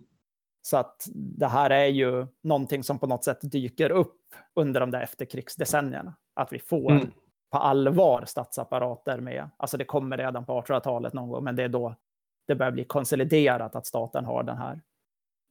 Så 0.62 0.78
att 0.78 1.08
det 1.14 1.48
här 1.48 1.70
är 1.70 1.86
ju 1.86 2.28
någonting 2.42 2.84
som 2.84 3.00
på 3.00 3.08
något 3.08 3.24
sätt 3.24 3.40
dyker 3.42 3.90
upp 3.92 4.36
under 4.54 4.80
de 4.80 4.92
där 4.92 5.02
efterkrigsdecennierna. 5.02 6.16
Att 6.34 6.54
vi 6.54 6.60
får 6.60 6.92
mm. 6.92 7.12
på 7.52 7.58
allvar 7.58 8.26
statsapparater 8.26 9.20
med, 9.20 9.50
alltså 9.58 9.78
det 9.78 9.86
kommer 9.86 10.18
redan 10.18 10.46
på 10.46 10.62
1800-talet 10.62 11.14
någon 11.14 11.30
gång, 11.30 11.44
men 11.44 11.56
det 11.56 11.64
är 11.64 11.70
då 11.70 11.96
det 12.48 12.56
börjar 12.56 12.72
bli 12.72 12.84
konsoliderat 12.84 13.76
att 13.76 13.86
staten 13.86 14.26
har 14.26 14.44
den 14.44 14.58
här 14.58 14.82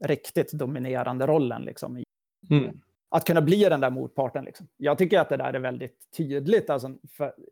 riktigt 0.05 0.53
dominerande 0.53 1.27
rollen 1.27 1.63
liksom, 1.63 1.99
i, 1.99 2.05
mm 2.51 2.81
att 3.11 3.25
kunna 3.25 3.41
bli 3.41 3.65
den 3.65 3.81
där 3.81 3.91
motparten. 3.91 4.45
Liksom. 4.45 4.69
Jag 4.77 4.99
tycker 4.99 5.21
att 5.21 5.29
det 5.29 5.37
där 5.37 5.53
är 5.53 5.59
väldigt 5.59 6.11
tydligt. 6.17 6.71
Alltså, 6.71 6.95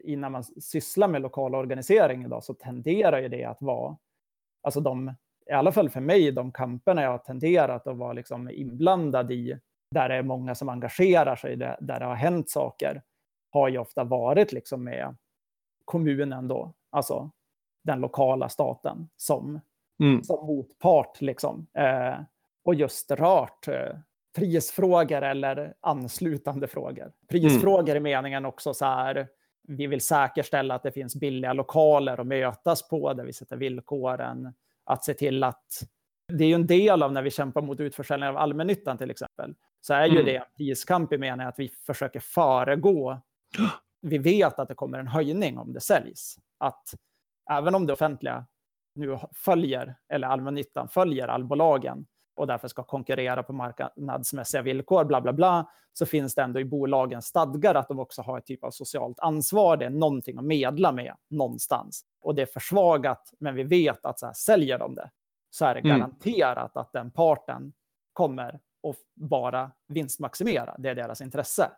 innan 0.01 0.33
man 0.33 0.45
sysslar 0.45 1.09
med 1.09 1.23
lokal 1.23 1.55
organisering 1.55 2.25
idag 2.25 2.45
så 2.45 2.55
tenderar 2.55 3.21
ju 3.23 3.29
det 3.29 3.45
att 3.45 3.63
vara, 3.63 3.97
alltså 4.63 4.81
de, 4.81 5.15
i 5.47 5.53
alla 5.53 5.73
fall 5.73 5.91
för 5.91 6.01
mig, 6.01 6.33
de 6.33 6.53
kamperna 6.53 7.03
jag 7.03 7.11
har 7.11 7.19
tenderat 7.19 7.87
att 7.87 7.97
vara 7.97 8.13
liksom 8.13 8.51
inblandad 8.51 9.31
i, 9.31 9.59
där 9.91 10.09
det 10.09 10.15
är 10.15 10.23
många 10.23 10.55
som 10.55 10.69
engagerar 10.69 11.37
sig, 11.37 11.57
där, 11.57 11.77
där 11.81 12.01
det 12.01 12.07
har 12.07 12.15
hänt 12.15 12.51
saker, 12.51 13.03
har 13.51 13.69
ju 13.69 13.79
ofta 13.79 14.05
varit 14.05 14.53
liksom 14.53 14.85
med 14.85 15.17
kommunen 15.85 16.49
då, 16.49 16.73
alltså 16.91 17.31
den 17.85 18.01
lokala 18.01 18.49
staten 18.49 19.09
som, 19.17 19.61
mm. 20.01 20.23
som 20.23 20.47
motpart. 20.47 21.21
Liksom. 21.21 21.67
Eh, 21.75 22.15
och 22.65 22.75
just 22.75 23.11
rört 23.11 23.69
eh, 23.69 23.97
prisfrågor 24.37 25.23
eller 25.23 25.75
anslutande 25.81 26.69
frågor. 26.69 27.13
Prisfrågor 27.29 27.97
mm. 27.97 27.97
i 27.97 28.01
meningen 28.01 28.45
också 28.45 28.75
så 28.75 28.85
här, 28.85 29.29
vi 29.69 29.87
vill 29.87 30.01
säkerställa 30.01 30.75
att 30.75 30.83
det 30.83 30.93
finns 30.93 31.17
billiga 31.17 31.53
lokaler 31.53 32.21
att 32.21 32.27
mötas 32.27 32.89
på, 32.89 33.13
där 33.13 33.25
vi 33.25 33.33
sätter 33.33 33.57
villkoren, 33.57 34.55
att 34.85 35.05
se 35.05 35.15
till 35.15 35.45
att 35.45 35.65
det 36.33 36.45
är 36.45 36.49
ju 36.49 36.55
en 36.55 36.67
del 36.67 37.03
av 37.03 37.13
när 37.13 37.23
vi 37.23 37.31
kämpar 37.31 37.63
mot 37.63 37.81
utförsäljning 37.81 38.29
av 38.29 38.37
allmännyttan 38.37 38.99
till 38.99 39.11
exempel, 39.11 39.55
så 39.81 39.95
är 39.95 40.07
ju 40.07 40.21
mm. 40.21 40.25
det 40.25 40.37
en 40.37 40.43
priskamp 40.57 41.13
i 41.13 41.19
meningen 41.19 41.49
att 41.49 41.59
vi 41.59 41.69
försöker 41.69 42.21
föregå. 42.21 43.21
Vi 44.03 44.19
vet 44.19 44.59
att 44.59 44.69
det 44.69 44.75
kommer 44.75 44.99
en 44.99 45.09
höjning 45.09 45.59
om 45.59 45.73
det 45.73 45.81
säljs. 45.81 46.37
Att 46.59 46.95
även 47.51 47.75
om 47.75 47.87
det 47.87 47.93
offentliga 47.93 48.47
nu 48.95 49.19
följer, 49.35 49.95
eller 50.09 50.29
allmännyttan 50.29 50.89
följer 50.89 51.29
allbolagen, 51.29 52.07
och 52.37 52.47
därför 52.47 52.69
ska 52.69 52.83
konkurrera 52.83 53.43
på 53.43 53.53
marknadsmässiga 53.53 54.63
villkor, 54.63 55.05
bla 55.05 55.21
bla 55.21 55.33
bla, 55.33 55.71
så 55.93 56.07
finns 56.07 56.35
det 56.35 56.43
ändå 56.43 56.61
i 56.61 56.65
bolagens 56.65 57.27
stadgar 57.27 57.75
att 57.75 57.89
de 57.89 57.99
också 57.99 58.23
har 58.23 58.39
ett 58.39 58.47
typ 58.47 58.65
av 58.65 58.71
socialt 58.71 59.19
ansvar. 59.21 59.77
Det 59.77 59.85
är 59.85 59.91
någonting 59.91 60.39
att 60.39 60.45
medla 60.45 60.93
med 60.93 61.15
någonstans. 61.31 62.05
Och 62.21 62.35
det 62.35 62.43
är 62.43 62.47
försvagat, 62.47 63.33
men 63.39 63.55
vi 63.55 63.63
vet 63.63 64.07
att 64.07 64.19
så 64.19 64.27
här, 64.27 64.33
säljer 64.33 64.79
de 64.79 64.95
det 64.95 65.11
så 65.51 65.65
är 65.65 65.75
det 65.75 65.81
mm. 65.81 65.99
garanterat 65.99 66.77
att 66.77 66.93
den 66.93 67.11
parten 67.11 67.73
kommer 68.13 68.61
att 68.89 68.97
vara 69.15 69.71
vinstmaximerad. 69.89 70.77
Det 70.79 70.89
är 70.89 70.95
deras 70.95 71.21
intresse. 71.21 71.71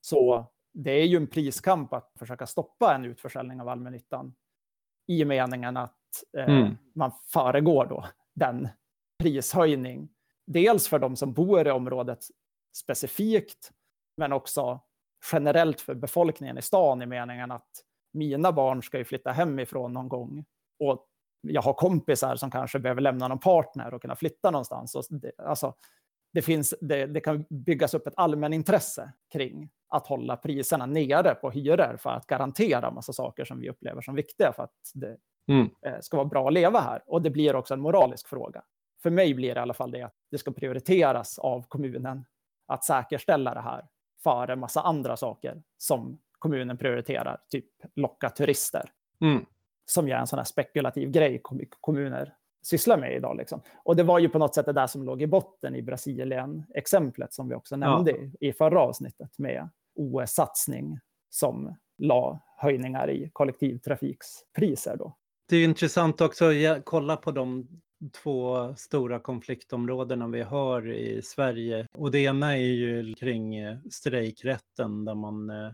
Så 0.00 0.46
det 0.72 0.90
är 0.90 1.06
ju 1.06 1.16
en 1.16 1.26
priskamp 1.26 1.92
att 1.92 2.12
försöka 2.18 2.46
stoppa 2.46 2.94
en 2.94 3.04
utförsäljning 3.04 3.60
av 3.60 3.68
allmännyttan 3.68 4.34
i 5.06 5.24
meningen 5.24 5.76
att 5.76 5.98
eh, 6.36 6.44
mm. 6.44 6.76
man 6.94 7.12
föregår 7.32 7.86
då 7.86 8.04
den 8.34 8.68
prishöjning. 9.22 10.08
Dels 10.46 10.88
för 10.88 10.98
de 10.98 11.16
som 11.16 11.32
bor 11.32 11.68
i 11.68 11.70
området 11.70 12.24
specifikt, 12.76 13.70
men 14.16 14.32
också 14.32 14.80
generellt 15.32 15.80
för 15.80 15.94
befolkningen 15.94 16.58
i 16.58 16.62
stan 16.62 17.02
i 17.02 17.06
meningen 17.06 17.50
att 17.50 17.70
mina 18.12 18.52
barn 18.52 18.82
ska 18.82 18.98
ju 18.98 19.04
flytta 19.04 19.30
hemifrån 19.30 19.92
någon 19.92 20.08
gång. 20.08 20.44
Och 20.78 21.06
jag 21.40 21.62
har 21.62 21.72
kompisar 21.72 22.36
som 22.36 22.50
kanske 22.50 22.78
behöver 22.78 23.00
lämna 23.00 23.28
någon 23.28 23.38
partner 23.38 23.94
och 23.94 24.02
kunna 24.02 24.16
flytta 24.16 24.50
någonstans. 24.50 24.94
Och 24.94 25.04
det, 25.10 25.32
alltså, 25.38 25.74
det, 26.32 26.42
finns, 26.42 26.74
det, 26.80 27.06
det 27.06 27.20
kan 27.20 27.44
byggas 27.50 27.94
upp 27.94 28.06
ett 28.06 28.14
allmänintresse 28.16 29.12
kring 29.32 29.70
att 29.88 30.06
hålla 30.06 30.36
priserna 30.36 30.86
nere 30.86 31.34
på 31.34 31.50
hyror 31.50 31.96
för 31.96 32.10
att 32.10 32.26
garantera 32.26 32.90
massa 32.90 33.12
saker 33.12 33.44
som 33.44 33.60
vi 33.60 33.70
upplever 33.70 34.00
som 34.00 34.14
viktiga 34.14 34.52
för 34.52 34.62
att 34.62 34.90
det 34.94 35.16
mm. 35.48 35.70
Eh, 35.86 36.00
ska 36.00 36.16
vara 36.16 36.28
bra 36.28 36.46
att 36.46 36.52
leva 36.52 36.80
här. 36.80 37.02
Och 37.06 37.22
det 37.22 37.30
blir 37.30 37.56
också 37.56 37.74
en 37.74 37.80
moralisk 37.80 38.28
fråga. 38.28 38.62
För 39.02 39.10
mig 39.10 39.34
blir 39.34 39.54
det 39.54 39.58
i 39.58 39.62
alla 39.62 39.74
fall 39.74 39.90
det 39.90 40.02
att 40.02 40.14
det 40.30 40.38
ska 40.38 40.52
prioriteras 40.52 41.38
av 41.38 41.64
kommunen 41.68 42.24
att 42.66 42.84
säkerställa 42.84 43.54
det 43.54 43.60
här 43.60 43.86
före 44.22 44.56
massa 44.56 44.80
andra 44.80 45.16
saker 45.16 45.62
som 45.78 46.18
kommunen 46.38 46.78
prioriterar, 46.78 47.38
typ 47.48 47.66
locka 47.94 48.30
turister. 48.30 48.90
Mm. 49.20 49.46
Som 49.84 50.08
är 50.08 50.14
en 50.14 50.26
sån 50.26 50.38
här 50.38 50.44
spekulativ 50.44 51.10
grej 51.10 51.40
kommuner 51.80 52.34
sysslar 52.62 52.96
med 52.96 53.16
idag. 53.16 53.36
Liksom. 53.36 53.60
Och 53.84 53.96
det 53.96 54.02
var 54.02 54.18
ju 54.18 54.28
på 54.28 54.38
något 54.38 54.54
sätt 54.54 54.66
det 54.66 54.72
där 54.72 54.86
som 54.86 55.02
låg 55.02 55.22
i 55.22 55.26
botten 55.26 55.76
i 55.76 55.82
Brasilien-exemplet 55.82 57.32
som 57.32 57.48
vi 57.48 57.54
också 57.54 57.76
nämnde 57.76 58.10
ja. 58.10 58.30
i 58.40 58.52
förra 58.52 58.80
avsnittet 58.80 59.38
med 59.38 59.68
OS-satsning 59.94 60.98
som 61.30 61.76
la 61.98 62.40
höjningar 62.56 63.10
i 63.10 63.30
kollektivtrafikspriser. 63.32 64.96
Då. 64.96 65.16
Det 65.48 65.56
är 65.56 65.64
intressant 65.64 66.20
också 66.20 66.44
att 66.44 66.84
kolla 66.84 67.16
på 67.16 67.30
de 67.30 67.68
två 68.10 68.74
stora 68.76 69.20
konfliktområdena 69.20 70.28
vi 70.28 70.42
har 70.42 70.92
i 70.92 71.22
Sverige. 71.22 71.86
Och 71.92 72.10
det 72.10 72.18
ena 72.18 72.52
är 72.52 72.72
ju 72.72 73.14
kring 73.14 73.56
eh, 73.56 73.78
strejkrätten 73.90 75.04
där 75.04 75.14
man 75.14 75.50
eh, 75.50 75.72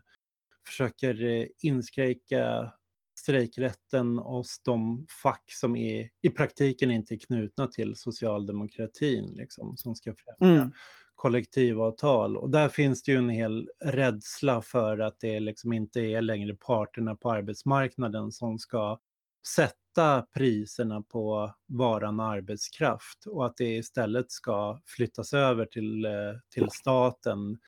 försöker 0.66 1.24
eh, 1.24 1.46
inskränka 1.62 2.72
strejkrätten 3.18 4.18
hos 4.18 4.62
de 4.64 5.06
fack 5.22 5.44
som 5.52 5.76
är, 5.76 6.10
i 6.22 6.30
praktiken 6.30 6.90
inte 6.90 7.14
är 7.14 7.18
knutna 7.18 7.66
till 7.66 7.96
socialdemokratin, 7.96 9.34
liksom, 9.36 9.76
som 9.76 9.94
ska 9.94 10.14
främja 10.14 10.56
mm. 10.56 10.72
kollektivavtal. 11.14 12.36
Och 12.36 12.50
där 12.50 12.68
finns 12.68 13.02
det 13.02 13.12
ju 13.12 13.18
en 13.18 13.28
hel 13.30 13.68
rädsla 13.84 14.62
för 14.62 14.98
att 14.98 15.20
det 15.20 15.40
liksom 15.40 15.72
inte 15.72 16.00
är 16.00 16.22
längre 16.22 16.54
parterna 16.54 17.14
på 17.14 17.30
arbetsmarknaden 17.32 18.32
som 18.32 18.58
ska 18.58 18.98
sätta 19.46 20.26
priserna 20.34 21.02
på 21.02 21.54
varan 21.66 22.20
arbetskraft 22.20 23.26
och 23.26 23.46
att 23.46 23.56
det 23.56 23.76
istället 23.76 24.32
ska 24.32 24.80
flyttas 24.86 25.32
över 25.34 25.66
till, 25.66 26.04
eh, 26.04 26.12
till 26.54 26.68
staten 26.70 27.58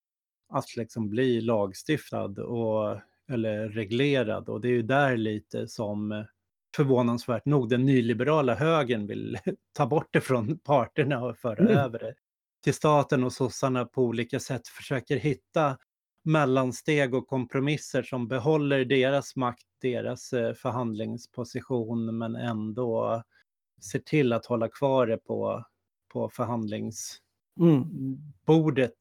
att 0.53 0.77
liksom 0.77 1.11
bli 1.11 1.41
lagstiftad 1.41 2.43
och, 2.43 3.01
eller 3.33 3.69
reglerad. 3.69 4.49
Och 4.49 4.61
det 4.61 4.69
är 4.69 4.73
ju 4.73 4.83
där 4.83 5.17
lite 5.17 5.69
som 5.69 6.13
eh, 6.13 6.25
förvånansvärt 6.77 7.45
nog 7.45 7.69
den 7.69 7.87
nyliberala 7.87 8.55
högern 8.55 9.07
vill 9.07 9.39
ta 9.73 9.87
bort 9.87 10.09
det 10.11 10.21
från 10.21 10.59
parterna 10.59 11.25
och 11.25 11.37
föra 11.37 11.59
mm. 11.59 11.77
över 11.77 11.99
det 11.99 12.15
till 12.65 12.75
staten 12.75 13.25
och 13.25 13.33
sossarna 13.33 13.85
på 13.85 14.03
olika 14.03 14.41
sätt 14.41 14.69
försöker 14.69 15.17
hitta 15.17 15.79
mellansteg 16.23 17.15
och 17.15 17.27
kompromisser 17.27 18.03
som 18.03 18.29
behåller 18.29 18.85
deras 18.85 19.37
makt, 19.37 19.67
deras 19.81 20.33
eh, 20.33 20.55
förhandlingsposition 20.55 22.19
men 22.19 22.37
ändå 22.37 23.23
ser 23.91 23.99
till 23.99 24.33
att 24.33 24.47
hålla 24.47 24.69
kvar 24.69 25.07
det 25.07 25.19
på, 25.19 25.65
på 26.13 26.29
förhandlingsbordet 26.29 28.81
mm. 28.81 28.93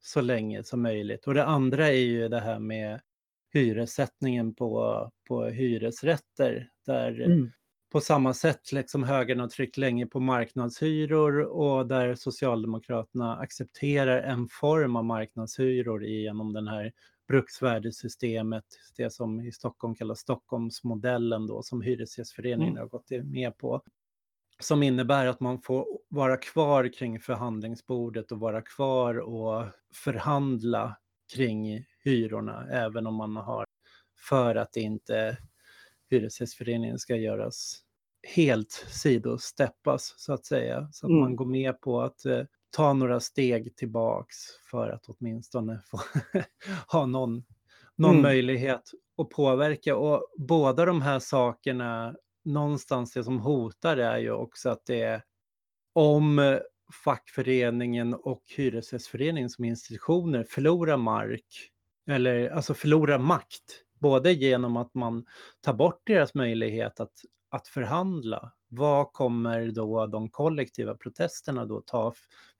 så 0.00 0.20
länge 0.20 0.64
som 0.64 0.82
möjligt. 0.82 1.26
Och 1.26 1.34
det 1.34 1.44
andra 1.44 1.88
är 1.88 1.92
ju 1.92 2.28
det 2.28 2.40
här 2.40 2.58
med 2.58 3.00
hyressättningen 3.52 4.54
på, 4.54 5.10
på 5.28 5.44
hyresrätter 5.44 6.70
där 6.86 7.20
mm 7.20 7.50
på 7.94 8.00
samma 8.00 8.34
sätt 8.34 8.72
liksom 8.72 9.04
högern 9.04 9.40
har 9.40 9.48
tryckt 9.48 9.76
länge 9.76 10.06
på 10.06 10.20
marknadshyror 10.20 11.40
och 11.40 11.86
där 11.86 12.14
Socialdemokraterna 12.14 13.36
accepterar 13.36 14.22
en 14.22 14.48
form 14.48 14.96
av 14.96 15.04
marknadshyror 15.04 16.04
genom 16.04 16.52
den 16.52 16.68
här 16.68 16.92
bruksvärdessystemet, 17.28 18.64
det 18.96 19.10
som 19.10 19.40
i 19.40 19.52
Stockholm 19.52 19.94
kallas 19.94 20.18
Stockholmsmodellen 20.18 21.46
då, 21.46 21.62
som 21.62 21.82
Hyresgästföreningen 21.82 22.72
mm. 22.72 22.80
har 22.80 22.88
gått 22.88 23.10
med 23.24 23.58
på. 23.58 23.82
Som 24.58 24.82
innebär 24.82 25.26
att 25.26 25.40
man 25.40 25.60
får 25.60 25.86
vara 26.08 26.36
kvar 26.36 26.92
kring 26.92 27.20
förhandlingsbordet 27.20 28.32
och 28.32 28.40
vara 28.40 28.62
kvar 28.62 29.18
och 29.18 29.64
förhandla 29.94 30.96
kring 31.34 31.84
hyrorna, 32.04 32.68
även 32.70 33.06
om 33.06 33.14
man 33.14 33.36
har 33.36 33.64
för 34.28 34.54
att 34.54 34.76
inte 34.76 35.38
Hyresgästföreningen 36.10 36.98
ska 36.98 37.16
göras 37.16 37.83
helt 38.26 38.72
sidosteppas 38.88 40.14
så 40.16 40.32
att 40.32 40.46
säga. 40.46 40.88
Så 40.92 41.06
att 41.06 41.10
mm. 41.10 41.20
man 41.20 41.36
går 41.36 41.46
med 41.46 41.80
på 41.80 42.00
att 42.00 42.24
eh, 42.24 42.42
ta 42.70 42.92
några 42.92 43.20
steg 43.20 43.76
tillbaks 43.76 44.36
för 44.70 44.90
att 44.90 45.04
åtminstone 45.08 45.80
få 45.86 46.00
ha 46.92 47.06
någon, 47.06 47.44
någon 47.96 48.10
mm. 48.10 48.22
möjlighet 48.22 48.90
att 49.22 49.30
påverka. 49.30 49.96
Och 49.96 50.26
båda 50.36 50.84
de 50.84 51.02
här 51.02 51.18
sakerna, 51.18 52.14
någonstans 52.44 53.12
det 53.12 53.24
som 53.24 53.38
hotar 53.38 53.96
är 53.96 54.18
ju 54.18 54.30
också 54.30 54.70
att 54.70 54.86
det 54.86 55.02
är 55.02 55.22
om 55.92 56.58
fackföreningen 57.04 58.14
och 58.14 58.42
hyresgästföreningen 58.56 59.50
som 59.50 59.64
institutioner 59.64 60.44
förlorar 60.44 60.96
mark, 60.96 61.70
eller 62.10 62.50
alltså 62.50 62.74
förlorar 62.74 63.18
makt, 63.18 63.84
både 64.00 64.32
genom 64.32 64.76
att 64.76 64.94
man 64.94 65.24
tar 65.60 65.72
bort 65.72 66.02
deras 66.04 66.34
möjlighet 66.34 67.00
att 67.00 67.12
att 67.54 67.68
förhandla. 67.68 68.52
Vad 68.68 69.12
kommer 69.12 69.70
då 69.70 70.06
de 70.06 70.28
kollektiva 70.28 70.94
protesterna 70.94 71.66
då 71.66 71.80
ta 71.80 72.12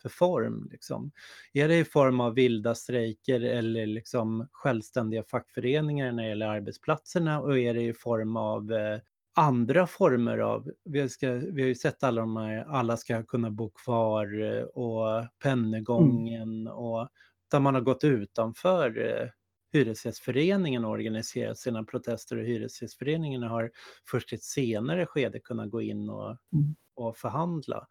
för 0.02 0.08
form? 0.08 0.68
Liksom? 0.72 1.12
Är 1.52 1.68
det 1.68 1.78
i 1.78 1.84
form 1.84 2.20
av 2.20 2.34
vilda 2.34 2.74
strejker 2.74 3.40
eller 3.40 3.86
liksom 3.86 4.48
självständiga 4.52 5.22
fackföreningar 5.22 6.12
när 6.12 6.22
det 6.22 6.28
gäller 6.28 6.46
arbetsplatserna 6.46 7.40
och 7.40 7.58
är 7.58 7.74
det 7.74 7.82
i 7.82 7.94
form 7.94 8.36
av 8.36 8.72
eh, 8.72 8.98
andra 9.34 9.86
former 9.86 10.38
av, 10.38 10.70
vi, 10.84 11.08
ska, 11.08 11.32
vi 11.32 11.62
har 11.62 11.68
ju 11.68 11.74
sett 11.74 12.04
alla 12.04 12.20
de 12.20 12.36
här, 12.36 12.64
alla 12.68 12.96
ska 12.96 13.22
kunna 13.22 13.50
bo 13.50 13.70
kvar 13.70 14.42
eh, 14.42 14.62
och 14.62 15.26
pennegången 15.42 16.60
mm. 16.60 16.72
och 16.72 17.08
där 17.50 17.60
man 17.60 17.74
har 17.74 17.82
gått 17.82 18.04
utanför 18.04 18.98
eh, 18.98 19.28
Hyresgästföreningen 19.74 20.84
organiserat 20.84 21.58
sina 21.58 21.84
protester 21.84 22.36
och 22.36 22.44
Hyresgästföreningen 22.44 23.42
har 23.42 23.70
först 24.10 24.32
i 24.32 24.36
ett 24.36 24.42
senare 24.42 25.06
skede 25.06 25.40
kunnat 25.40 25.70
gå 25.70 25.82
in 25.82 26.08
och, 26.08 26.28
mm. 26.28 26.74
och 26.94 27.16
förhandla. 27.16 27.86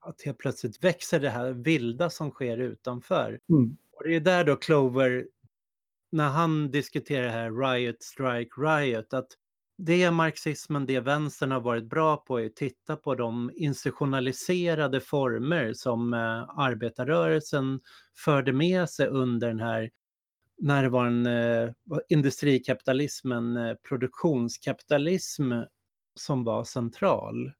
Att 0.00 0.22
helt 0.22 0.38
plötsligt 0.38 0.84
växer 0.84 1.20
det 1.20 1.30
här 1.30 1.52
vilda 1.52 2.10
som 2.10 2.30
sker 2.30 2.58
utanför. 2.58 3.40
Mm. 3.48 3.76
Och 3.92 4.04
det 4.04 4.16
är 4.16 4.20
där 4.20 4.44
då 4.44 4.56
Clover, 4.56 5.26
när 6.12 6.28
han 6.28 6.70
diskuterar 6.70 7.24
det 7.24 7.30
här 7.30 7.50
Riot, 7.50 8.02
Strike, 8.02 8.50
Riot, 8.56 9.14
att 9.14 9.28
det 9.82 10.10
marxismen, 10.10 10.86
det 10.86 11.00
vänstern 11.00 11.50
har 11.50 11.60
varit 11.60 11.84
bra 11.84 12.16
på 12.16 12.40
är 12.40 12.46
att 12.46 12.56
titta 12.56 12.96
på 12.96 13.14
de 13.14 13.50
institutionaliserade 13.54 15.00
former 15.00 15.72
som 15.72 16.14
eh, 16.14 16.58
arbetarrörelsen 16.58 17.80
förde 18.24 18.52
med 18.52 18.90
sig 18.90 19.06
under 19.06 19.48
den 19.48 19.60
här 19.60 19.90
när 20.60 20.82
det 20.82 20.88
var 20.88 21.06
en 21.06 21.26
eh, 21.26 21.70
industrikapitalism, 22.08 23.32
en 23.32 23.56
eh, 23.56 23.74
produktionskapitalism 23.88 25.52
som 26.14 26.44
var 26.44 26.64
central. 26.64 27.52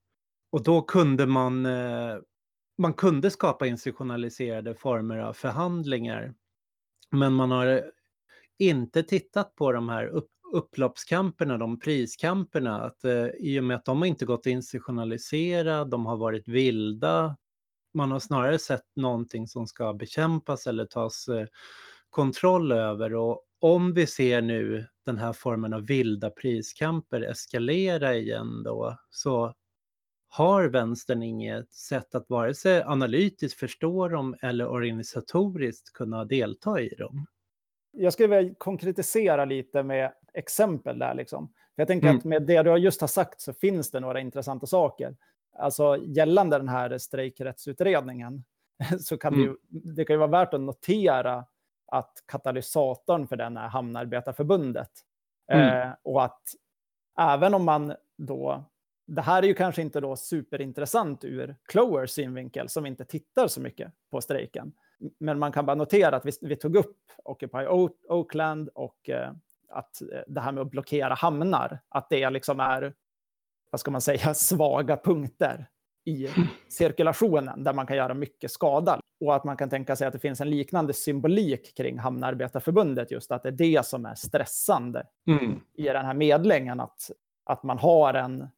Och 0.53 0.63
då 0.63 0.83
kunde 0.83 1.27
man, 1.27 1.67
eh, 1.67 2.17
man 2.79 2.95
kunde 2.95 3.31
skapa 3.31 3.67
institutionaliserade 3.67 4.75
former 4.75 5.19
av 5.19 5.33
förhandlingar. 5.33 6.35
Men 7.11 7.33
man 7.33 7.51
har 7.51 7.67
eh, 7.67 7.83
inte 8.59 9.03
tittat 9.03 9.55
på 9.55 9.73
de 9.73 9.89
här 9.89 10.07
upp, 10.07 10.31
upploppskamperna, 10.53 11.59
de 11.59 11.81
priskamperna, 11.81 12.83
att 12.83 13.05
eh, 13.05 13.27
i 13.27 13.61
och 13.61 13.65
med 13.65 13.77
att 13.77 13.85
de 13.85 13.99
har 13.99 14.07
inte 14.07 14.25
gått 14.25 14.41
att 14.41 14.47
institutionalisera, 14.47 15.85
de 15.85 16.07
har 16.07 16.17
varit 16.17 16.49
vilda, 16.49 17.37
man 17.95 18.11
har 18.11 18.19
snarare 18.19 18.59
sett 18.59 18.87
någonting 18.97 19.49
som 19.49 19.67
ska 19.67 19.95
bekämpas 19.95 20.67
eller 20.67 20.85
tas 20.85 21.29
eh, 21.29 21.47
kontroll 22.11 22.73
över. 22.73 23.15
Och 23.15 23.45
om 23.61 23.95
vi 23.95 24.07
ser 24.07 24.43
nu 24.43 24.87
den 25.07 25.19
här 25.19 25.33
formen 25.33 25.73
av 25.73 25.87
vilda 25.87 26.31
priskamper 26.31 27.21
eskalera 27.21 28.15
igen 28.15 28.63
då, 28.63 28.97
så 29.11 29.55
har 30.29 30.65
vänstern 30.65 31.23
inget 31.23 31.73
sätt 31.73 32.15
att 32.15 32.31
vare 32.31 32.55
sig 32.55 32.83
analytiskt 32.83 33.61
förstå 33.61 34.09
dem 34.09 34.37
eller 34.43 34.69
organisatoriskt 34.69 35.93
kunna 35.93 36.25
delta 36.25 36.81
i 36.81 36.89
dem? 36.89 37.27
Jag 37.93 38.13
skulle 38.13 38.37
vilja 38.37 38.55
konkretisera 38.59 39.45
lite 39.45 39.83
med 39.83 40.13
exempel 40.35 40.99
där. 40.99 41.15
Liksom. 41.15 41.53
Jag 41.75 41.89
tänker 41.89 42.07
mm. 42.07 42.19
att 42.19 42.25
med 42.25 42.43
det 42.43 42.63
du 42.63 42.77
just 42.77 43.01
har 43.01 43.09
sagt 43.09 43.41
så 43.41 43.53
finns 43.53 43.91
det 43.91 44.01
några 44.01 44.21
intressanta 44.21 44.67
saker. 44.67 45.17
Alltså 45.59 45.97
gällande 46.03 46.59
den 46.59 46.69
här 46.69 46.99
strejkrättsutredningen 46.99 48.45
så 49.01 49.19
kan 49.19 49.35
mm. 49.35 49.47
det, 49.47 49.51
ju, 49.51 49.81
det 49.95 50.05
kan 50.05 50.15
ju 50.15 50.19
vara 50.19 50.31
värt 50.31 50.55
att 50.55 50.61
notera 50.61 51.45
att 51.91 52.25
katalysatorn 52.27 53.29
för 53.29 53.37
den 53.37 53.57
är 53.57 53.69
Hamnarbetarförbundet. 53.69 54.91
Mm. 55.53 55.89
Eh, 55.89 55.95
och 56.03 56.25
att 56.25 56.43
även 57.21 57.55
om 57.55 57.65
man 57.65 57.95
då, 58.19 58.65
det 59.07 59.23
här 59.23 59.43
är 59.43 59.47
ju 59.47 59.55
kanske 59.55 59.83
inte 59.83 60.01
då 60.01 60.17
superintressant 60.17 61.25
ur 61.25 61.57
Clowers 61.65 62.11
synvinkel 62.11 62.69
som 62.69 62.87
inte 62.87 63.05
tittar 63.05 63.49
så 63.49 63.61
mycket 63.61 63.93
på 64.11 64.21
strejken. 64.21 64.73
Men 65.19 65.39
man 65.39 65.53
kan 65.53 65.67
bara 65.67 65.77
notera 65.77 66.17
att 66.17 66.27
vi, 66.27 66.33
vi 66.41 66.57
tog 66.57 66.77
upp 66.77 66.97
Occupy 67.25 67.67
Oakland 68.09 68.69
och 68.75 69.09
eh, 69.09 69.33
att 69.69 70.03
eh, 70.03 70.21
det 70.27 70.41
här 70.41 70.53
med 70.53 70.63
att 70.63 70.71
blockera 70.71 71.15
hamnar, 71.15 71.79
att 71.89 72.11
det 72.11 72.31
liksom 72.31 72.61
är, 72.61 72.95
vad 73.71 73.81
ska 73.81 73.91
man 73.91 74.01
säga, 74.01 74.35
svaga 74.35 74.97
punkter 74.97 75.67
i 76.05 76.29
cirkulationen 76.69 77.65
där 77.65 77.73
man 77.73 77.87
kan 77.87 77.97
göra 77.97 78.15
mycket 78.15 78.51
skada. 78.51 79.01
Och 79.21 79.37
att 79.37 79.45
man 79.45 79.57
kan 79.57 79.71
tänka 79.71 79.97
sig 79.97 80.07
att 80.07 80.13
det 80.13 80.19
finns 80.19 80.41
en 80.41 80.51
liknande 80.51 80.93
symbolik 80.93 81.77
kring 81.77 81.99
Hamnarbetarförbundet, 81.99 83.11
just 83.11 83.33
att 83.33 83.43
det 83.43 83.49
är 83.49 83.53
det 83.53 83.87
som 83.87 84.07
är 84.07 84.15
stressande 84.15 85.07
mm. 85.27 85.61
i 85.75 85.83
den 85.83 86.05
här 86.05 86.15
medlingen, 86.15 86.81
att, 86.81 87.11
att 87.45 87.63
man 87.63 87.79
har 87.79 88.15
en 88.15 88.49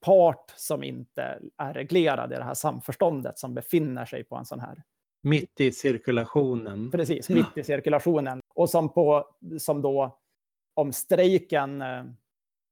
part 0.00 0.52
som 0.56 0.84
inte 0.84 1.38
är 1.56 1.74
reglerad 1.74 2.32
i 2.32 2.36
det 2.36 2.44
här 2.44 2.54
samförståndet 2.54 3.38
som 3.38 3.54
befinner 3.54 4.04
sig 4.04 4.24
på 4.24 4.36
en 4.36 4.44
sån 4.44 4.60
här... 4.60 4.82
Mitt 5.22 5.60
i 5.60 5.72
cirkulationen. 5.72 6.90
Precis, 6.90 7.28
mitt 7.28 7.56
i 7.56 7.64
cirkulationen. 7.64 8.40
Och 8.54 8.70
som, 8.70 8.88
på, 8.88 9.26
som 9.58 9.82
då, 9.82 10.18
om 10.74 10.92
strejken, 10.92 11.82
eh, 11.82 12.04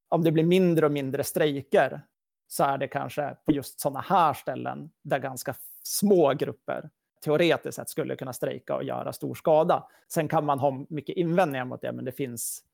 om 0.08 0.24
det 0.24 0.32
blir 0.32 0.44
mindre 0.44 0.86
och 0.86 0.92
mindre 0.92 1.24
strejker, 1.24 2.00
så 2.48 2.64
är 2.64 2.78
det 2.78 2.88
kanske 2.88 3.36
på 3.44 3.52
just 3.52 3.80
sådana 3.80 4.00
här 4.00 4.34
ställen 4.34 4.90
där 5.02 5.18
ganska 5.18 5.54
små 5.82 6.34
grupper 6.34 6.90
teoretiskt 7.24 7.76
sett 7.76 7.88
skulle 7.88 8.16
kunna 8.16 8.32
strejka 8.32 8.74
och 8.74 8.84
göra 8.84 9.12
stor 9.12 9.34
skada. 9.34 9.88
Sen 10.08 10.28
kan 10.28 10.44
man 10.44 10.58
ha 10.58 10.84
mycket 10.88 11.16
invändningar 11.16 11.64
mot 11.64 11.80
det, 11.80 11.92
men 11.92 12.04
det 12.04 12.12
finns, 12.12 12.64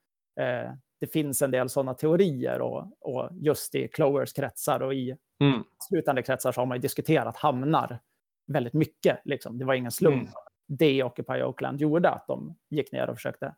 eh, 0.40 0.72
det 1.00 1.06
finns 1.06 1.42
en 1.42 1.50
del 1.50 1.68
sådana 1.68 1.94
teorier 1.94 2.60
och, 2.60 2.86
och 3.00 3.28
just 3.32 3.74
i 3.74 3.88
Clowers 3.88 4.32
kretsar 4.32 4.80
och 4.80 4.94
i 4.94 5.16
mm. 5.40 5.64
slutande 5.88 6.22
kretsar 6.22 6.52
så 6.52 6.60
har 6.60 6.66
man 6.66 6.76
ju 6.76 6.80
diskuterat 6.80 7.36
hamnar 7.36 7.98
väldigt 8.46 8.74
mycket. 8.74 9.20
Liksom. 9.24 9.58
Det 9.58 9.64
var 9.64 9.74
ingen 9.74 9.92
slump. 9.92 10.22
Mm. 10.22 10.32
Det 10.66 11.04
Occupy 11.04 11.42
Oakland 11.42 11.80
gjorde, 11.80 12.10
att 12.10 12.26
de 12.26 12.56
gick 12.70 12.92
ner 12.92 13.10
och 13.10 13.16
försökte 13.16 13.54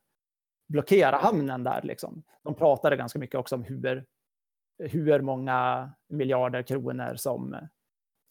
blockera 0.69 1.17
hamnen 1.17 1.65
där. 1.65 1.83
Liksom. 1.83 2.23
De 2.43 2.55
pratade 2.55 2.97
ganska 2.97 3.19
mycket 3.19 3.41
också 3.41 3.55
om 3.55 3.63
hur 3.63 4.05
hur 4.79 5.21
många 5.21 5.91
miljarder 6.09 6.63
kronor 6.63 7.15
som 7.17 7.57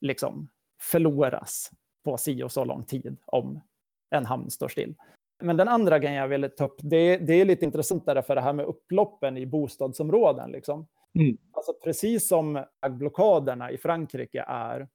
liksom 0.02 0.50
förloras 0.82 1.72
på 2.04 2.18
si 2.18 2.44
och 2.44 2.52
så 2.52 2.66
lång 2.66 2.84
tid 2.84 3.18
om 3.26 3.62
en 4.10 4.26
hamn 4.26 4.50
står 4.50 4.68
still. 4.68 4.96
Men 5.44 5.58
den 5.58 5.68
andra 5.68 6.00
grejen 6.00 6.18
jag 6.18 6.28
ville 6.28 6.50
ta 6.50 6.66
upp, 6.66 6.78
det, 6.84 7.18
det 7.18 7.34
är 7.34 7.46
lite 7.46 7.66
intressantare 7.66 8.24
för 8.24 8.36
det 8.36 8.42
här 8.42 8.54
med 8.54 8.66
upploppen 8.66 9.38
i 9.38 9.46
bostadsområden. 9.46 10.52
Liksom. 10.52 10.88
Mm. 11.20 11.38
Alltså 11.52 11.74
precis 11.84 12.28
som 12.28 12.66
blockaderna 12.90 13.72
i 13.72 13.78
Frankrike 13.78 14.46
är, 14.48 14.88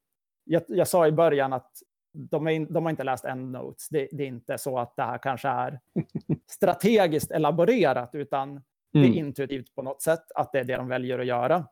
jag, 0.44 0.62
jag 0.68 0.88
sa 0.88 1.06
i 1.06 1.12
början 1.12 1.52
att 1.52 1.72
de, 2.12 2.46
är, 2.46 2.72
de, 2.72 2.84
har 2.84 2.90
inte 2.90 3.04
läst 3.04 3.24
endnotes. 3.24 3.88
Det, 3.88 4.08
det 4.12 4.22
är 4.22 4.26
inte 4.26 4.58
så 4.58 4.78
att 4.78 4.96
det 4.96 5.02
här 5.02 5.18
kanske 5.18 5.48
är 5.48 5.80
strategiskt 6.50 7.30
elaborerat, 7.30 8.14
utan 8.14 8.62
det 8.92 8.98
är 8.98 9.04
mm. 9.04 9.18
intuitivt 9.18 9.74
på 9.74 9.82
något 9.82 10.02
sätt 10.02 10.32
att 10.34 10.52
det 10.52 10.60
är 10.60 10.64
det 10.64 10.76
de 10.76 10.88
väljer 10.88 11.18
att 11.18 11.26
göra. 11.26 11.66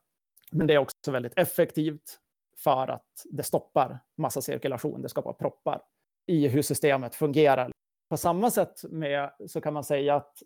Men 0.51 0.67
det 0.67 0.75
är 0.75 0.79
också 0.79 1.11
väldigt 1.11 1.39
effektivt 1.39 2.19
för 2.57 2.89
att 2.89 3.27
det 3.31 3.43
stoppar 3.43 3.99
massa 4.17 4.43
cirkulation, 4.43 5.03
det 5.03 5.09
skapar 5.09 5.33
proppar 5.33 5.83
i 6.27 6.49
hur 6.49 6.63
systemet 6.63 7.15
fungerar. 7.15 7.73
På 8.09 8.17
samma 8.17 8.51
sätt 8.51 8.85
med, 8.91 9.31
så 9.47 9.61
kan 9.61 9.75
man 9.75 9.85
säga 9.85 10.15
att 10.15 10.43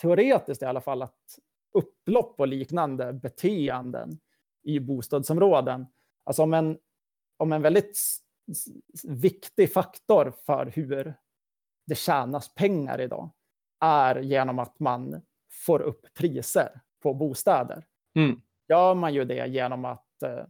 teoretiskt 0.00 0.62
i 0.62 0.66
alla 0.66 0.80
fall 0.80 1.02
att 1.02 1.38
upplopp 1.72 2.40
och 2.40 2.48
liknande 2.48 3.12
beteenden 3.12 4.18
i 4.62 4.80
bostadsområden, 4.80 5.86
alltså 6.24 6.42
om 6.42 6.54
en, 6.54 6.78
om 7.36 7.52
en 7.52 7.62
väldigt 7.62 7.98
viktig 9.04 9.72
faktor 9.72 10.32
för 10.46 10.66
hur 10.66 11.14
det 11.86 11.94
tjänas 11.94 12.54
pengar 12.54 13.00
idag 13.00 13.30
är 13.80 14.20
genom 14.20 14.58
att 14.58 14.80
man 14.80 15.22
får 15.66 15.80
upp 15.80 16.14
priser 16.14 16.80
på 17.02 17.14
bostäder. 17.14 17.84
Mm. 18.14 18.40
Gör 18.68 18.94
man 18.94 19.14
ju 19.14 19.24
det 19.24 19.46
genom 19.46 19.84
att 19.84 20.22
eh, 20.22 20.44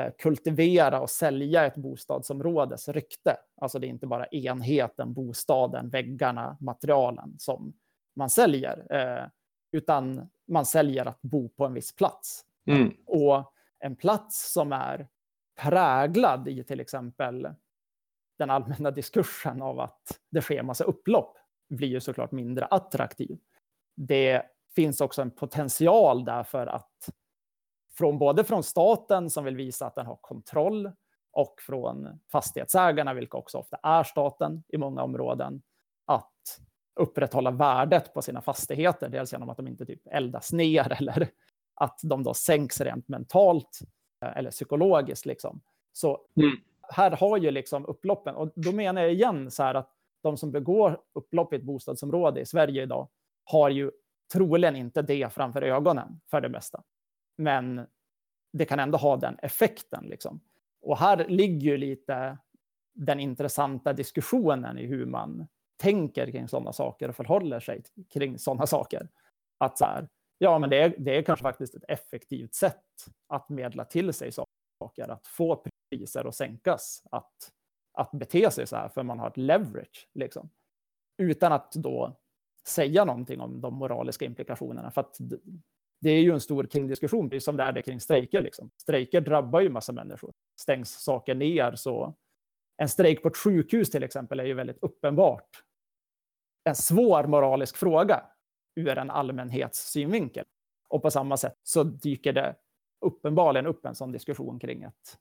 eh, 0.00 0.12
kultivera 0.18 1.00
och 1.00 1.10
sälja 1.10 1.66
ett 1.66 1.76
bostadsområdes 1.76 2.88
rykte. 2.88 3.36
Alltså 3.60 3.78
det 3.78 3.86
är 3.86 3.88
inte 3.88 4.06
bara 4.06 4.26
enheten, 4.26 5.12
bostaden, 5.12 5.90
väggarna, 5.90 6.56
materialen 6.60 7.34
som 7.38 7.72
man 8.16 8.30
säljer, 8.30 8.86
eh, 8.90 9.28
utan 9.72 10.30
man 10.48 10.66
säljer 10.66 11.06
att 11.06 11.22
bo 11.22 11.48
på 11.48 11.66
en 11.66 11.74
viss 11.74 11.96
plats. 11.96 12.44
Mm. 12.66 12.94
Och 13.06 13.52
en 13.78 13.96
plats 13.96 14.52
som 14.52 14.72
är 14.72 15.08
präglad 15.60 16.48
i 16.48 16.64
till 16.64 16.80
exempel 16.80 17.48
den 18.38 18.50
allmänna 18.50 18.90
diskursen 19.00 19.62
av 19.62 19.80
att 19.80 20.20
det 20.30 20.40
sker 20.40 20.62
massa 20.62 20.84
upplopp 20.84 21.38
blir 21.68 21.88
ju 21.88 22.00
såklart 22.00 22.32
mindre 22.32 22.64
attraktiv 22.64 23.38
det 23.94 24.42
finns 24.74 25.00
också 25.00 25.22
en 25.22 25.30
potential 25.30 26.24
där 26.24 26.44
för 26.44 26.66
att 26.66 27.10
från 27.98 28.18
både 28.18 28.44
från 28.44 28.62
staten 28.62 29.30
som 29.30 29.44
vill 29.44 29.56
visa 29.56 29.86
att 29.86 29.94
den 29.94 30.06
har 30.06 30.18
kontroll 30.20 30.92
och 31.32 31.54
från 31.60 32.20
fastighetsägarna, 32.32 33.14
vilka 33.14 33.38
också 33.38 33.58
ofta 33.58 33.76
är 33.82 34.04
staten 34.04 34.62
i 34.68 34.78
många 34.78 35.02
områden, 35.02 35.62
att 36.06 36.60
upprätthålla 37.00 37.50
värdet 37.50 38.14
på 38.14 38.22
sina 38.22 38.42
fastigheter. 38.42 39.08
Dels 39.08 39.32
genom 39.32 39.50
att 39.50 39.56
de 39.56 39.68
inte 39.68 39.86
typ 39.86 40.06
eldas 40.06 40.52
ner 40.52 40.92
eller 40.98 41.28
att 41.74 42.00
de 42.02 42.22
då 42.22 42.34
sänks 42.34 42.80
rent 42.80 43.08
mentalt 43.08 43.78
eh, 44.24 44.36
eller 44.36 44.50
psykologiskt. 44.50 45.26
Liksom. 45.26 45.60
Så 45.92 46.20
mm. 46.36 46.56
här 46.82 47.10
har 47.10 47.36
ju 47.36 47.50
liksom 47.50 47.86
upploppen, 47.86 48.34
och 48.34 48.52
då 48.54 48.72
menar 48.72 49.02
jag 49.02 49.12
igen 49.12 49.50
så 49.50 49.62
här 49.62 49.74
att 49.74 49.90
de 50.22 50.36
som 50.36 50.52
begår 50.52 51.00
upplopp 51.12 51.52
i 51.52 51.56
ett 51.56 51.62
bostadsområde 51.62 52.40
i 52.40 52.46
Sverige 52.46 52.82
idag 52.82 53.08
har 53.44 53.68
ju 53.70 53.90
troligen 54.32 54.76
inte 54.76 55.02
det 55.02 55.32
framför 55.32 55.62
ögonen 55.62 56.20
för 56.30 56.40
det 56.40 56.48
mesta. 56.48 56.82
Men 57.36 57.86
det 58.52 58.64
kan 58.64 58.80
ändå 58.80 58.98
ha 58.98 59.16
den 59.16 59.38
effekten. 59.42 60.04
Liksom. 60.04 60.40
Och 60.82 60.98
här 60.98 61.28
ligger 61.28 61.70
ju 61.70 61.76
lite 61.76 62.38
den 62.94 63.20
intressanta 63.20 63.92
diskussionen 63.92 64.78
i 64.78 64.86
hur 64.86 65.06
man 65.06 65.48
tänker 65.76 66.30
kring 66.32 66.48
sådana 66.48 66.72
saker 66.72 67.08
och 67.08 67.16
förhåller 67.16 67.60
sig 67.60 67.82
kring 68.12 68.38
sådana 68.38 68.66
saker. 68.66 69.08
Att 69.58 69.78
så 69.78 69.84
här, 69.84 70.08
ja, 70.38 70.58
men 70.58 70.70
det 70.70 70.76
är, 70.76 70.94
det 70.98 71.16
är 71.16 71.22
kanske 71.22 71.42
faktiskt 71.42 71.74
ett 71.74 71.84
effektivt 71.88 72.54
sätt 72.54 72.84
att 73.26 73.48
medla 73.48 73.84
till 73.84 74.12
sig 74.12 74.32
saker, 74.32 75.08
att 75.08 75.26
få 75.26 75.64
priser 75.90 76.24
att 76.24 76.34
sänkas, 76.34 77.02
att, 77.10 77.52
att 77.92 78.10
bete 78.10 78.50
sig 78.50 78.66
så 78.66 78.76
här, 78.76 78.88
för 78.88 79.02
man 79.02 79.18
har 79.18 79.28
ett 79.28 79.36
leverage. 79.36 80.08
Liksom. 80.14 80.50
Utan 81.18 81.52
att 81.52 81.72
då 81.72 82.16
säga 82.68 83.04
någonting 83.04 83.40
om 83.40 83.60
de 83.60 83.74
moraliska 83.74 84.24
implikationerna. 84.24 84.90
För 84.90 85.00
att 85.00 85.18
det 86.00 86.10
är 86.10 86.20
ju 86.20 86.32
en 86.32 86.40
stor 86.40 86.64
kringdiskussion, 86.64 87.30
precis 87.30 87.44
som 87.44 87.56
det 87.56 87.62
är 87.62 87.72
det 87.72 87.82
kring 87.82 88.00
strejker. 88.00 88.42
Liksom. 88.42 88.70
Strejker 88.76 89.20
drabbar 89.20 89.60
ju 89.60 89.68
massa 89.68 89.92
människor. 89.92 90.32
Stängs 90.60 90.90
saker 90.90 91.34
ner 91.34 91.74
så... 91.74 92.14
En 92.76 92.88
strejk 92.88 93.22
på 93.22 93.28
ett 93.28 93.36
sjukhus 93.36 93.90
till 93.90 94.02
exempel 94.02 94.40
är 94.40 94.44
ju 94.44 94.54
väldigt 94.54 94.78
uppenbart 94.82 95.62
en 96.64 96.74
svår 96.74 97.26
moralisk 97.26 97.76
fråga 97.76 98.24
ur 98.74 98.98
en 98.98 99.10
allmänhetssynvinkel. 99.10 100.44
Och 100.88 101.02
på 101.02 101.10
samma 101.10 101.36
sätt 101.36 101.56
så 101.62 101.84
dyker 101.84 102.32
det 102.32 102.56
uppenbarligen 103.00 103.66
upp 103.66 103.86
en 103.86 103.94
sån 103.94 104.12
diskussion 104.12 104.58
kring 104.58 104.82
ett, 104.82 105.18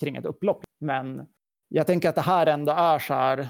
kring 0.00 0.16
ett 0.16 0.24
upplopp. 0.24 0.64
Men 0.80 1.26
jag 1.68 1.86
tänker 1.86 2.08
att 2.08 2.14
det 2.14 2.20
här 2.20 2.46
ändå 2.46 2.72
är 2.72 2.98
så 2.98 3.14
här, 3.14 3.48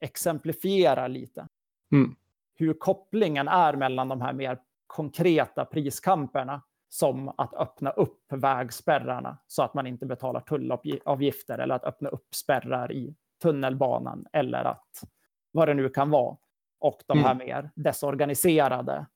exemplifierar 0.00 1.08
lite. 1.08 1.48
Mm 1.92 2.16
hur 2.54 2.74
kopplingen 2.74 3.48
är 3.48 3.76
mellan 3.76 4.08
de 4.08 4.20
här 4.20 4.32
mer 4.32 4.58
konkreta 4.86 5.64
priskamperna 5.64 6.62
som 6.88 7.28
att 7.36 7.54
öppna 7.54 7.90
upp 7.90 8.32
vägspärrarna 8.32 9.38
så 9.46 9.62
att 9.62 9.74
man 9.74 9.86
inte 9.86 10.06
betalar 10.06 10.40
tullavgifter 10.40 11.58
eller 11.58 11.74
att 11.74 11.84
öppna 11.84 12.08
upp 12.08 12.34
spärrar 12.34 12.92
i 12.92 13.14
tunnelbanan 13.42 14.26
eller 14.32 14.64
att 14.64 15.04
vad 15.52 15.68
det 15.68 15.74
nu 15.74 15.88
kan 15.88 16.10
vara. 16.10 16.36
Och 16.80 17.02
de 17.06 17.18
här 17.18 17.34
mm. 17.34 17.46
mer 17.46 17.70
desorganiserade 17.74 19.06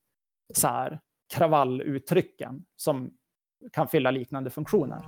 så 0.55 0.68
här, 0.68 1.01
kravalluttrycken 1.34 2.64
som 2.76 3.11
kan 3.72 3.89
fylla 3.89 4.11
liknande 4.11 4.51
funktioner. 4.51 5.03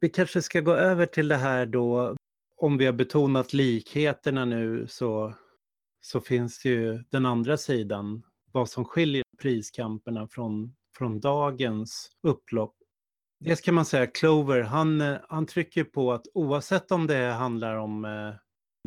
Vi 0.00 0.08
kanske 0.08 0.42
ska 0.42 0.60
gå 0.60 0.72
över 0.72 1.06
till 1.06 1.28
det 1.28 1.36
här 1.36 1.66
då, 1.66 2.16
om 2.56 2.78
vi 2.78 2.86
har 2.86 2.92
betonat 2.92 3.52
likheterna 3.52 4.44
nu 4.44 4.86
så, 4.88 5.34
så 6.00 6.20
finns 6.20 6.62
det 6.62 6.68
ju 6.68 7.04
den 7.10 7.26
andra 7.26 7.56
sidan, 7.56 8.22
vad 8.52 8.68
som 8.68 8.84
skiljer 8.84 9.24
priskamperna 9.42 10.28
från, 10.28 10.74
från 10.96 11.20
dagens 11.20 12.10
upplopp. 12.22 12.74
Dels 13.40 13.60
kan 13.60 13.74
man 13.74 13.84
säga 13.84 14.06
Clover, 14.06 14.62
han, 14.62 15.16
han 15.28 15.46
trycker 15.46 15.84
på 15.84 16.12
att 16.12 16.26
oavsett 16.34 16.90
om 16.90 17.06
det 17.06 17.32
handlar 17.32 17.76
om 17.76 18.04
eh, 18.04 18.34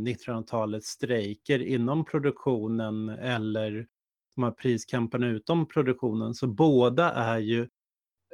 1900-talets 0.02 0.88
strejker 0.88 1.60
inom 1.60 2.06
produktionen 2.06 3.10
eller 3.10 3.88
de 4.36 4.44
här 4.44 4.52
priskamperna 4.52 5.28
utom 5.28 5.68
produktionen, 5.68 6.34
så 6.34 6.48
båda 6.48 7.12
är 7.12 7.38
ju 7.38 7.70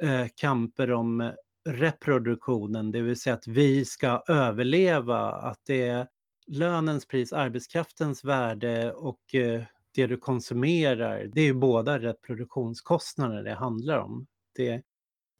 eh, 0.02 0.26
kamper 0.36 0.92
om 0.92 1.32
reproduktionen, 1.64 2.90
det 2.90 3.00
vill 3.00 3.20
säga 3.20 3.34
att 3.34 3.46
vi 3.46 3.84
ska 3.84 4.22
överleva, 4.28 5.32
att 5.32 5.60
det 5.66 5.88
är 5.88 6.08
lönens 6.46 7.06
pris, 7.06 7.32
arbetskraftens 7.32 8.24
värde 8.24 8.92
och 8.92 9.34
eh, 9.34 9.62
det 9.94 10.06
du 10.06 10.16
konsumerar, 10.16 11.24
det 11.24 11.40
är 11.40 11.44
ju 11.44 11.54
båda 11.54 11.98
reproduktionskostnader 11.98 13.42
det 13.42 13.54
handlar 13.54 13.98
om. 13.98 14.26
Det 14.54 14.68
är 14.68 14.82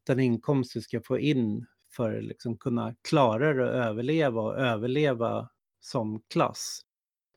den 0.07 0.21
inkomst 0.21 0.75
du 0.75 0.81
ska 0.81 1.01
få 1.01 1.19
in 1.19 1.67
för 1.97 2.19
att 2.19 2.25
liksom 2.25 2.59
kunna 2.59 2.95
klara 3.09 3.55
det 3.55 3.65
och 3.65 3.75
överleva 3.75 4.41
och 4.41 4.59
överleva 4.59 5.49
som 5.81 6.23
klass. 6.29 6.81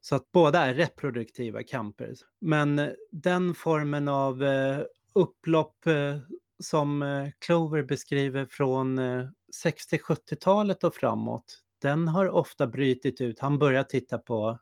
Så 0.02 0.16
att 0.16 0.32
båda 0.32 0.60
är 0.60 0.74
reproduktiva 0.74 1.64
kamper. 1.64 2.14
Men 2.40 2.96
den 3.12 3.54
formen 3.54 4.08
av 4.08 4.44
eh, 4.44 4.80
upplopp 5.14 5.88
eh, 5.88 6.18
som 6.62 7.01
eh, 7.01 7.28
Clover 7.45 7.84
beskriver 7.84 8.45
från 8.45 8.99
eh, 8.99 9.26
60-70-talet 9.66 10.84
och 10.84 10.95
framåt, 10.95 11.62
den 11.82 12.07
har 12.07 12.30
ofta 12.30 12.68
brytit 12.68 13.22
ut. 13.22 13.39
Han 13.39 13.59
börjar 13.59 13.84
titta 13.84 14.18
på 14.18 14.59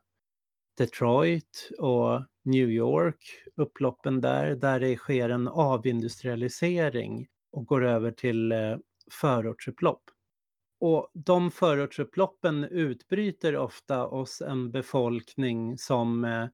Detroit 0.76 1.70
och 1.78 2.24
New 2.44 2.70
York, 2.70 3.42
upploppen 3.56 4.20
där, 4.20 4.54
där 4.56 4.80
det 4.80 4.96
sker 4.96 5.28
en 5.28 5.48
avindustrialisering 5.48 7.26
och 7.52 7.66
går 7.66 7.84
över 7.84 8.10
till 8.12 8.52
eh, 8.52 8.76
förortsupplopp. 9.10 10.02
Och 10.80 11.10
de 11.14 11.50
förortsupploppen 11.50 12.64
utbryter 12.64 13.56
ofta 13.56 13.96
hos 13.96 14.40
en 14.40 14.70
befolkning 14.70 15.78
som 15.78 16.24
eh, 16.24 16.46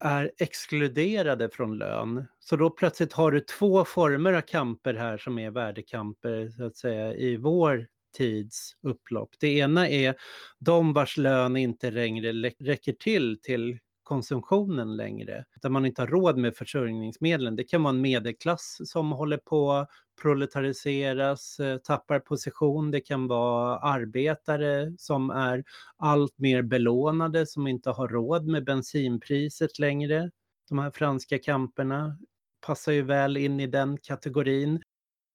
är 0.00 0.32
exkluderade 0.38 1.50
från 1.50 1.78
lön. 1.78 2.26
Så 2.40 2.56
då 2.56 2.70
plötsligt 2.70 3.12
har 3.12 3.30
du 3.32 3.40
två 3.40 3.84
former 3.84 4.32
av 4.32 4.40
kamper 4.40 4.94
här 4.94 5.18
som 5.18 5.38
är 5.38 5.50
värdekamper 5.50 6.48
så 6.48 6.64
att 6.64 6.76
säga 6.76 7.14
i 7.14 7.36
vår 7.36 7.86
tids 8.16 8.76
upplopp. 8.82 9.30
Det 9.40 9.48
ena 9.48 9.88
är 9.88 10.14
de 10.58 10.92
vars 10.92 11.16
lön 11.16 11.56
inte 11.56 11.90
längre 11.90 12.32
räcker 12.60 12.92
till 12.92 13.38
till 13.42 13.78
konsumtionen 14.06 14.96
längre, 14.96 15.44
där 15.62 15.68
man 15.68 15.86
inte 15.86 16.02
har 16.02 16.06
råd 16.06 16.38
med 16.38 16.56
försörjningsmedlen. 16.56 17.56
Det 17.56 17.64
kan 17.64 17.82
vara 17.82 17.94
en 17.94 18.00
medelklass 18.00 18.80
som 18.84 19.12
håller 19.12 19.36
på 19.36 19.72
att 19.72 19.88
proletariseras, 20.22 21.60
eh, 21.60 21.78
tappar 21.78 22.18
position. 22.18 22.90
Det 22.90 23.00
kan 23.00 23.26
vara 23.28 23.78
arbetare 23.78 24.92
som 24.98 25.30
är 25.30 25.64
allt 25.96 26.38
mer 26.38 26.62
belånade, 26.62 27.46
som 27.46 27.66
inte 27.66 27.90
har 27.90 28.08
råd 28.08 28.46
med 28.46 28.64
bensinpriset 28.64 29.78
längre. 29.78 30.30
De 30.68 30.78
här 30.78 30.90
franska 30.90 31.38
kamperna 31.38 32.18
passar 32.66 32.92
ju 32.92 33.02
väl 33.02 33.36
in 33.36 33.60
i 33.60 33.66
den 33.66 33.98
kategorin. 34.02 34.82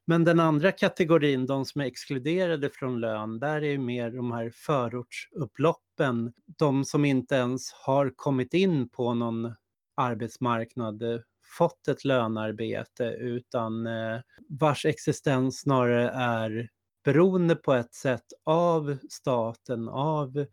Men 0.06 0.24
den 0.24 0.40
andra 0.40 0.72
kategorin, 0.72 1.46
de 1.46 1.66
som 1.66 1.82
är 1.82 1.86
exkluderade 1.86 2.70
från 2.70 3.00
lön, 3.00 3.40
där 3.40 3.64
är 3.64 3.78
mer 3.78 4.12
de 4.12 4.32
här 4.32 4.52
förortsupploppen. 4.56 6.34
De 6.58 6.86
som 6.86 7.06
inte 7.06 7.36
ens 7.36 7.72
har 7.72 8.12
kommit 8.16 8.54
in 8.54 8.90
på 8.90 9.14
någon 9.14 9.54
arbetsmarknad, 9.96 11.04
eh, 11.04 11.20
fått 11.58 11.88
ett 11.88 12.06
lönarbete, 12.06 13.06
utan 13.06 13.88
eh, 13.88 14.20
vars 14.50 14.86
existens 14.86 15.60
snarare 15.60 16.10
är 16.10 16.70
beroende 17.04 17.56
på 17.56 17.74
ett 17.74 17.94
sätt 17.94 18.26
av 18.46 18.98
staten, 19.10 19.90
av, 19.90 20.46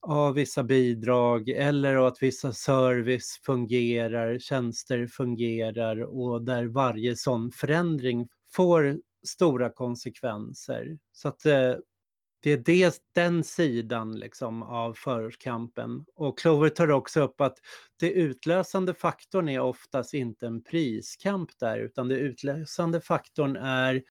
av 0.00 0.34
vissa 0.34 0.62
bidrag 0.62 1.48
eller 1.48 2.06
att 2.06 2.22
vissa 2.22 2.52
service 2.52 3.40
fungerar, 3.44 4.38
tjänster 4.38 5.06
fungerar 5.06 6.00
och 6.00 6.42
där 6.42 6.64
varje 6.64 7.16
sån 7.16 7.50
förändring 7.50 8.28
får 8.52 9.00
stora 9.26 9.70
konsekvenser. 9.70 10.98
Så 11.12 11.28
att 11.28 11.46
eh, 11.46 11.74
det 12.42 12.50
är 12.50 12.56
det, 12.56 13.02
den 13.12 13.44
sidan 13.44 14.18
liksom 14.18 14.62
av 14.62 14.94
förortskampen. 14.94 16.04
Och 16.14 16.38
Clover 16.38 16.68
tar 16.68 16.90
också 16.90 17.20
upp 17.20 17.40
att 17.40 17.58
det 17.96 18.12
utlösande 18.12 18.94
faktorn 18.94 19.48
är 19.48 19.60
oftast 19.60 20.14
inte 20.14 20.46
en 20.46 20.62
priskamp 20.62 21.58
där, 21.58 21.78
utan 21.78 22.08
det 22.08 22.14
utlösande 22.14 23.00
faktorn 23.00 23.56
är 23.56 24.02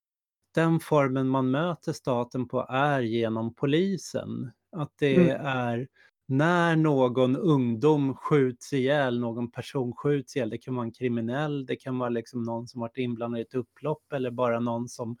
den 0.54 0.80
formen 0.80 1.28
man 1.28 1.50
möter 1.50 1.92
staten 1.92 2.48
på 2.48 2.66
är 2.70 3.00
genom 3.00 3.54
polisen. 3.54 4.50
Att 4.76 4.92
det 4.98 5.16
mm. 5.16 5.46
är 5.46 5.88
när 6.30 6.76
någon 6.76 7.36
ungdom 7.36 8.14
skjuts 8.14 8.72
ihjäl, 8.72 9.20
någon 9.20 9.50
person 9.50 9.92
skjuts 9.92 10.36
ihjäl, 10.36 10.50
det 10.50 10.58
kan 10.58 10.74
vara 10.74 10.84
en 10.84 10.92
kriminell, 10.92 11.66
det 11.66 11.76
kan 11.76 11.98
vara 11.98 12.08
liksom 12.08 12.42
någon 12.42 12.68
som 12.68 12.80
varit 12.80 12.96
inblandad 12.96 13.38
i 13.38 13.42
ett 13.42 13.54
upplopp 13.54 14.12
eller 14.12 14.30
bara 14.30 14.60
någon 14.60 14.88
som 14.88 15.16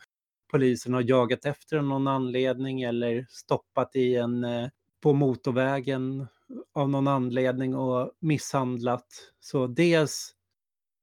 polisen 0.50 0.94
har 0.94 1.02
jagat 1.02 1.44
efter 1.44 1.76
av 1.76 1.84
någon 1.84 2.08
anledning 2.08 2.82
eller 2.82 3.26
stoppat 3.28 3.96
i 3.96 4.16
en, 4.16 4.44
eh, 4.44 4.68
på 5.02 5.12
motorvägen 5.12 6.26
av 6.74 6.90
någon 6.90 7.08
anledning 7.08 7.74
och 7.74 8.12
misshandlat. 8.20 9.06
Så 9.40 9.66
dels 9.66 10.34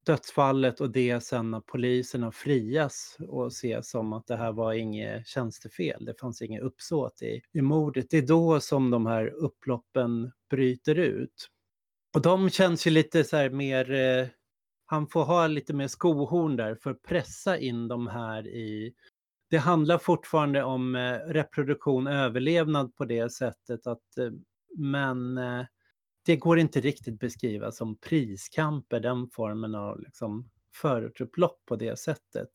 dödsfallet 0.07 0.81
och 0.81 0.91
det 0.91 1.21
sen 1.21 1.51
när 1.51 1.59
poliserna 1.59 2.31
frias 2.31 3.17
och 3.27 3.47
ses 3.47 3.89
som 3.89 4.13
att 4.13 4.27
det 4.27 4.35
här 4.35 4.51
var 4.51 4.73
inget 4.73 5.27
tjänstefel, 5.27 6.05
det 6.05 6.19
fanns 6.19 6.41
inget 6.41 6.63
uppsåt 6.63 7.21
i, 7.21 7.41
i 7.53 7.61
mordet. 7.61 8.05
Det 8.09 8.17
är 8.17 8.27
då 8.27 8.59
som 8.59 8.91
de 8.91 9.05
här 9.05 9.27
upploppen 9.27 10.31
bryter 10.49 10.95
ut. 10.95 11.47
Och 12.15 12.21
de 12.21 12.49
känns 12.49 12.87
ju 12.87 12.91
lite 12.91 13.23
så 13.23 13.37
här 13.37 13.49
mer, 13.49 13.91
eh, 13.91 14.27
han 14.85 15.07
får 15.07 15.23
ha 15.23 15.47
lite 15.47 15.73
mer 15.73 15.87
skohorn 15.87 16.55
där 16.55 16.75
för 16.75 16.91
att 16.91 17.01
pressa 17.01 17.57
in 17.57 17.87
de 17.87 18.07
här 18.07 18.47
i 18.47 18.93
det 19.49 19.57
handlar 19.57 19.97
fortfarande 19.97 20.63
om 20.63 20.95
eh, 20.95 21.13
reproduktion, 21.13 22.07
överlevnad 22.07 22.95
på 22.95 23.05
det 23.05 23.31
sättet 23.31 23.87
att 23.87 24.17
eh, 24.17 24.31
men 24.77 25.37
eh, 25.37 25.65
det 26.27 26.35
går 26.35 26.59
inte 26.59 26.79
riktigt 26.79 27.19
beskriva 27.19 27.71
som 27.71 27.97
priskamper, 27.97 28.99
den 28.99 29.29
formen 29.29 29.75
av 29.75 29.99
liksom, 29.99 30.49
förortsupplopp 30.73 31.65
på 31.65 31.75
det 31.75 31.99
sättet. 31.99 32.49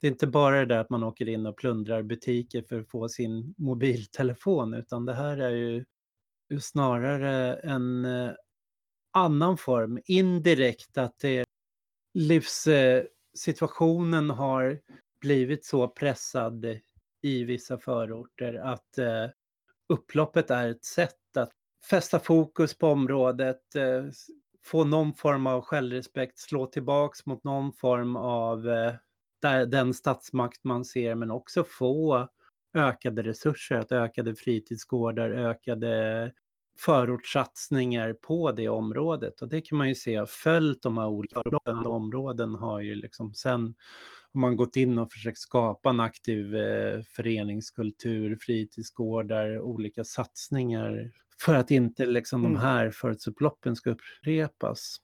Det 0.00 0.06
är 0.06 0.10
inte 0.10 0.26
bara 0.26 0.58
det 0.58 0.66
där 0.66 0.78
att 0.78 0.90
man 0.90 1.02
åker 1.02 1.28
in 1.28 1.46
och 1.46 1.56
plundrar 1.56 2.02
butiker 2.02 2.62
för 2.62 2.80
att 2.80 2.88
få 2.88 3.08
sin 3.08 3.54
mobiltelefon, 3.58 4.74
utan 4.74 5.04
det 5.04 5.14
här 5.14 5.38
är 5.38 5.50
ju 5.50 5.84
snarare 6.60 7.54
en 7.54 8.04
eh, 8.04 8.30
annan 9.12 9.58
form, 9.58 10.00
indirekt 10.04 10.98
att 10.98 11.18
det 11.18 11.44
livssituationen 12.14 14.30
har 14.30 14.80
blivit 15.20 15.64
så 15.64 15.88
pressad 15.88 16.66
i 17.22 17.44
vissa 17.44 17.78
förorter 17.78 18.54
att 18.54 18.98
eh, 18.98 19.26
upploppet 19.88 20.50
är 20.50 20.68
ett 20.68 20.84
sätt 20.84 21.23
fästa 21.90 22.18
fokus 22.18 22.78
på 22.78 22.88
området, 22.88 23.76
eh, 23.76 24.04
få 24.64 24.84
någon 24.84 25.14
form 25.14 25.46
av 25.46 25.60
självrespekt, 25.60 26.38
slå 26.38 26.66
tillbaks 26.66 27.26
mot 27.26 27.44
någon 27.44 27.72
form 27.72 28.16
av 28.16 28.68
eh, 28.68 28.94
där, 29.42 29.66
den 29.66 29.94
statsmakt 29.94 30.64
man 30.64 30.84
ser, 30.84 31.14
men 31.14 31.30
också 31.30 31.64
få 31.64 32.28
ökade 32.74 33.22
resurser, 33.22 33.78
att 33.78 33.92
ökade 33.92 34.34
fritidsgårdar, 34.34 35.30
ökade 35.30 36.32
förortssatsningar 36.78 38.12
på 38.12 38.52
det 38.52 38.68
området. 38.68 39.42
Och 39.42 39.48
det 39.48 39.60
kan 39.60 39.78
man 39.78 39.88
ju 39.88 39.94
se 39.94 40.16
har 40.16 40.26
följt 40.26 40.82
de 40.82 40.98
här 40.98 41.06
olika 41.06 41.40
områden 41.88 42.54
har 42.54 42.80
ju 42.80 42.94
liksom 42.94 43.34
sen 43.34 43.74
har 44.34 44.40
man 44.40 44.56
gått 44.56 44.76
in 44.76 44.98
och 44.98 45.12
försökt 45.12 45.38
skapa 45.38 45.90
en 45.90 46.00
aktiv 46.00 46.56
eh, 46.56 47.00
föreningskultur, 47.02 48.38
fritidsgårdar, 48.40 49.60
olika 49.60 50.04
satsningar 50.04 51.10
för 51.40 51.54
att 51.54 51.70
inte 51.70 52.06
liksom 52.06 52.40
mm. 52.40 52.52
de 52.52 52.60
här 52.60 52.90
förutsupploppen 52.90 53.76
ska 53.76 53.90
upprepas. 53.90 54.96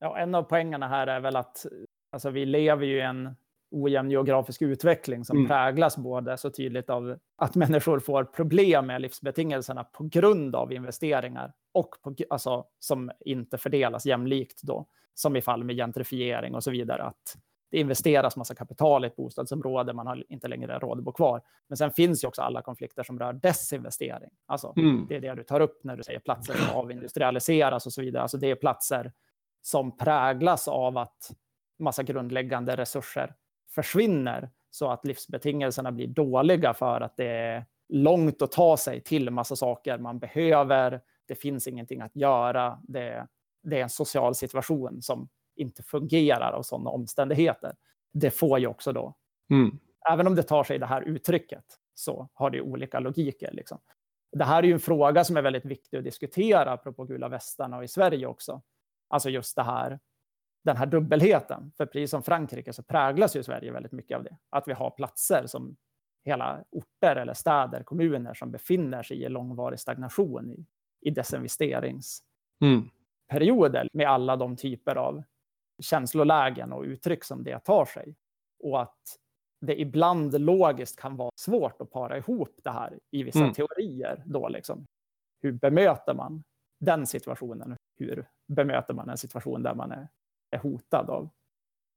Ja, 0.00 0.18
en 0.18 0.34
av 0.34 0.42
poängerna 0.42 0.88
här 0.88 1.06
är 1.06 1.20
väl 1.20 1.36
att 1.36 1.66
alltså, 2.10 2.30
vi 2.30 2.46
lever 2.46 2.86
ju 2.86 2.96
i 2.96 3.00
en 3.00 3.34
ojämn 3.70 4.10
geografisk 4.10 4.62
utveckling 4.62 5.24
som 5.24 5.36
mm. 5.36 5.48
präglas 5.48 5.96
både 5.96 6.36
så 6.36 6.50
tydligt 6.50 6.90
av 6.90 7.18
att 7.36 7.54
människor 7.54 7.98
får 7.98 8.24
problem 8.24 8.86
med 8.86 9.02
livsbetingelserna 9.02 9.84
på 9.84 10.04
grund 10.04 10.56
av 10.56 10.72
investeringar 10.72 11.52
och 11.72 11.90
på, 12.02 12.14
alltså, 12.30 12.64
som 12.78 13.10
inte 13.20 13.58
fördelas 13.58 14.06
jämlikt 14.06 14.62
då, 14.62 14.86
som 15.14 15.36
i 15.36 15.42
fall 15.42 15.64
med 15.64 15.76
gentrifiering 15.76 16.54
och 16.54 16.64
så 16.64 16.70
vidare, 16.70 17.02
att 17.02 17.36
det 17.72 17.78
investeras 17.78 18.36
massa 18.36 18.54
kapital 18.54 19.04
i 19.04 19.06
ett 19.06 19.16
bostadsområde, 19.16 19.92
man 19.92 20.06
har 20.06 20.24
inte 20.28 20.48
längre 20.48 20.78
råd 20.78 20.98
att 20.98 21.04
bo 21.04 21.12
kvar. 21.12 21.42
Men 21.68 21.76
sen 21.76 21.90
finns 21.90 22.24
ju 22.24 22.28
också 22.28 22.42
alla 22.42 22.62
konflikter 22.62 23.02
som 23.02 23.18
rör 23.18 23.32
desinvestering. 23.32 24.30
Alltså, 24.46 24.72
mm. 24.76 25.06
Det 25.08 25.16
är 25.16 25.20
det 25.20 25.34
du 25.34 25.42
tar 25.42 25.60
upp 25.60 25.84
när 25.84 25.96
du 25.96 26.02
säger 26.02 26.18
platser 26.18 26.54
som 26.54 26.76
avindustrialiseras 26.76 27.86
och 27.86 27.92
så 27.92 28.02
vidare. 28.02 28.22
Alltså, 28.22 28.38
det 28.38 28.50
är 28.50 28.54
platser 28.54 29.12
som 29.62 29.96
präglas 29.96 30.68
av 30.68 30.98
att 30.98 31.30
massa 31.78 32.02
grundläggande 32.02 32.76
resurser 32.76 33.34
försvinner 33.74 34.50
så 34.70 34.90
att 34.90 35.04
livsbetingelserna 35.04 35.92
blir 35.92 36.06
dåliga 36.06 36.74
för 36.74 37.00
att 37.00 37.16
det 37.16 37.28
är 37.28 37.64
långt 37.88 38.42
att 38.42 38.52
ta 38.52 38.76
sig 38.76 39.00
till 39.00 39.30
massa 39.30 39.56
saker 39.56 39.98
man 39.98 40.18
behöver. 40.18 41.00
Det 41.26 41.34
finns 41.34 41.68
ingenting 41.68 42.00
att 42.00 42.16
göra. 42.16 42.78
Det, 42.82 43.26
det 43.62 43.78
är 43.78 43.82
en 43.82 43.90
social 43.90 44.34
situation 44.34 45.02
som 45.02 45.28
inte 45.56 45.82
fungerar 45.82 46.52
av 46.52 46.62
sådana 46.62 46.90
omständigheter. 46.90 47.76
Det 48.12 48.30
får 48.30 48.58
ju 48.58 48.66
också 48.66 48.92
då, 48.92 49.14
mm. 49.50 49.78
även 50.10 50.26
om 50.26 50.34
det 50.34 50.42
tar 50.42 50.64
sig 50.64 50.78
det 50.78 50.86
här 50.86 51.02
uttrycket, 51.02 51.64
så 51.94 52.28
har 52.34 52.50
det 52.50 52.60
olika 52.60 53.00
logiker. 53.00 53.52
Liksom. 53.52 53.78
Det 54.32 54.44
här 54.44 54.62
är 54.62 54.66
ju 54.66 54.72
en 54.72 54.80
fråga 54.80 55.24
som 55.24 55.36
är 55.36 55.42
väldigt 55.42 55.64
viktig 55.64 55.98
att 55.98 56.04
diskutera, 56.04 56.72
apropå 56.72 57.04
gula 57.04 57.28
västarna 57.28 57.76
och 57.76 57.84
i 57.84 57.88
Sverige 57.88 58.26
också. 58.26 58.62
Alltså 59.08 59.30
just 59.30 59.56
det 59.56 59.62
här, 59.62 60.00
den 60.64 60.76
här 60.76 60.86
dubbelheten. 60.86 61.72
För 61.76 61.86
precis 61.86 62.10
som 62.10 62.22
Frankrike 62.22 62.72
så 62.72 62.82
präglas 62.82 63.36
ju 63.36 63.42
Sverige 63.42 63.72
väldigt 63.72 63.92
mycket 63.92 64.16
av 64.16 64.24
det. 64.24 64.36
Att 64.50 64.68
vi 64.68 64.72
har 64.72 64.90
platser 64.90 65.46
som 65.46 65.76
hela 66.24 66.64
orter 66.70 67.16
eller 67.16 67.34
städer, 67.34 67.82
kommuner 67.82 68.34
som 68.34 68.50
befinner 68.50 69.02
sig 69.02 69.22
i 69.22 69.28
långvarig 69.28 69.80
stagnation 69.80 70.50
i, 70.50 70.66
i 71.00 71.10
desinvesteringsperioder 71.10 73.80
mm. 73.80 73.88
med 73.92 74.08
alla 74.08 74.36
de 74.36 74.56
typer 74.56 74.96
av 74.96 75.22
känslolägen 75.78 76.72
och 76.72 76.82
uttryck 76.82 77.24
som 77.24 77.44
det 77.44 77.58
tar 77.58 77.84
sig. 77.84 78.14
Och 78.58 78.82
att 78.82 79.18
det 79.60 79.80
ibland 79.80 80.40
logiskt 80.40 81.00
kan 81.00 81.16
vara 81.16 81.30
svårt 81.34 81.80
att 81.80 81.90
para 81.90 82.18
ihop 82.18 82.60
det 82.62 82.70
här 82.70 82.98
i 83.10 83.22
vissa 83.22 83.38
mm. 83.38 83.52
teorier. 83.52 84.22
Då 84.26 84.48
liksom. 84.48 84.86
Hur 85.42 85.52
bemöter 85.52 86.14
man 86.14 86.44
den 86.80 87.06
situationen? 87.06 87.76
Hur 87.98 88.26
bemöter 88.48 88.94
man 88.94 89.08
en 89.08 89.18
situation 89.18 89.62
där 89.62 89.74
man 89.74 89.92
är, 89.92 90.08
är 90.50 90.58
hotad 90.58 91.10
av 91.10 91.28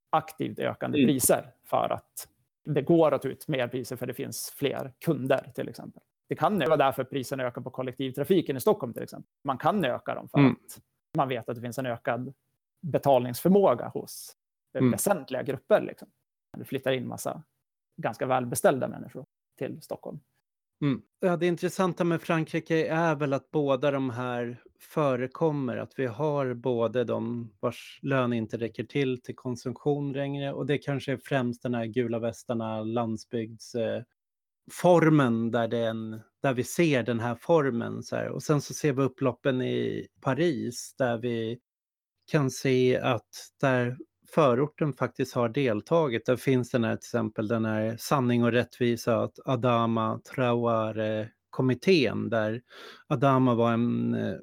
aktivt 0.09 0.59
ökande 0.59 0.99
mm. 0.99 1.07
priser 1.07 1.53
för 1.63 1.89
att 1.93 2.27
det 2.65 2.81
går 2.81 3.13
att 3.13 3.21
ta 3.21 3.27
ut 3.27 3.47
mer 3.47 3.67
priser 3.67 3.95
för 3.95 4.07
det 4.07 4.13
finns 4.13 4.49
fler 4.55 4.93
kunder 4.99 5.51
till 5.55 5.69
exempel. 5.69 6.03
Det 6.27 6.35
kan 6.35 6.59
vara 6.59 6.77
därför 6.77 7.03
priserna 7.03 7.43
ökar 7.43 7.61
på 7.61 7.69
kollektivtrafiken 7.69 8.57
i 8.57 8.59
Stockholm 8.59 8.93
till 8.93 9.03
exempel. 9.03 9.29
Man 9.43 9.57
kan 9.57 9.85
öka 9.85 10.15
dem 10.15 10.29
för 10.29 10.39
mm. 10.39 10.51
att 10.51 10.81
man 11.17 11.29
vet 11.29 11.49
att 11.49 11.55
det 11.55 11.61
finns 11.61 11.79
en 11.79 11.85
ökad 11.85 12.33
betalningsförmåga 12.91 13.87
hos 13.87 14.35
mm. 14.77 14.91
väsentliga 14.91 15.43
grupper. 15.43 15.81
Liksom. 15.81 16.07
Det 16.57 16.65
flyttar 16.65 16.91
in 16.91 17.07
massa 17.07 17.43
ganska 17.97 18.25
välbeställda 18.25 18.87
människor 18.87 19.25
till 19.57 19.81
Stockholm. 19.81 20.19
Mm. 20.81 21.01
Ja, 21.19 21.37
det 21.37 21.47
intressanta 21.47 22.03
med 22.03 22.21
Frankrike 22.21 22.87
är 22.87 23.15
väl 23.15 23.33
att 23.33 23.51
båda 23.51 23.91
de 23.91 24.09
här 24.09 24.61
förekommer. 24.79 25.77
Att 25.77 25.99
vi 25.99 26.05
har 26.05 26.53
både 26.53 27.03
de 27.03 27.51
vars 27.59 27.99
lön 28.01 28.33
inte 28.33 28.57
räcker 28.57 28.83
till 28.83 29.21
till 29.21 29.35
konsumtion 29.35 30.13
längre 30.13 30.53
och 30.53 30.65
det 30.65 30.77
kanske 30.77 31.11
är 31.11 31.17
främst 31.17 31.63
den 31.63 31.73
här 31.73 31.85
gula 31.85 32.19
västarna 32.19 32.81
landsbygdsformen 32.81 35.51
där, 35.51 35.67
den, 35.67 36.21
där 36.41 36.53
vi 36.53 36.63
ser 36.63 37.03
den 37.03 37.19
här 37.19 37.35
formen. 37.35 38.03
Så 38.03 38.15
här. 38.15 38.29
Och 38.29 38.43
sen 38.43 38.61
så 38.61 38.73
ser 38.73 38.93
vi 38.93 39.03
upploppen 39.03 39.61
i 39.61 40.07
Paris 40.21 40.95
där 40.97 41.17
vi 41.17 41.59
kan 42.25 42.51
se 42.51 42.97
att 42.97 43.29
där 43.61 43.97
förorten 44.35 44.93
faktiskt 44.93 45.33
har 45.33 45.49
deltagit. 45.49 46.25
Där 46.25 46.35
finns 46.35 46.71
den 46.71 46.83
här 46.83 46.95
till 46.95 47.07
exempel 47.07 47.47
den 47.47 47.65
här 47.65 47.97
sanning 47.99 48.43
och 48.43 48.51
rättvisa, 48.51 49.17
att 49.17 49.39
Adama 49.45 50.21
Traore-kommittén 50.35 52.29
där 52.29 52.61
Adama 53.07 53.55
var 53.55 53.73
en, 53.73 54.13
eh, 54.13 54.35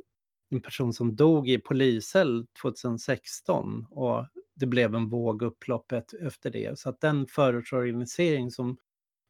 en 0.51 0.61
person 0.61 0.93
som 0.93 1.17
dog 1.17 1.49
i 1.49 1.59
polishäll 1.59 2.47
2016 2.63 3.87
och 3.91 4.27
det 4.55 4.67
blev 4.67 4.95
en 4.95 5.09
våg 5.09 5.43
upploppet 5.43 6.13
efter 6.13 6.51
det. 6.51 6.79
Så 6.79 6.89
att 6.89 7.01
den 7.01 7.27
förortsorganisering 7.27 8.51
som 8.51 8.77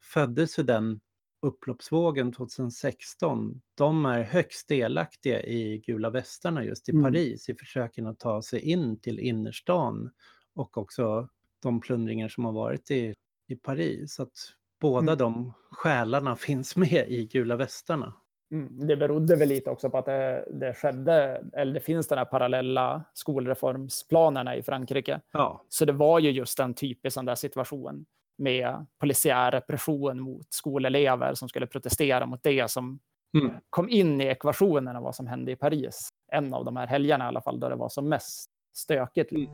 föddes 0.03 0.59
ur 0.59 0.65
den 0.65 1.01
upploppsvågen 1.43 2.33
2016, 2.33 3.61
de 3.75 4.07
är 4.07 4.23
högst 4.23 4.69
delaktiga 4.69 5.43
i 5.43 5.79
gula 5.79 6.11
västarna 6.11 6.65
just 6.65 6.89
i 6.89 6.93
mm. 6.93 7.05
Paris 7.05 7.49
i 7.49 7.55
försöken 7.55 8.07
att 8.07 8.19
ta 8.19 8.43
sig 8.43 8.61
in 8.61 9.01
till 9.01 9.19
innerstan 9.19 10.11
och 10.55 10.79
också 10.79 11.29
de 11.63 11.81
plundringar 11.81 12.29
som 12.29 12.45
har 12.45 12.53
varit 12.53 12.91
i, 12.91 13.15
i 13.49 13.57
Paris. 13.57 14.15
Så 14.15 14.23
att 14.23 14.33
båda 14.81 15.13
mm. 15.13 15.19
de 15.19 15.53
själarna 15.71 16.37
finns 16.37 16.77
med 16.77 17.05
i 17.09 17.27
gula 17.27 17.57
västarna. 17.57 18.13
Mm. 18.51 18.87
Det 18.87 18.97
berodde 18.97 19.37
väl 19.37 19.49
lite 19.49 19.71
också 19.71 19.91
på 19.91 19.99
att 19.99 20.07
det, 20.07 20.49
det 20.61 20.75
skedde, 20.75 21.45
eller 21.53 21.75
det 21.75 21.81
finns 21.81 22.09
den 22.09 22.19
här 22.19 22.25
parallella 22.25 23.05
skolreformsplanerna 23.15 24.57
i 24.57 24.63
Frankrike. 24.63 25.21
Ja. 25.33 25.65
Så 25.69 25.85
det 25.85 25.93
var 25.93 26.19
ju 26.19 26.31
just 26.31 26.61
en 26.61 26.75
typisk 26.75 27.15
sån 27.15 27.25
där 27.25 27.35
situation 27.35 28.07
med 28.43 28.87
polisiär 28.99 29.51
repression 29.51 30.21
mot 30.21 30.47
skolelever 30.51 31.35
som 31.35 31.49
skulle 31.49 31.67
protestera 31.67 32.27
mot 32.27 32.43
det 32.43 32.71
som 32.71 33.01
mm. 33.39 33.55
kom 33.71 33.89
in 33.89 34.21
i 34.21 34.25
ekvationen 34.25 34.97
av 34.97 35.03
vad 35.03 35.15
som 35.15 35.27
hände 35.27 35.53
i 35.53 35.57
Paris. 35.57 36.09
En 36.33 36.55
av 36.55 36.65
de 36.65 36.77
här 36.77 36.87
helgerna 36.87 37.25
i 37.25 37.29
alla 37.29 37.41
fall, 37.41 37.61
då 37.61 37.69
det 37.69 37.77
var 37.77 37.89
som 37.89 38.09
mest 38.09 38.51
stökigt. 38.73 39.33
Mm. 39.33 39.49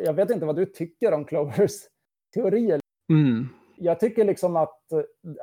Jag 0.00 0.14
vet 0.14 0.30
inte 0.30 0.46
vad 0.46 0.56
du 0.56 0.66
tycker 0.66 1.12
om 1.12 1.24
Clovers 1.24 1.72
teorier. 2.34 2.80
Mm. 3.10 3.48
Jag 3.76 4.00
tycker 4.00 4.24
liksom 4.24 4.56
att 4.56 4.80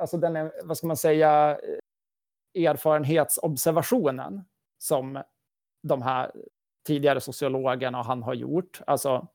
alltså 0.00 0.16
den 0.16 0.36
är, 0.36 0.52
vad 0.64 0.76
ska 0.76 0.86
man 0.86 0.96
säga, 0.96 1.58
erfarenhetsobservationen 2.54 4.44
som 4.78 5.22
de 5.82 6.02
här 6.02 6.32
tidigare 6.86 7.20
sociologerna 7.20 7.98
och 7.98 8.04
han 8.04 8.22
har 8.22 8.34
gjort. 8.34 8.80
Alltså 8.86 9.28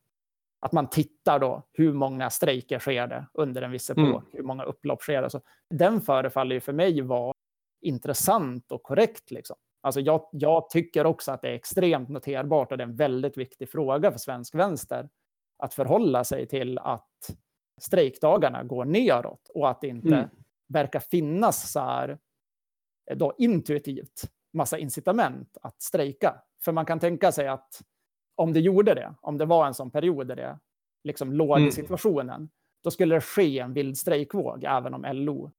att 0.60 0.72
man 0.72 0.90
tittar 0.90 1.38
då, 1.38 1.62
hur 1.72 1.92
många 1.92 2.30
strejker 2.30 2.78
sker 2.78 3.06
det 3.06 3.26
under 3.34 3.62
en 3.62 3.70
viss 3.70 3.90
epok, 3.90 4.04
mm. 4.04 4.22
hur 4.32 4.42
många 4.42 4.64
upplopp 4.64 5.02
sker 5.02 5.16
det. 5.16 5.24
Alltså, 5.24 5.40
den 5.70 6.00
förefaller 6.00 6.54
ju 6.54 6.60
för 6.60 6.72
mig 6.72 7.00
vara 7.00 7.32
intressant 7.80 8.72
och 8.72 8.82
korrekt. 8.82 9.30
Liksom. 9.30 9.56
Alltså 9.80 10.00
jag, 10.00 10.28
jag, 10.32 10.70
tycker 10.70 11.06
också 11.06 11.32
att 11.32 11.42
det 11.42 11.48
är 11.48 11.54
extremt 11.54 12.08
noterbart 12.08 12.72
och 12.72 12.78
det 12.78 12.84
är 12.84 12.88
en 12.88 12.96
väldigt 12.96 13.38
viktig 13.38 13.70
fråga 13.70 14.12
för 14.12 14.18
svensk 14.18 14.54
vänster 14.54 15.08
att 15.58 15.74
förhålla 15.74 16.24
sig 16.24 16.46
till 16.46 16.78
att 16.78 17.36
strejkdagarna 17.80 18.64
går 18.64 18.84
neråt 18.84 19.50
och 19.54 19.70
att 19.70 19.80
det 19.80 19.88
inte 19.88 20.08
mm. 20.08 20.28
verkar 20.68 21.00
finnas 21.00 21.72
så 21.72 21.80
här 21.80 22.18
då 23.14 23.34
intuitivt 23.38 24.30
massa 24.52 24.78
incitament 24.78 25.58
att 25.62 25.82
strejka. 25.82 26.42
För 26.64 26.72
man 26.72 26.86
kan 26.86 27.00
tänka 27.00 27.32
sig 27.32 27.48
att 27.48 27.82
om 28.34 28.52
det 28.52 28.60
gjorde 28.60 28.94
det, 28.94 29.14
om 29.20 29.38
det 29.38 29.44
var 29.44 29.66
en 29.66 29.74
sån 29.74 29.90
period 29.90 30.28
där 30.28 30.36
det 30.36 30.58
liksom 31.04 31.32
låg 31.32 31.56
mm. 31.56 31.68
i 31.68 31.72
situationen, 31.72 32.50
då 32.84 32.90
skulle 32.90 33.14
det 33.14 33.20
ske 33.20 33.58
en 33.58 33.72
vild 33.72 33.98
strejkvåg, 33.98 34.64
även 34.64 34.94
om 34.94 35.04
LO 35.12 35.52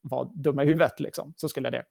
var 0.00 0.30
dumma 0.34 0.62
i 0.62 0.66
huvudet, 0.66 1.00
liksom, 1.00 1.34
så 1.36 1.48
skulle 1.48 1.70
det 1.70 1.84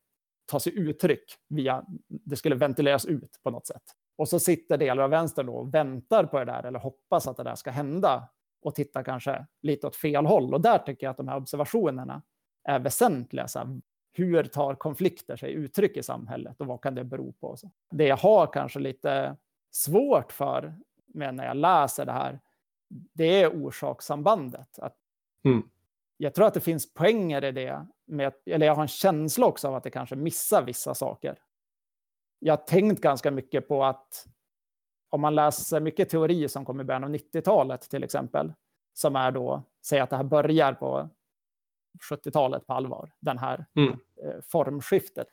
ta 0.46 0.60
sig 0.60 0.80
uttryck 0.80 1.24
via, 1.50 1.86
det 2.08 2.36
skulle 2.36 2.56
ventileras 2.56 3.06
ut 3.06 3.40
på 3.44 3.52
något 3.52 3.68
sätt. 3.68 3.84
Och 4.18 4.30
så 4.30 4.40
sitter 4.40 4.78
delar 4.78 5.04
av 5.04 5.10
vänstern 5.10 5.46
då 5.46 5.54
och 5.54 5.74
väntar 5.74 6.24
på 6.24 6.40
det 6.40 6.46
där, 6.46 6.64
eller 6.64 6.80
hoppas 6.80 7.28
att 7.28 7.38
det 7.38 7.44
där 7.44 7.56
ska 7.56 7.72
hända, 7.72 8.30
och 8.62 8.76
tittar 8.76 9.04
kanske 9.04 9.46
lite 9.62 9.88
åt 9.88 9.96
fel 9.96 10.26
håll. 10.26 10.54
Och 10.54 10.62
där 10.62 10.78
tycker 10.78 11.08
jag 11.08 11.12
att 11.12 11.18
de 11.18 11.28
här 11.28 11.38
observationerna 11.38 12.22
är 12.64 12.80
väsentliga. 12.80 13.48
Så 13.48 13.60
här, 13.60 13.82
hur 14.14 14.44
tar 14.44 14.76
konflikter 14.76 15.36
sig 15.36 15.54
uttryck 15.54 15.98
i 15.98 16.04
samhället 16.04 16.62
och 16.62 16.68
vad 16.68 16.82
kan 16.82 16.96
det 16.96 17.04
bero 17.04 17.32
på? 17.32 17.56
Det 17.92 18.08
jag 18.08 18.18
har 18.18 18.48
kanske 18.54 18.80
lite 18.80 19.36
svårt 19.72 20.32
för 20.32 20.76
med 21.06 21.36
när 21.36 21.46
jag 21.46 21.58
läser 21.58 22.06
det 22.06 22.12
här, 22.12 22.40
det 23.14 23.44
är 23.44 23.66
orsakssambandet. 23.66 24.80
Att 24.80 24.96
mm. 25.46 25.70
Jag 26.18 26.34
tror 26.34 26.48
att 26.48 26.54
det 26.54 26.60
finns 26.60 26.94
poänger 26.94 27.44
i 27.44 27.52
det, 27.52 27.86
med, 28.06 28.34
eller 28.46 28.66
jag 28.66 28.76
har 28.76 28.82
en 28.82 28.88
känsla 28.88 29.46
också 29.46 29.68
av 29.68 29.76
att 29.76 29.84
det 29.84 29.90
kanske 29.90 30.16
missar 30.16 30.64
vissa 30.64 30.94
saker. 30.94 31.40
Jag 32.40 32.54
har 32.54 32.66
tänkt 32.66 33.02
ganska 33.02 33.32
mycket 33.32 33.68
på 33.68 33.84
att 33.84 34.28
om 35.10 35.22
man 35.22 35.36
läser 35.36 35.80
mycket 35.80 36.10
teori 36.10 36.50
som 36.50 36.66
kom 36.66 36.82
i 36.82 36.84
början 36.84 37.04
av 37.04 37.10
90-talet 37.10 37.82
till 37.82 38.04
exempel, 38.04 38.54
som 38.94 39.16
är 39.16 39.32
då, 39.32 39.64
säg 39.86 40.00
att 40.00 40.10
det 40.10 40.16
här 40.18 40.24
börjar 40.24 40.74
på 40.74 41.10
70-talet 42.12 42.68
på 42.68 42.74
allvar, 42.74 43.12
den 43.20 43.38
här 43.38 43.66
mm. 43.76 44.00
Eh, 44.24 44.42
formskiftet, 44.52 45.28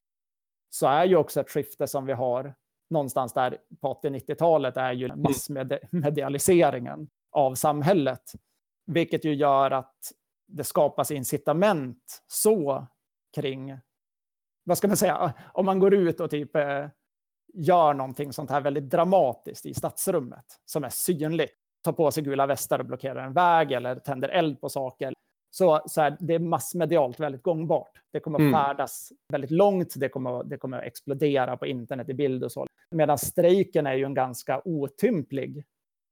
så 0.71 0.87
är 0.87 1.05
ju 1.05 1.17
också 1.17 1.41
ett 1.41 1.51
skifte 1.51 1.87
som 1.87 2.07
vi 2.07 2.13
har 2.13 2.55
någonstans 2.91 3.33
där 3.33 3.59
på 3.81 4.01
80-90-talet 4.03 4.77
är 4.77 4.93
ju 4.93 5.05
mm. 5.05 5.23
massmedialiseringen 5.23 7.09
av 7.31 7.55
samhället, 7.55 8.33
vilket 8.87 9.25
ju 9.25 9.35
gör 9.35 9.71
att 9.71 10.13
det 10.47 10.65
skapas 10.65 11.11
incitament 11.11 12.23
så 12.27 12.87
kring, 13.35 13.79
vad 14.65 14.79
ska 14.79 14.89
man 14.89 14.97
säga, 14.97 15.35
om 15.53 15.67
man 15.67 15.79
går 15.79 15.95
ut 15.95 16.21
och 16.21 16.31
typ 16.31 16.57
eh, 16.57 16.87
gör 17.55 17.95
någonting 17.95 18.33
sånt 18.33 18.51
här 18.51 18.61
väldigt 18.61 18.91
dramatiskt 18.91 19.67
i 19.67 19.75
stadsrummet 19.75 20.61
som 20.65 20.85
är 20.85 20.89
synligt, 20.89 21.55
tar 21.85 21.93
på 21.93 22.11
sig 22.11 22.23
gula 22.23 22.47
västar 22.47 22.79
och 22.79 22.87
blockerar 22.87 23.27
en 23.27 23.33
väg 23.33 23.73
eller 23.73 23.97
tänder 23.97 24.29
eld 24.29 24.61
på 24.61 24.69
saker, 24.69 25.13
så, 25.51 25.81
så 25.87 26.01
här, 26.01 26.17
det 26.21 26.35
är 26.35 26.39
massmedialt 26.39 27.21
väldigt 27.21 27.43
gångbart. 27.43 28.03
Det 28.13 28.21
kommer 28.21 28.39
att 28.39 28.41
mm. 28.41 28.53
färdas 28.53 29.13
väldigt 29.33 29.51
långt, 29.51 29.95
det 29.97 30.09
kommer, 30.09 30.45
det 30.45 30.57
kommer 30.57 30.79
att 30.79 30.85
explodera 30.85 31.57
på 31.57 31.67
internet 31.67 32.09
i 32.09 32.15
bild 32.15 32.45
och 32.45 32.53
så. 32.53 32.67
Medan 32.91 33.19
strejken 33.19 33.87
är 33.87 33.95
ju 33.95 34.05
en 34.05 34.15
ganska 34.15 34.63
otymplig 34.65 35.65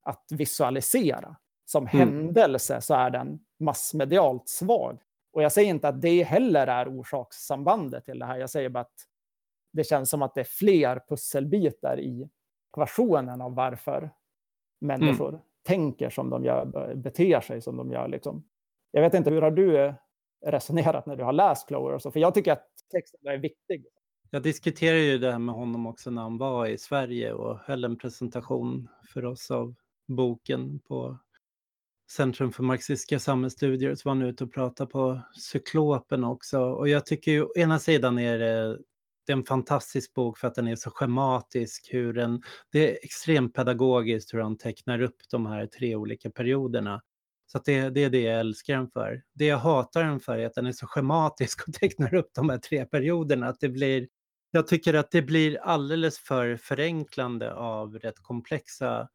att 0.03 0.24
visualisera. 0.30 1.37
Som 1.68 1.87
mm. 1.87 1.99
händelse 1.99 2.80
så 2.80 2.95
är 2.95 3.11
den 3.11 3.39
massmedialt 3.61 4.49
svag. 4.49 4.99
Och 5.32 5.43
jag 5.43 5.53
säger 5.53 5.70
inte 5.70 5.89
att 5.89 6.03
det 6.03 6.22
heller 6.22 6.66
är 6.66 6.89
orsakssambandet 6.89 8.05
till 8.05 8.18
det 8.18 8.26
här. 8.26 8.39
Jag 8.39 8.51
säger 8.51 8.68
bara 8.68 8.80
att 8.80 9.07
det 9.72 9.84
känns 9.84 10.11
som 10.11 10.22
att 10.22 10.34
det 10.34 10.41
är 10.41 10.45
fler 10.45 11.01
pusselbitar 11.09 12.01
i 12.01 12.28
ekvationen 12.72 13.41
av 13.41 13.55
varför 13.55 14.11
människor 14.80 15.28
mm. 15.28 15.41
tänker 15.62 16.11
som 16.11 16.30
de 16.30 16.45
gör, 16.45 16.95
beter 16.95 17.41
sig 17.41 17.61
som 17.61 17.76
de 17.76 17.93
gör. 17.93 18.09
Liksom. 18.09 18.45
Jag 18.97 19.03
vet 19.03 19.14
inte, 19.14 19.30
hur 19.30 19.42
har 19.42 19.51
du 19.51 19.78
eh, 19.78 19.94
resonerat 20.47 21.07
när 21.07 21.16
du 21.16 21.24
har 21.24 21.32
läst 21.32 21.68
Clover? 21.68 21.94
Och 21.94 22.03
så? 22.03 22.11
För 22.11 22.20
jag 22.20 22.34
tycker 22.34 22.53
att 22.53 22.66
texten 22.90 23.26
är 23.26 23.38
viktig. 23.38 23.86
Jag 24.30 24.42
diskuterade 24.42 25.01
ju 25.01 25.18
det 25.18 25.32
här 25.32 25.38
med 25.38 25.55
honom 25.55 25.86
också 25.86 26.11
när 26.11 26.22
han 26.22 26.38
var 26.38 26.66
i 26.66 26.78
Sverige 26.78 27.32
och 27.32 27.59
höll 27.59 27.84
en 27.84 27.99
presentation 27.99 28.88
för 29.12 29.24
oss 29.24 29.51
av 29.51 29.74
boken 30.09 30.78
på 30.78 31.18
Centrum 32.11 32.53
för 32.53 32.62
marxistiska 32.62 33.18
samhällsstudier. 33.18 33.94
Så 33.94 34.09
var 34.09 34.16
han 34.16 34.22
ute 34.22 34.44
och 34.44 34.53
pratade 34.53 34.90
på 34.90 35.20
Cyklopen 35.53 36.24
också. 36.24 36.61
Och 36.61 36.88
jag 36.88 37.07
tycker 37.07 37.32
ju, 37.32 37.42
å 37.42 37.53
ena 37.57 37.78
sidan 37.78 38.18
är 38.18 38.38
det, 38.38 38.78
det 39.26 39.32
är 39.32 39.36
en 39.36 39.44
fantastisk 39.44 40.14
bok 40.14 40.38
för 40.38 40.49
att 40.49 40.55
den 40.55 40.68
är 40.68 40.76
så 40.76 40.90
schematisk. 40.90 41.88
Hur 41.92 42.12
den, 42.12 42.42
det 42.72 42.90
är 42.90 43.05
extremt 43.05 43.55
pedagogiskt 43.55 44.34
hur 44.34 44.40
han 44.40 44.59
tecknar 44.59 45.03
upp 45.03 45.16
de 45.30 45.47
här 45.47 45.66
tre 45.66 45.97
olika 45.97 46.30
perioderna. 46.30 47.03
Så 47.47 47.61
det, 47.64 47.90
det, 47.90 48.05
är 48.05 48.11
det 48.11 48.20
jag 48.20 48.40
älskar 48.40 48.76
den 48.76 48.90
för. 48.90 49.22
Det 49.34 49.47
jag 49.47 49.59
hatar 49.59 50.05
den 50.05 50.20
för 50.20 50.38
är 50.38 50.47
att 50.47 50.55
den 50.55 50.66
är 50.66 50.72
så 50.72 50.86
schematisk 50.86 51.68
och 51.68 51.74
tecknar 51.80 52.14
upp 52.14 52.30
de 52.34 52.51
här 52.51 52.59
tre 52.59 52.84
perioderna. 52.84 53.49
Att 53.49 53.61
det 53.61 53.68
blir, 53.68 54.09
jag 54.51 54.66
tycker 54.66 54.94
att 54.94 55.11
det 55.11 55.22
blir 55.22 55.59
alldeles 55.61 56.18
för 56.18 56.57
förenklande 56.57 57.55
av 57.55 57.99
rätt 57.99 58.22
komplexa 58.22 59.09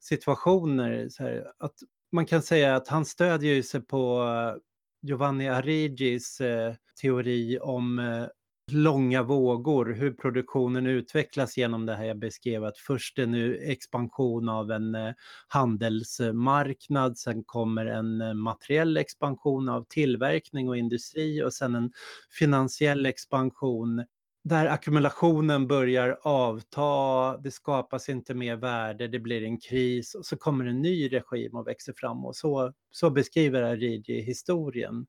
situationer. 0.00 1.08
Här, 1.18 1.52
att 1.58 1.74
man 2.12 2.26
kan 2.26 2.42
säga 2.42 2.76
att 2.76 2.88
han 2.88 3.04
stödjer 3.04 3.62
sig 3.62 3.80
på 3.80 4.22
eh, 4.22 4.60
Giovanni 5.02 5.48
Arrigis 5.48 6.40
eh, 6.40 6.74
teori 7.00 7.58
om 7.58 7.98
eh, 7.98 8.26
långa 8.72 9.22
vågor, 9.22 9.86
hur 9.92 10.12
produktionen 10.12 10.86
utvecklas 10.86 11.56
genom 11.56 11.86
det 11.86 11.94
här 11.94 12.04
jag 12.04 12.18
beskrev, 12.18 12.64
att 12.64 12.78
först 12.78 13.18
är 13.18 13.26
nu 13.26 13.56
expansion 13.56 14.48
av 14.48 14.70
en 14.70 14.94
eh, 14.94 15.12
handelsmarknad, 15.48 17.18
sen 17.18 17.44
kommer 17.44 17.86
en 17.86 18.20
eh, 18.20 18.34
materiell 18.34 18.96
expansion 18.96 19.68
av 19.68 19.84
tillverkning 19.88 20.68
och 20.68 20.76
industri 20.76 21.42
och 21.42 21.54
sen 21.54 21.74
en 21.74 21.92
finansiell 22.38 23.06
expansion 23.06 24.04
där 24.44 24.66
ackumulationen 24.66 25.66
börjar 25.66 26.18
avta, 26.22 27.36
det 27.36 27.50
skapas 27.50 28.08
inte 28.08 28.34
mer 28.34 28.56
värde, 28.56 29.08
det 29.08 29.18
blir 29.18 29.44
en 29.44 29.60
kris 29.60 30.14
och 30.14 30.26
så 30.26 30.36
kommer 30.36 30.64
en 30.64 30.82
ny 30.82 31.08
regim 31.12 31.56
och 31.56 31.66
växer 31.66 31.92
fram 31.96 32.24
och 32.24 32.36
så, 32.36 32.72
så 32.90 33.10
beskriver 33.10 33.62
Arigi 33.62 34.20
historien. 34.22 35.06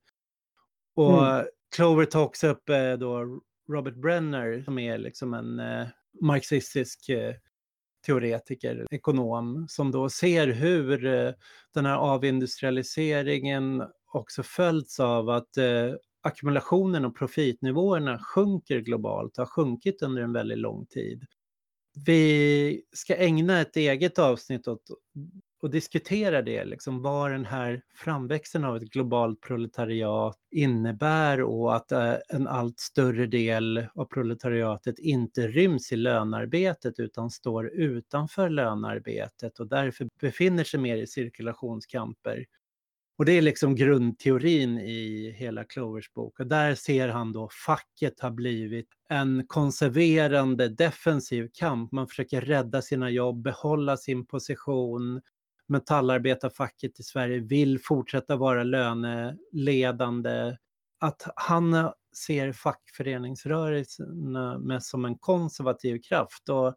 Och 0.96 1.28
mm. 1.28 1.46
Clover 1.76 2.06
tar 2.06 2.24
också 2.24 2.48
upp 2.48 2.70
eh, 2.70 2.93
då 2.93 3.39
Robert 3.72 3.96
Brenner 3.96 4.62
som 4.66 4.80
är 4.80 4.98
liksom 4.98 5.34
en 5.34 5.60
eh, 5.60 5.88
marxistisk 6.22 7.10
eh, 7.10 7.34
teoretiker, 8.06 8.86
ekonom, 8.91 9.66
som 9.70 9.91
då 9.91 10.10
ser 10.10 10.48
hur 10.48 10.98
den 11.74 11.86
här 11.86 11.98
avindustrialiseringen 11.98 13.84
också 14.14 14.43
följts 14.43 15.00
av 15.00 15.30
att 15.30 15.50
ackumulationen 16.24 17.06
och 17.06 17.18
profitnivåerna 17.18 18.20
sjunker 18.20 18.80
globalt, 18.80 19.38
har 19.38 19.46
sjunkit 19.46 20.02
under 20.02 20.22
en 20.22 20.34
väldigt 20.34 20.58
lång 20.58 20.86
tid. 20.86 21.26
Vi 22.06 22.82
ska 22.93 23.16
ägna 23.16 23.62
ett 23.62 23.76
eget 23.76 24.20
avsnitt 24.20 24.68
åt 24.68 24.84
och 25.62 25.70
diskutera 25.70 26.41
det, 26.41 26.66
liksom, 26.66 27.01
vad 27.01 27.32
den 27.32 27.45
här 27.45 27.82
framväxten 27.95 28.66
av 28.66 28.76
ett 28.78 28.89
globalt 28.89 29.41
proletariat 29.41 30.38
innebär 30.51 31.41
och 31.41 31.76
att 31.76 31.91
eh, 31.91 32.16
en 32.30 32.47
allt 32.47 32.80
större 32.80 33.26
del 33.28 33.88
av 33.95 34.06
proletariatet 34.06 34.99
inte 34.99 35.47
ryms 35.47 35.91
i 35.91 35.95
lönarbetet 35.95 36.99
utan 36.99 37.30
står 37.30 37.68
utanför 37.68 38.49
lönarbetet 38.49 39.60
och 39.60 39.68
därför 39.68 40.08
befinner 40.22 40.64
sig 40.64 40.80
mer 40.80 40.97
i 40.97 41.08
cirkulationskamper. 41.08 42.45
Och 43.18 43.26
det 43.26 43.32
är 43.32 43.41
liksom 43.41 43.76
grundteorin 43.76 44.80
i 44.80 45.32
hela 45.38 45.64
Clovers 45.64 46.14
bok. 46.14 46.39
Och 46.39 46.47
där 46.47 46.76
ser 46.76 47.08
han 47.08 47.32
då 47.32 47.49
facket 47.66 48.20
har 48.20 48.32
blivit 48.32 48.88
en 49.10 49.47
konserverande 49.47 50.70
defensiv 50.70 51.49
kamp. 51.53 51.91
Man 51.91 52.08
försöker 52.08 52.41
rädda 52.41 52.82
sina 52.82 53.10
jobb, 53.10 53.41
behålla 53.41 53.97
sin 53.97 54.26
position, 54.26 55.22
metallarbetarfacket 55.68 56.99
i 56.99 57.03
Sverige 57.03 57.39
vill 57.39 57.80
fortsätta 57.80 58.36
vara 58.36 58.63
löneledande. 58.63 60.57
Att 60.99 61.22
han 61.36 61.91
ser 62.26 62.51
fackföreningsrörelsen 62.51 64.32
mest 64.59 64.89
som 64.89 65.05
en 65.05 65.18
konservativ 65.18 66.01
kraft. 66.01 66.49
Och 66.49 66.76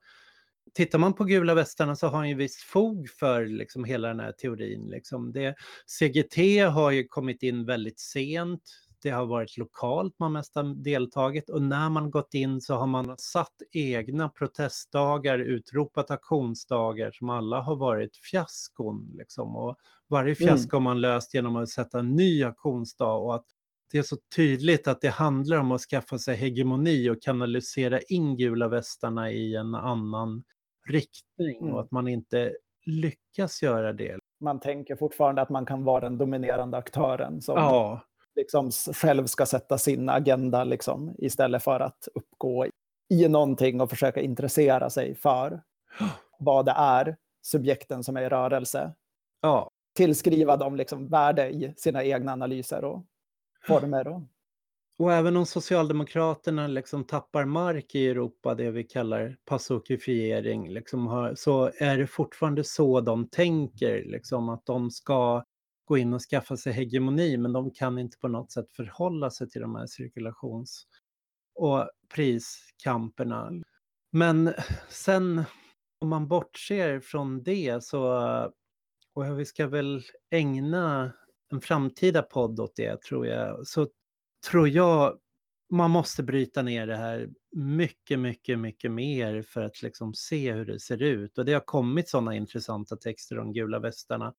tittar 0.74 0.98
man 0.98 1.14
på 1.14 1.24
gula 1.24 1.54
västarna 1.54 1.96
så 1.96 2.06
har 2.06 2.18
han 2.18 2.28
ju 2.28 2.34
visst 2.34 2.60
fog 2.60 3.10
för 3.10 3.46
liksom 3.46 3.84
hela 3.84 4.08
den 4.08 4.20
här 4.20 4.32
teorin. 4.32 4.88
Liksom 4.90 5.32
det, 5.32 5.54
CGT 5.86 6.58
har 6.58 6.90
ju 6.90 7.04
kommit 7.04 7.42
in 7.42 7.66
väldigt 7.66 8.00
sent 8.00 8.62
det 9.02 9.10
har 9.10 9.26
varit 9.26 9.56
lokalt 9.56 10.18
man 10.18 10.32
mest 10.32 10.54
har 10.54 10.84
deltagit 10.84 11.50
och 11.50 11.62
när 11.62 11.90
man 11.90 12.10
gått 12.10 12.34
in 12.34 12.60
så 12.60 12.74
har 12.74 12.86
man 12.86 13.14
satt 13.18 13.54
egna 13.72 14.28
protestdagar, 14.28 15.38
utropat 15.38 16.10
aktionsdagar 16.10 17.10
som 17.10 17.30
alla 17.30 17.60
har 17.60 17.76
varit 17.76 18.16
fiaskon. 18.16 19.14
Liksom. 19.18 19.56
Och 19.56 19.76
varje 20.08 20.34
mm. 20.34 20.36
fiasko 20.36 20.76
mm. 20.76 20.86
har 20.86 20.94
man 20.94 21.00
löst 21.00 21.34
genom 21.34 21.56
att 21.56 21.68
sätta 21.68 21.98
en 21.98 22.16
ny 22.16 22.44
aktionsdag 22.44 23.12
och 23.12 23.34
att 23.34 23.46
det 23.92 23.98
är 23.98 24.02
så 24.02 24.16
tydligt 24.36 24.88
att 24.88 25.00
det 25.00 25.08
handlar 25.08 25.56
om 25.56 25.72
att 25.72 25.80
skaffa 25.80 26.18
sig 26.18 26.36
hegemoni 26.36 27.10
och 27.10 27.22
kanalisera 27.22 28.00
in 28.00 28.36
gula 28.36 28.68
västarna 28.68 29.30
i 29.30 29.56
en 29.56 29.74
annan 29.74 30.44
riktning 30.88 31.58
mm. 31.60 31.74
och 31.74 31.80
att 31.80 31.90
man 31.90 32.08
inte 32.08 32.52
lyckas 32.86 33.62
göra 33.62 33.92
det. 33.92 34.18
Man 34.40 34.60
tänker 34.60 34.96
fortfarande 34.96 35.42
att 35.42 35.50
man 35.50 35.66
kan 35.66 35.84
vara 35.84 36.00
den 36.00 36.18
dominerande 36.18 36.76
aktören 36.76 37.42
som 37.42 37.56
ja 37.56 38.07
liksom 38.38 38.70
själv 38.70 39.26
ska 39.26 39.46
sätta 39.46 39.78
sin 39.78 40.08
agenda 40.08 40.64
liksom, 40.64 41.14
istället 41.18 41.62
för 41.62 41.80
att 41.80 42.08
uppgå 42.14 42.66
i 43.10 43.28
någonting 43.28 43.80
och 43.80 43.90
försöka 43.90 44.20
intressera 44.20 44.90
sig 44.90 45.14
för 45.14 45.62
vad 46.38 46.66
det 46.66 46.74
är, 46.76 47.16
subjekten 47.42 48.04
som 48.04 48.16
är 48.16 48.22
i 48.22 48.28
rörelse. 48.28 48.94
Ja. 49.40 49.70
Tillskriva 49.96 50.56
dem 50.56 50.76
liksom 50.76 51.08
värde 51.08 51.50
i 51.50 51.74
sina 51.76 52.04
egna 52.04 52.32
analyser 52.32 52.84
och 52.84 53.04
former. 53.66 54.08
Och... 54.08 54.22
och 54.98 55.12
även 55.12 55.36
om 55.36 55.46
Socialdemokraterna 55.46 56.66
liksom 56.66 57.04
tappar 57.04 57.44
mark 57.44 57.94
i 57.94 58.08
Europa, 58.08 58.54
det 58.54 58.70
vi 58.70 58.84
kallar 58.84 59.36
passokifiering, 59.44 60.68
liksom 60.68 61.32
så 61.36 61.70
är 61.78 61.98
det 61.98 62.06
fortfarande 62.06 62.64
så 62.64 63.00
de 63.00 63.28
tänker, 63.28 64.04
liksom, 64.04 64.48
att 64.48 64.66
de 64.66 64.90
ska 64.90 65.44
gå 65.88 65.98
in 65.98 66.14
och 66.14 66.22
skaffa 66.22 66.56
sig 66.56 66.72
hegemoni, 66.72 67.36
men 67.36 67.52
de 67.52 67.70
kan 67.70 67.98
inte 67.98 68.18
på 68.18 68.28
något 68.28 68.52
sätt 68.52 68.72
förhålla 68.72 69.30
sig 69.30 69.50
till 69.50 69.60
de 69.60 69.74
här 69.74 69.86
cirkulations 69.86 70.86
och 71.54 71.90
priskamperna. 72.14 73.52
Men 74.12 74.54
sen 74.88 75.44
om 76.00 76.08
man 76.08 76.28
bortser 76.28 77.00
från 77.00 77.42
det 77.42 77.84
så, 77.84 78.02
och 79.14 79.40
vi 79.40 79.44
ska 79.44 79.66
väl 79.66 80.02
ägna 80.30 81.12
en 81.52 81.60
framtida 81.60 82.22
podd 82.22 82.60
åt 82.60 82.76
det 82.76 83.02
tror 83.02 83.26
jag, 83.26 83.66
så 83.66 83.88
tror 84.50 84.68
jag 84.68 85.18
man 85.70 85.90
måste 85.90 86.22
bryta 86.22 86.62
ner 86.62 86.86
det 86.86 86.96
här 86.96 87.28
mycket, 87.56 88.18
mycket, 88.18 88.58
mycket 88.58 88.90
mer 88.90 89.42
för 89.42 89.62
att 89.62 89.82
liksom 89.82 90.14
se 90.14 90.52
hur 90.52 90.64
det 90.64 90.80
ser 90.80 91.02
ut. 91.02 91.38
Och 91.38 91.44
det 91.44 91.52
har 91.52 91.60
kommit 91.60 92.08
sådana 92.08 92.34
intressanta 92.34 92.96
texter 92.96 93.38
om 93.38 93.52
gula 93.52 93.78
västarna 93.78 94.34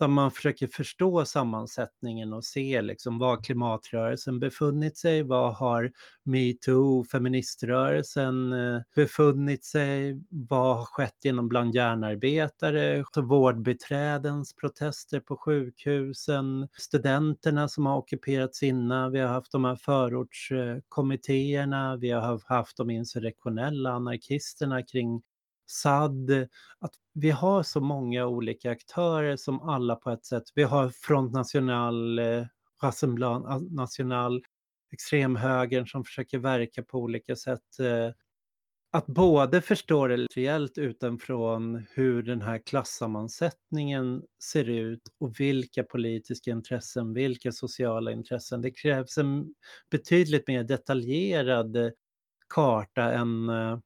där 0.00 0.08
man 0.08 0.30
försöker 0.30 0.66
förstå 0.66 1.24
sammansättningen 1.24 2.32
och 2.32 2.44
se 2.44 2.82
liksom 2.82 3.18
var 3.18 3.42
klimatrörelsen 3.42 4.40
befunnit 4.40 4.96
sig, 4.96 5.22
vad 5.22 5.54
har 5.54 5.92
metoo, 6.24 7.04
feministrörelsen 7.04 8.52
eh, 8.52 8.80
befunnit 8.94 9.64
sig, 9.64 10.22
vad 10.30 10.76
har 10.76 10.84
skett 10.84 11.16
genom 11.24 11.48
bland 11.48 11.74
järnarbetare, 11.74 13.04
vårdbiträdens 13.16 14.54
protester 14.54 15.20
på 15.20 15.36
sjukhusen, 15.36 16.68
studenterna 16.78 17.68
som 17.68 17.86
har 17.86 17.96
ockuperat 17.96 18.54
sina, 18.54 19.08
vi 19.08 19.20
har 19.20 19.28
haft 19.28 19.52
de 19.52 19.64
här 19.64 19.76
förortskommittéerna, 19.76 21.96
vi 21.96 22.10
har 22.10 22.48
haft 22.48 22.76
de 22.76 22.90
insurrektionella 22.90 23.90
anarkisterna 23.90 24.82
kring 24.82 25.22
SAD, 25.70 26.30
att 26.78 26.94
vi 27.14 27.30
har 27.30 27.62
så 27.62 27.80
många 27.80 28.26
olika 28.26 28.70
aktörer 28.70 29.36
som 29.36 29.62
alla 29.62 29.96
på 29.96 30.10
ett 30.10 30.24
sätt, 30.24 30.44
vi 30.54 30.62
har 30.62 30.88
Front 30.88 31.32
National, 31.32 32.18
eh, 32.18 32.46
Rassemblement 32.82 33.72
National, 33.72 34.42
extremhögern 34.92 35.86
som 35.86 36.04
försöker 36.04 36.38
verka 36.38 36.82
på 36.82 36.98
olika 36.98 37.36
sätt. 37.36 37.80
Eh, 37.80 38.10
att 38.92 39.06
både 39.06 39.60
förstå 39.60 40.06
det 40.06 40.16
rejält 40.16 40.78
utifrån 40.78 41.86
hur 41.90 42.22
den 42.22 42.42
här 42.42 42.58
klassammansättningen 42.58 44.22
ser 44.42 44.68
ut 44.68 45.02
och 45.18 45.40
vilka 45.40 45.82
politiska 45.82 46.50
intressen, 46.50 47.14
vilka 47.14 47.52
sociala 47.52 48.12
intressen. 48.12 48.60
Det 48.62 48.70
krävs 48.70 49.18
en 49.18 49.54
betydligt 49.90 50.48
mer 50.48 50.64
detaljerad 50.64 51.92
karta 52.54 53.12
än 53.12 53.48
eh, 53.48 53.78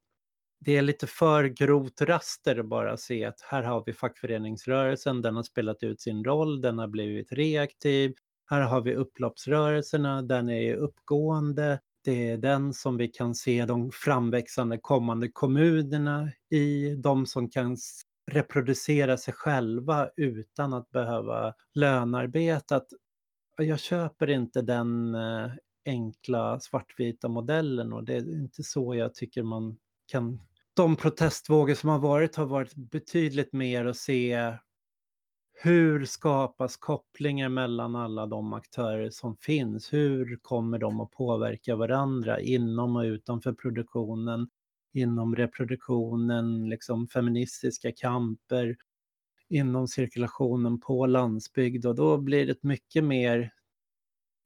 det 0.64 0.76
är 0.76 0.82
lite 0.82 1.06
för 1.06 1.44
grovt 1.44 2.00
raster 2.00 2.58
att 2.58 2.66
bara 2.66 2.96
se 2.96 3.24
att 3.24 3.40
här 3.40 3.62
har 3.62 3.82
vi 3.86 3.92
fackföreningsrörelsen, 3.92 5.22
den 5.22 5.36
har 5.36 5.42
spelat 5.42 5.82
ut 5.82 6.00
sin 6.00 6.24
roll, 6.24 6.60
den 6.60 6.78
har 6.78 6.88
blivit 6.88 7.32
reaktiv. 7.32 8.14
Här 8.50 8.60
har 8.60 8.80
vi 8.80 8.94
upploppsrörelserna, 8.94 10.22
den 10.22 10.50
är 10.50 10.74
uppgående. 10.74 11.80
Det 12.04 12.30
är 12.30 12.36
den 12.36 12.72
som 12.72 12.96
vi 12.96 13.08
kan 13.08 13.34
se 13.34 13.66
de 13.66 13.90
framväxande 13.92 14.78
kommande 14.78 15.28
kommunerna 15.28 16.30
i, 16.50 16.94
de 16.94 17.26
som 17.26 17.50
kan 17.50 17.76
reproducera 18.30 19.16
sig 19.16 19.34
själva 19.34 20.10
utan 20.16 20.72
att 20.72 20.90
behöva 20.90 21.54
lönarbeta. 21.74 22.80
Jag 23.56 23.80
köper 23.80 24.30
inte 24.30 24.62
den 24.62 25.14
eh, 25.14 25.50
enkla 25.86 26.60
svartvita 26.60 27.28
modellen 27.28 27.92
och 27.92 28.04
det 28.04 28.14
är 28.14 28.34
inte 28.34 28.62
så 28.62 28.94
jag 28.94 29.14
tycker 29.14 29.42
man 29.42 29.76
kan 30.06 30.40
de 30.74 30.96
protestvågor 30.96 31.74
som 31.74 31.88
har 31.90 31.98
varit 31.98 32.36
har 32.36 32.46
varit 32.46 32.74
betydligt 32.74 33.52
mer 33.52 33.84
att 33.84 33.96
se 33.96 34.52
hur 35.62 36.04
skapas 36.04 36.76
kopplingar 36.76 37.48
mellan 37.48 37.96
alla 37.96 38.26
de 38.26 38.52
aktörer 38.52 39.10
som 39.10 39.36
finns? 39.36 39.92
Hur 39.92 40.38
kommer 40.42 40.78
de 40.78 41.00
att 41.00 41.10
påverka 41.10 41.76
varandra 41.76 42.40
inom 42.40 42.96
och 42.96 43.02
utanför 43.02 43.52
produktionen, 43.52 44.48
inom 44.92 45.36
reproduktionen, 45.36 46.68
liksom 46.68 47.08
feministiska 47.08 47.92
kamper, 47.92 48.76
inom 49.48 49.88
cirkulationen 49.88 50.80
på 50.80 51.06
landsbygd 51.06 51.86
och 51.86 51.94
då 51.94 52.18
blir 52.18 52.46
det 52.46 52.62
mycket 52.62 53.04
mer, 53.04 53.52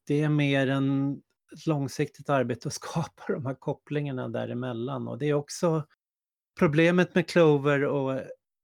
det 0.06 0.22
är 0.22 0.28
mer 0.28 0.66
en 0.66 1.20
långsiktigt 1.66 2.30
arbete 2.30 2.68
att 2.68 2.74
skapa 2.82 3.22
de 3.28 3.46
här 3.46 3.54
kopplingarna 3.54 4.28
däremellan 4.28 5.08
och 5.08 5.18
det 5.18 5.26
är 5.26 5.34
också 5.34 5.86
Problemet 6.58 7.14
med 7.14 7.28
Clover 7.28 7.84
och 7.84 8.20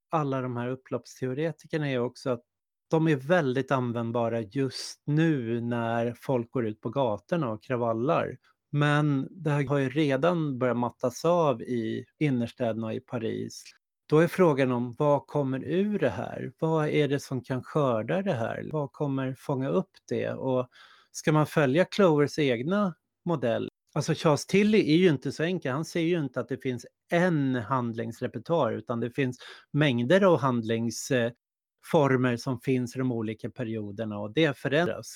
alla 0.09 0.41
de 0.41 0.57
här 0.57 0.69
upploppsteoretikerna 0.69 1.89
är 1.89 1.99
också 1.99 2.29
att 2.29 2.41
de 2.89 3.07
är 3.07 3.15
väldigt 3.15 3.71
användbara 3.71 4.41
just 4.41 5.01
nu 5.05 5.61
när 5.61 6.13
folk 6.21 6.51
går 6.51 6.67
ut 6.67 6.81
på 6.81 6.89
gatorna 6.89 7.49
och 7.49 7.63
kravallar. 7.63 8.37
Men 8.71 9.27
det 9.31 9.49
här 9.49 9.67
har 9.67 9.77
ju 9.77 9.89
redan 9.89 10.59
börjat 10.59 10.77
mattas 10.77 11.25
av 11.25 11.61
i 11.61 12.05
innerstäderna 12.19 12.93
i 12.93 12.99
Paris. 12.99 13.63
Då 14.09 14.19
är 14.19 14.27
frågan 14.27 14.71
om 14.71 14.95
vad 14.97 15.27
kommer 15.27 15.63
ur 15.63 15.99
det 15.99 16.09
här? 16.09 16.53
Vad 16.59 16.87
är 16.87 17.07
det 17.07 17.19
som 17.19 17.41
kan 17.41 17.63
skörda 17.63 18.21
det 18.21 18.33
här? 18.33 18.69
Vad 18.71 18.91
kommer 18.91 19.35
fånga 19.37 19.69
upp 19.69 19.91
det? 20.09 20.29
Och 20.29 20.67
ska 21.11 21.31
man 21.31 21.45
följa 21.45 21.85
Clovers 21.85 22.39
egna 22.39 22.95
modell 23.25 23.69
Alltså 23.95 24.13
Charles 24.13 24.45
Tilly 24.45 24.79
är 24.79 24.97
ju 24.97 25.09
inte 25.09 25.31
så 25.31 25.43
enkel. 25.43 25.71
Han 25.71 25.85
ser 25.85 26.01
ju 26.01 26.19
inte 26.19 26.39
att 26.39 26.47
det 26.47 26.57
finns 26.57 26.85
en 27.11 27.55
handlingsrepertoar 27.55 28.71
utan 28.71 28.99
det 28.99 29.09
finns 29.09 29.37
mängder 29.71 30.21
av 30.21 30.39
handlingsformer 30.39 32.37
som 32.37 32.59
finns 32.59 32.95
i 32.95 32.99
de 32.99 33.11
olika 33.11 33.49
perioderna 33.49 34.19
och 34.19 34.33
det 34.33 34.57
förändras. 34.57 35.15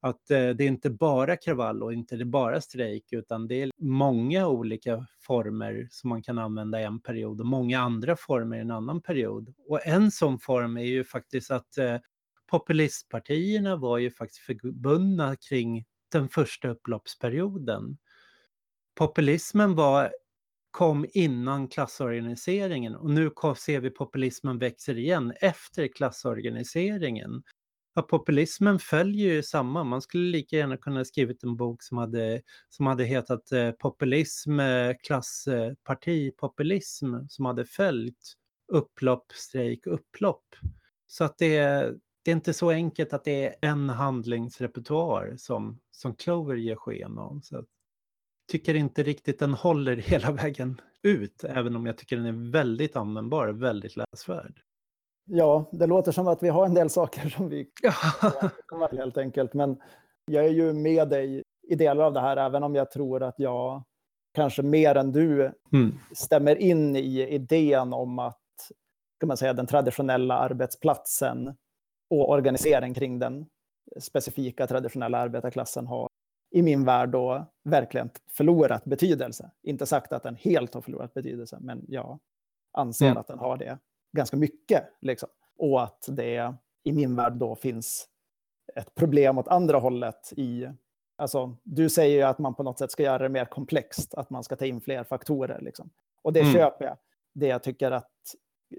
Att 0.00 0.30
eh, 0.30 0.48
det 0.48 0.64
är 0.64 0.68
inte 0.68 0.90
bara 0.90 1.36
kravall 1.36 1.82
och 1.82 1.92
inte 1.92 2.24
bara 2.24 2.60
strejk 2.60 3.12
utan 3.12 3.48
det 3.48 3.62
är 3.62 3.70
många 3.78 4.48
olika 4.48 5.06
former 5.20 5.88
som 5.90 6.10
man 6.10 6.22
kan 6.22 6.38
använda 6.38 6.80
i 6.80 6.84
en 6.84 7.00
period 7.00 7.40
och 7.40 7.46
många 7.46 7.80
andra 7.80 8.16
former 8.16 8.56
i 8.56 8.60
en 8.60 8.70
annan 8.70 9.02
period. 9.02 9.54
Och 9.68 9.86
en 9.86 10.10
sån 10.10 10.38
form 10.38 10.76
är 10.76 10.84
ju 10.84 11.04
faktiskt 11.04 11.50
att 11.50 11.78
eh, 11.78 11.96
populistpartierna 12.50 13.76
var 13.76 13.98
ju 13.98 14.10
faktiskt 14.10 14.40
förbundna 14.40 15.36
kring 15.36 15.84
den 16.12 16.28
första 16.28 16.68
upploppsperioden 16.68 17.98
populismen 19.00 19.74
var, 19.74 20.12
kom 20.70 21.06
innan 21.12 21.68
klassorganiseringen 21.68 22.94
och 22.94 23.10
nu 23.10 23.30
ser 23.56 23.80
vi 23.80 23.90
populismen 23.90 24.58
växer 24.58 24.98
igen 24.98 25.32
efter 25.40 25.88
klassorganiseringen. 25.88 27.42
Ja, 27.94 28.02
populismen 28.02 28.78
följer 28.78 29.32
ju 29.32 29.42
samma. 29.42 29.84
Man 29.84 30.02
skulle 30.02 30.30
lika 30.30 30.56
gärna 30.56 30.76
kunna 30.76 31.04
skrivit 31.04 31.42
en 31.42 31.56
bok 31.56 31.82
som 31.82 31.98
hade, 31.98 32.42
som 32.68 32.86
hade 32.86 33.04
hetat 33.04 33.52
eh, 33.52 33.70
Populism, 33.70 34.60
eh, 34.60 34.94
klassparti, 35.02 36.36
populism, 36.36 37.14
som 37.28 37.44
hade 37.44 37.64
följt 37.64 38.34
upplopp, 38.72 39.32
strejk, 39.32 39.86
upplopp. 39.86 40.44
Så 41.06 41.24
att 41.24 41.38
det, 41.38 41.58
det 42.24 42.30
är 42.30 42.34
inte 42.34 42.54
så 42.54 42.70
enkelt 42.70 43.12
att 43.12 43.24
det 43.24 43.46
är 43.46 43.70
en 43.70 43.88
handlingsrepertoar 43.88 45.34
som, 45.38 45.80
som 45.90 46.14
Clover 46.14 46.56
ger 46.56 46.76
sken 46.76 47.18
av. 47.18 47.40
Så 47.42 47.64
tycker 48.50 48.74
inte 48.74 49.02
riktigt 49.02 49.38
den 49.38 49.54
håller 49.54 49.96
hela 50.10 50.32
vägen 50.32 50.80
ut, 51.02 51.44
även 51.44 51.76
om 51.76 51.86
jag 51.86 51.98
tycker 51.98 52.16
den 52.16 52.26
är 52.26 52.52
väldigt 52.52 52.96
användbar, 52.96 53.48
väldigt 53.48 53.96
läsvärd. 53.96 54.60
Ja, 55.24 55.70
det 55.72 55.86
låter 55.86 56.12
som 56.12 56.28
att 56.28 56.42
vi 56.42 56.48
har 56.48 56.66
en 56.66 56.74
del 56.74 56.90
saker 56.90 57.28
som 57.28 57.48
vi 57.48 57.64
kan 58.68 58.98
helt 58.98 59.18
enkelt. 59.18 59.54
Men 59.54 59.76
jag 60.24 60.44
är 60.44 60.50
ju 60.50 60.72
med 60.72 61.08
dig 61.08 61.42
i 61.68 61.74
delar 61.74 62.04
av 62.04 62.12
det 62.12 62.20
här, 62.20 62.36
även 62.36 62.62
om 62.62 62.74
jag 62.74 62.90
tror 62.90 63.22
att 63.22 63.34
jag 63.38 63.84
kanske 64.34 64.62
mer 64.62 64.94
än 64.94 65.12
du 65.12 65.52
mm. 65.72 65.98
stämmer 66.14 66.56
in 66.56 66.96
i 66.96 67.28
idén 67.28 67.92
om 67.92 68.18
att 68.18 68.36
kan 69.20 69.28
man 69.28 69.36
säga, 69.36 69.52
den 69.52 69.66
traditionella 69.66 70.38
arbetsplatsen 70.38 71.56
och 72.10 72.30
organisering 72.30 72.94
kring 72.94 73.18
den 73.18 73.46
specifika 74.00 74.66
traditionella 74.66 75.18
arbetarklassen 75.18 75.86
har 75.86 76.09
i 76.50 76.62
min 76.62 76.84
värld 76.84 77.08
då 77.08 77.46
verkligen 77.64 78.10
förlorat 78.28 78.84
betydelse. 78.84 79.50
Inte 79.62 79.86
sagt 79.86 80.12
att 80.12 80.22
den 80.22 80.36
helt 80.36 80.74
har 80.74 80.80
förlorat 80.80 81.14
betydelse, 81.14 81.58
men 81.60 81.84
jag 81.88 82.18
anser 82.72 83.06
mm. 83.06 83.18
att 83.18 83.26
den 83.26 83.38
har 83.38 83.56
det 83.56 83.78
ganska 84.12 84.36
mycket. 84.36 84.84
Liksom. 85.00 85.28
Och 85.58 85.82
att 85.82 86.08
det 86.08 86.54
i 86.84 86.92
min 86.92 87.16
värld 87.16 87.32
då 87.32 87.54
finns 87.54 88.08
ett 88.74 88.94
problem 88.94 89.38
åt 89.38 89.48
andra 89.48 89.78
hållet 89.78 90.32
i 90.36 90.68
Alltså, 91.20 91.56
du 91.62 91.90
säger 91.90 92.16
ju 92.16 92.22
att 92.22 92.38
man 92.38 92.54
på 92.54 92.62
något 92.62 92.78
sätt 92.78 92.90
ska 92.90 93.02
göra 93.02 93.18
det 93.18 93.28
mer 93.28 93.44
komplext, 93.44 94.14
att 94.14 94.30
man 94.30 94.44
ska 94.44 94.56
ta 94.56 94.64
in 94.64 94.80
fler 94.80 95.04
faktorer. 95.04 95.60
Liksom. 95.60 95.90
Och 96.22 96.32
det 96.32 96.40
mm. 96.40 96.52
köper 96.52 96.84
jag. 96.84 96.96
Det 97.32 97.46
jag 97.46 97.62
tycker 97.62 97.90
att 97.90 98.10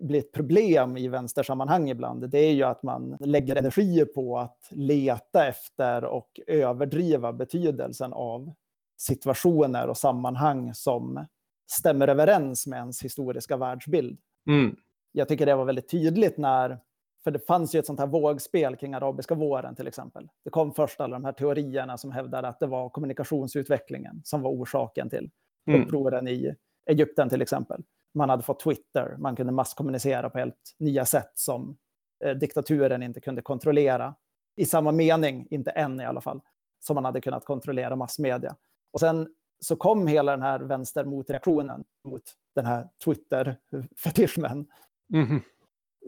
blir 0.02 0.20
ett 0.20 0.32
problem 0.32 0.98
i 0.98 1.08
vänstersammanhang 1.08 1.90
ibland, 1.90 2.30
det 2.30 2.40
är 2.40 2.54
ju 2.54 2.64
att 2.64 2.84
man 2.84 3.18
lägger 3.20 3.56
energi 3.56 4.06
på 4.06 4.38
att 4.38 4.68
leta 4.70 5.48
efter 5.48 6.04
och 6.04 6.40
överdriva 6.48 7.34
betydelsen 7.34 8.14
av 8.14 8.54
situationer 8.98 9.88
och 9.88 9.98
sammanhang 9.98 10.74
som 10.74 11.26
stämmer 11.72 12.08
överens 12.08 12.68
med 12.68 12.78
ens 12.78 13.04
historiska 13.04 13.58
världsbild. 13.58 14.20
Mm. 14.48 14.76
Jag 15.12 15.28
tycker 15.28 15.46
det 15.46 15.56
var 15.56 15.66
väldigt 15.66 15.90
tydligt 15.90 16.38
när, 16.38 16.80
för 17.24 17.32
det 17.32 17.40
fanns 17.40 17.76
ju 17.76 17.80
ett 17.80 17.86
sånt 17.86 18.00
här 18.00 18.08
vågspel 18.08 18.76
kring 18.76 18.94
arabiska 18.94 19.36
våren 19.36 19.76
till 19.76 19.88
exempel. 19.88 20.30
Det 20.44 20.50
kom 20.50 20.74
först 20.74 21.02
alla 21.02 21.16
de 21.16 21.26
här 21.26 21.32
teorierna 21.32 21.98
som 21.98 22.12
hävdade 22.12 22.48
att 22.48 22.60
det 22.60 22.68
var 22.68 22.90
kommunikationsutvecklingen 22.90 24.22
som 24.24 24.42
var 24.42 24.52
orsaken 24.52 25.10
till 25.10 25.30
mm. 25.68 25.82
upproren 25.82 26.28
i 26.28 26.56
Egypten 26.90 27.30
till 27.30 27.42
exempel 27.42 27.84
man 28.14 28.30
hade 28.30 28.44
fått 28.44 28.60
Twitter, 28.60 29.16
man 29.18 29.36
kunde 29.36 29.52
masskommunicera 29.54 30.30
på 30.30 30.38
helt 30.38 30.76
nya 30.80 31.06
sätt 31.06 31.32
som 31.34 31.78
eh, 32.24 32.36
diktaturen 32.36 33.04
inte 33.04 33.22
kunde 33.22 33.42
kontrollera. 33.42 34.16
I 34.56 34.66
samma 34.66 34.92
mening, 34.92 35.48
inte 35.50 35.72
än 35.72 36.02
i 36.02 36.06
alla 36.06 36.22
fall, 36.22 36.42
som 36.80 36.96
man 36.96 37.06
hade 37.06 37.22
kunnat 37.22 37.46
kontrollera 37.46 37.96
massmedia. 37.96 38.56
Och 38.94 39.00
sen 39.00 39.28
så 39.60 39.76
kom 39.76 40.08
hela 40.08 40.32
den 40.32 40.42
här 40.42 40.60
vänstermotreaktionen 40.60 41.84
mot 42.08 42.24
den 42.56 42.66
här 42.66 42.90
Twitter-fetischmen. 43.06 44.68
Mm. 45.14 45.42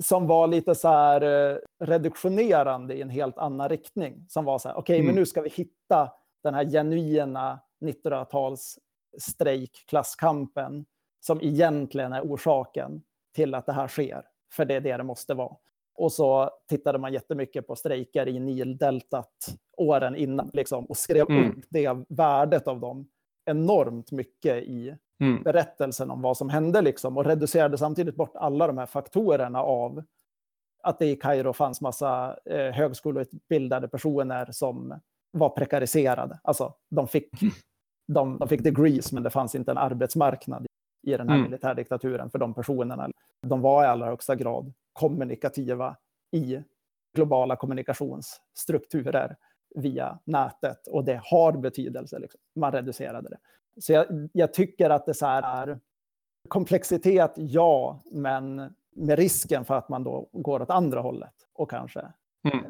som 0.02 0.28
var 0.28 0.48
lite 0.48 0.76
så 0.76 0.88
här 0.88 1.22
eh, 1.22 1.58
reduktionerande 1.80 2.94
i 2.94 3.02
en 3.02 3.10
helt 3.10 3.38
annan 3.38 3.70
riktning. 3.70 4.26
Som 4.30 4.46
var 4.46 4.60
så 4.60 4.70
här, 4.70 4.76
okej, 4.76 4.82
okay, 4.82 4.96
mm. 4.96 5.06
men 5.06 5.16
nu 5.16 5.26
ska 5.26 5.42
vi 5.42 5.50
hitta 5.50 6.12
den 6.44 6.54
här 6.54 6.66
genuina 6.66 7.60
1900-tals 7.86 8.80
strejkkklasskampen 9.18 10.86
som 11.20 11.42
egentligen 11.42 12.14
är 12.14 12.22
orsaken 12.22 13.02
till 13.36 13.56
att 13.56 13.66
det 13.66 13.74
här 13.74 13.88
sker. 13.88 14.26
För 14.54 14.66
det 14.66 14.76
är 14.76 14.82
det 14.82 14.98
det 14.98 15.04
måste 15.04 15.34
vara. 15.34 15.56
Och 15.96 16.12
så 16.12 16.50
tittade 16.70 16.98
man 16.98 17.14
jättemycket 17.14 17.68
på 17.68 17.76
strejker 17.76 18.28
i 18.28 18.40
Nildeltat 18.40 19.56
åren 19.78 20.16
innan 20.16 20.50
liksom, 20.54 20.86
och 20.86 20.98
skrev 20.98 21.30
mm. 21.30 21.50
upp 21.50 21.66
det 21.70 21.98
värdet 22.10 22.68
av 22.68 22.80
dem 22.80 23.08
enormt 23.46 24.12
mycket 24.12 24.64
i 24.64 24.96
mm. 25.22 25.44
berättelsen 25.44 26.12
om 26.12 26.22
vad 26.22 26.38
som 26.38 26.50
hände 26.50 26.82
liksom, 26.82 27.18
och 27.18 27.26
reducerade 27.26 27.78
samtidigt 27.78 28.16
bort 28.16 28.36
alla 28.36 28.68
de 28.68 28.78
här 28.78 28.86
faktorerna 28.86 29.64
av 29.64 30.04
att 30.84 31.00
det 31.00 31.06
i 31.06 31.16
Kairo 31.16 31.54
fanns 31.54 31.82
massa 31.82 32.38
eh, 32.46 32.72
högskoleutbildade 32.72 33.88
personer 33.88 34.52
som 34.52 35.00
var 35.32 35.50
prekariserade. 35.50 36.40
Alltså, 36.44 36.74
de 36.90 37.08
fick, 37.08 37.42
mm. 37.42 37.54
De, 38.08 38.38
de 38.38 38.48
fick 38.48 38.64
degrees, 38.64 39.12
men 39.12 39.24
det 39.24 39.30
fanns 39.30 39.56
inte 39.56 39.72
en 39.72 39.78
arbetsmarknad 39.78 40.66
i 41.04 41.12
den 41.12 41.30
här 41.30 41.36
mm. 41.36 41.44
militärdiktaturen 41.44 42.30
för 42.30 42.40
de 42.40 42.54
personerna. 42.54 43.10
De 43.42 43.62
var 43.62 43.84
i 43.84 43.88
allra 43.88 44.06
högsta 44.06 44.36
grad 44.36 44.74
kommunikativa 44.94 45.96
i 46.32 46.64
globala 47.16 47.56
kommunikationsstrukturer 47.56 49.36
via 49.76 50.20
nätet 50.24 50.88
och 50.88 51.04
det 51.04 51.22
har 51.24 51.52
betydelse. 51.52 52.20
Liksom. 52.20 52.40
Man 52.56 52.72
reducerade 52.72 53.30
det. 53.30 53.38
Så 53.82 53.94
jag, 53.94 54.30
jag 54.34 54.54
tycker 54.54 54.90
att 54.90 55.06
det 55.06 55.14
så 55.14 55.26
är 55.26 55.80
komplexitet, 56.48 57.32
ja, 57.36 58.00
men 58.12 58.74
med 58.96 59.20
risken 59.20 59.66
för 59.66 59.76
att 59.76 59.90
man 59.90 60.04
då 60.04 60.30
går 60.32 60.62
åt 60.62 60.70
andra 60.70 61.02
hållet 61.02 61.34
och 61.54 61.70
kanske 61.70 62.00
mm. 62.54 62.66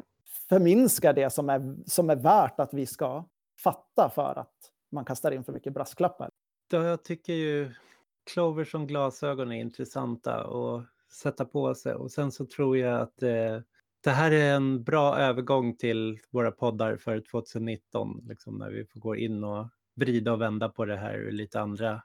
förminskar 0.48 1.12
det 1.12 1.30
som 1.30 1.50
är, 1.50 1.76
som 1.86 2.10
är 2.10 2.16
värt 2.16 2.60
att 2.60 2.74
vi 2.74 2.86
ska 2.86 3.24
fatta 3.58 4.10
för 4.14 4.38
att 4.38 4.70
man 4.94 5.04
kastar 5.04 5.32
in 5.32 5.44
för 5.44 5.52
mycket 5.52 5.72
brasklappar. 5.72 6.30
jag 6.70 7.04
tycker 7.04 7.32
ju 7.32 7.70
Clover 8.32 8.64
som 8.64 8.86
glasögon 8.86 9.52
är 9.52 9.60
intressanta 9.60 10.34
att 10.34 10.86
sätta 11.12 11.44
på 11.44 11.74
sig 11.74 11.94
och 11.94 12.10
sen 12.10 12.32
så 12.32 12.46
tror 12.46 12.78
jag 12.78 13.00
att 13.00 13.22
eh, 13.22 13.60
det 14.00 14.10
här 14.10 14.30
är 14.30 14.56
en 14.56 14.84
bra 14.84 15.18
övergång 15.18 15.76
till 15.76 16.18
våra 16.30 16.50
poddar 16.50 16.96
för 16.96 17.20
2019, 17.20 18.24
liksom 18.28 18.58
när 18.58 18.70
vi 18.70 18.84
får 18.84 19.00
gå 19.00 19.16
in 19.16 19.44
och 19.44 19.68
vrida 19.94 20.32
och 20.32 20.40
vända 20.40 20.68
på 20.68 20.84
det 20.84 20.96
här 20.96 21.14
ur 21.14 21.32
lite 21.32 21.60
andra, 21.60 22.02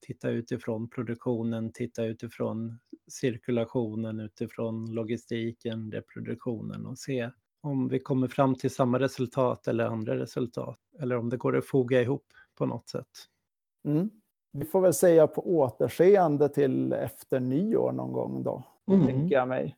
titta 0.00 0.30
utifrån 0.30 0.90
produktionen, 0.90 1.72
titta 1.72 2.04
utifrån 2.04 2.78
cirkulationen, 3.08 4.20
utifrån 4.20 4.94
logistiken, 4.94 5.92
reproduktionen 5.92 6.86
och 6.86 6.98
se 6.98 7.30
om 7.66 7.88
vi 7.88 7.98
kommer 7.98 8.28
fram 8.28 8.54
till 8.54 8.70
samma 8.70 8.98
resultat 8.98 9.68
eller 9.68 9.84
andra 9.84 10.16
resultat, 10.16 10.78
eller 10.98 11.16
om 11.16 11.28
det 11.28 11.36
går 11.36 11.56
att 11.56 11.66
foga 11.66 12.02
ihop 12.02 12.26
på 12.54 12.66
något 12.66 12.88
sätt. 12.88 13.08
Mm. 13.84 14.10
Vi 14.52 14.64
får 14.64 14.80
väl 14.80 14.94
säga 14.94 15.26
på 15.26 15.56
återseende 15.56 16.48
till 16.48 16.92
efter 16.92 17.40
nyår 17.40 17.92
någon 17.92 18.12
gång 18.12 18.42
då, 18.42 18.62
mm. 18.88 19.06
tänker 19.06 19.34
jag 19.34 19.48
mig. 19.48 19.76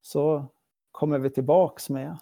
Så 0.00 0.44
kommer 0.92 1.18
vi 1.18 1.30
tillbaks 1.30 1.90
med 1.90 2.18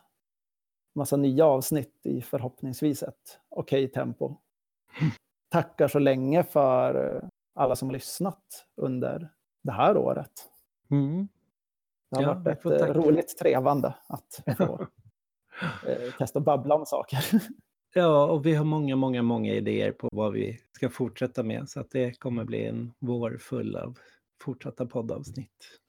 massa 0.95 1.17
nya 1.17 1.47
avsnitt 1.47 2.01
i 2.03 2.23
förhoppningsvis 2.23 3.03
ett 3.03 3.41
okej 3.49 3.85
okay 3.85 3.93
tempo. 3.93 4.37
Tackar 5.49 5.89
så 5.89 5.99
länge 5.99 6.43
för 6.45 7.23
alla 7.55 7.77
som 7.77 7.89
har 7.89 7.93
lyssnat 7.93 8.67
under 8.77 9.33
det 9.63 9.73
här 9.73 9.97
året. 9.97 10.33
Mm. 10.91 11.29
Det 12.11 12.17
har 12.17 12.23
ja, 12.23 12.35
varit 12.35 12.67
ett 12.67 12.97
roligt 12.97 13.39
trevande 13.39 13.95
att 14.07 14.57
få 14.57 14.87
eh, 15.63 16.15
testa 16.19 16.39
att 16.39 16.45
babbla 16.45 16.75
om 16.75 16.87
saker. 16.87 17.19
Ja, 17.95 18.25
och 18.25 18.47
vi 18.47 18.55
har 18.55 18.65
många, 18.65 18.97
många, 18.97 19.23
många 19.23 19.53
idéer 19.53 19.93
på 19.93 20.09
vad 20.13 20.33
vi 20.33 20.61
ska 20.73 20.91
fortsätta 20.91 21.43
med. 21.43 21.69
Så 21.69 21.81
att 21.81 21.91
det 21.91 22.19
kommer 22.19 22.45
bli 22.45 22.67
en 22.67 22.93
vår 22.99 23.39
full 23.41 23.77
av 23.77 23.99
fortsatta 24.43 24.87
poddavsnitt. 24.87 25.81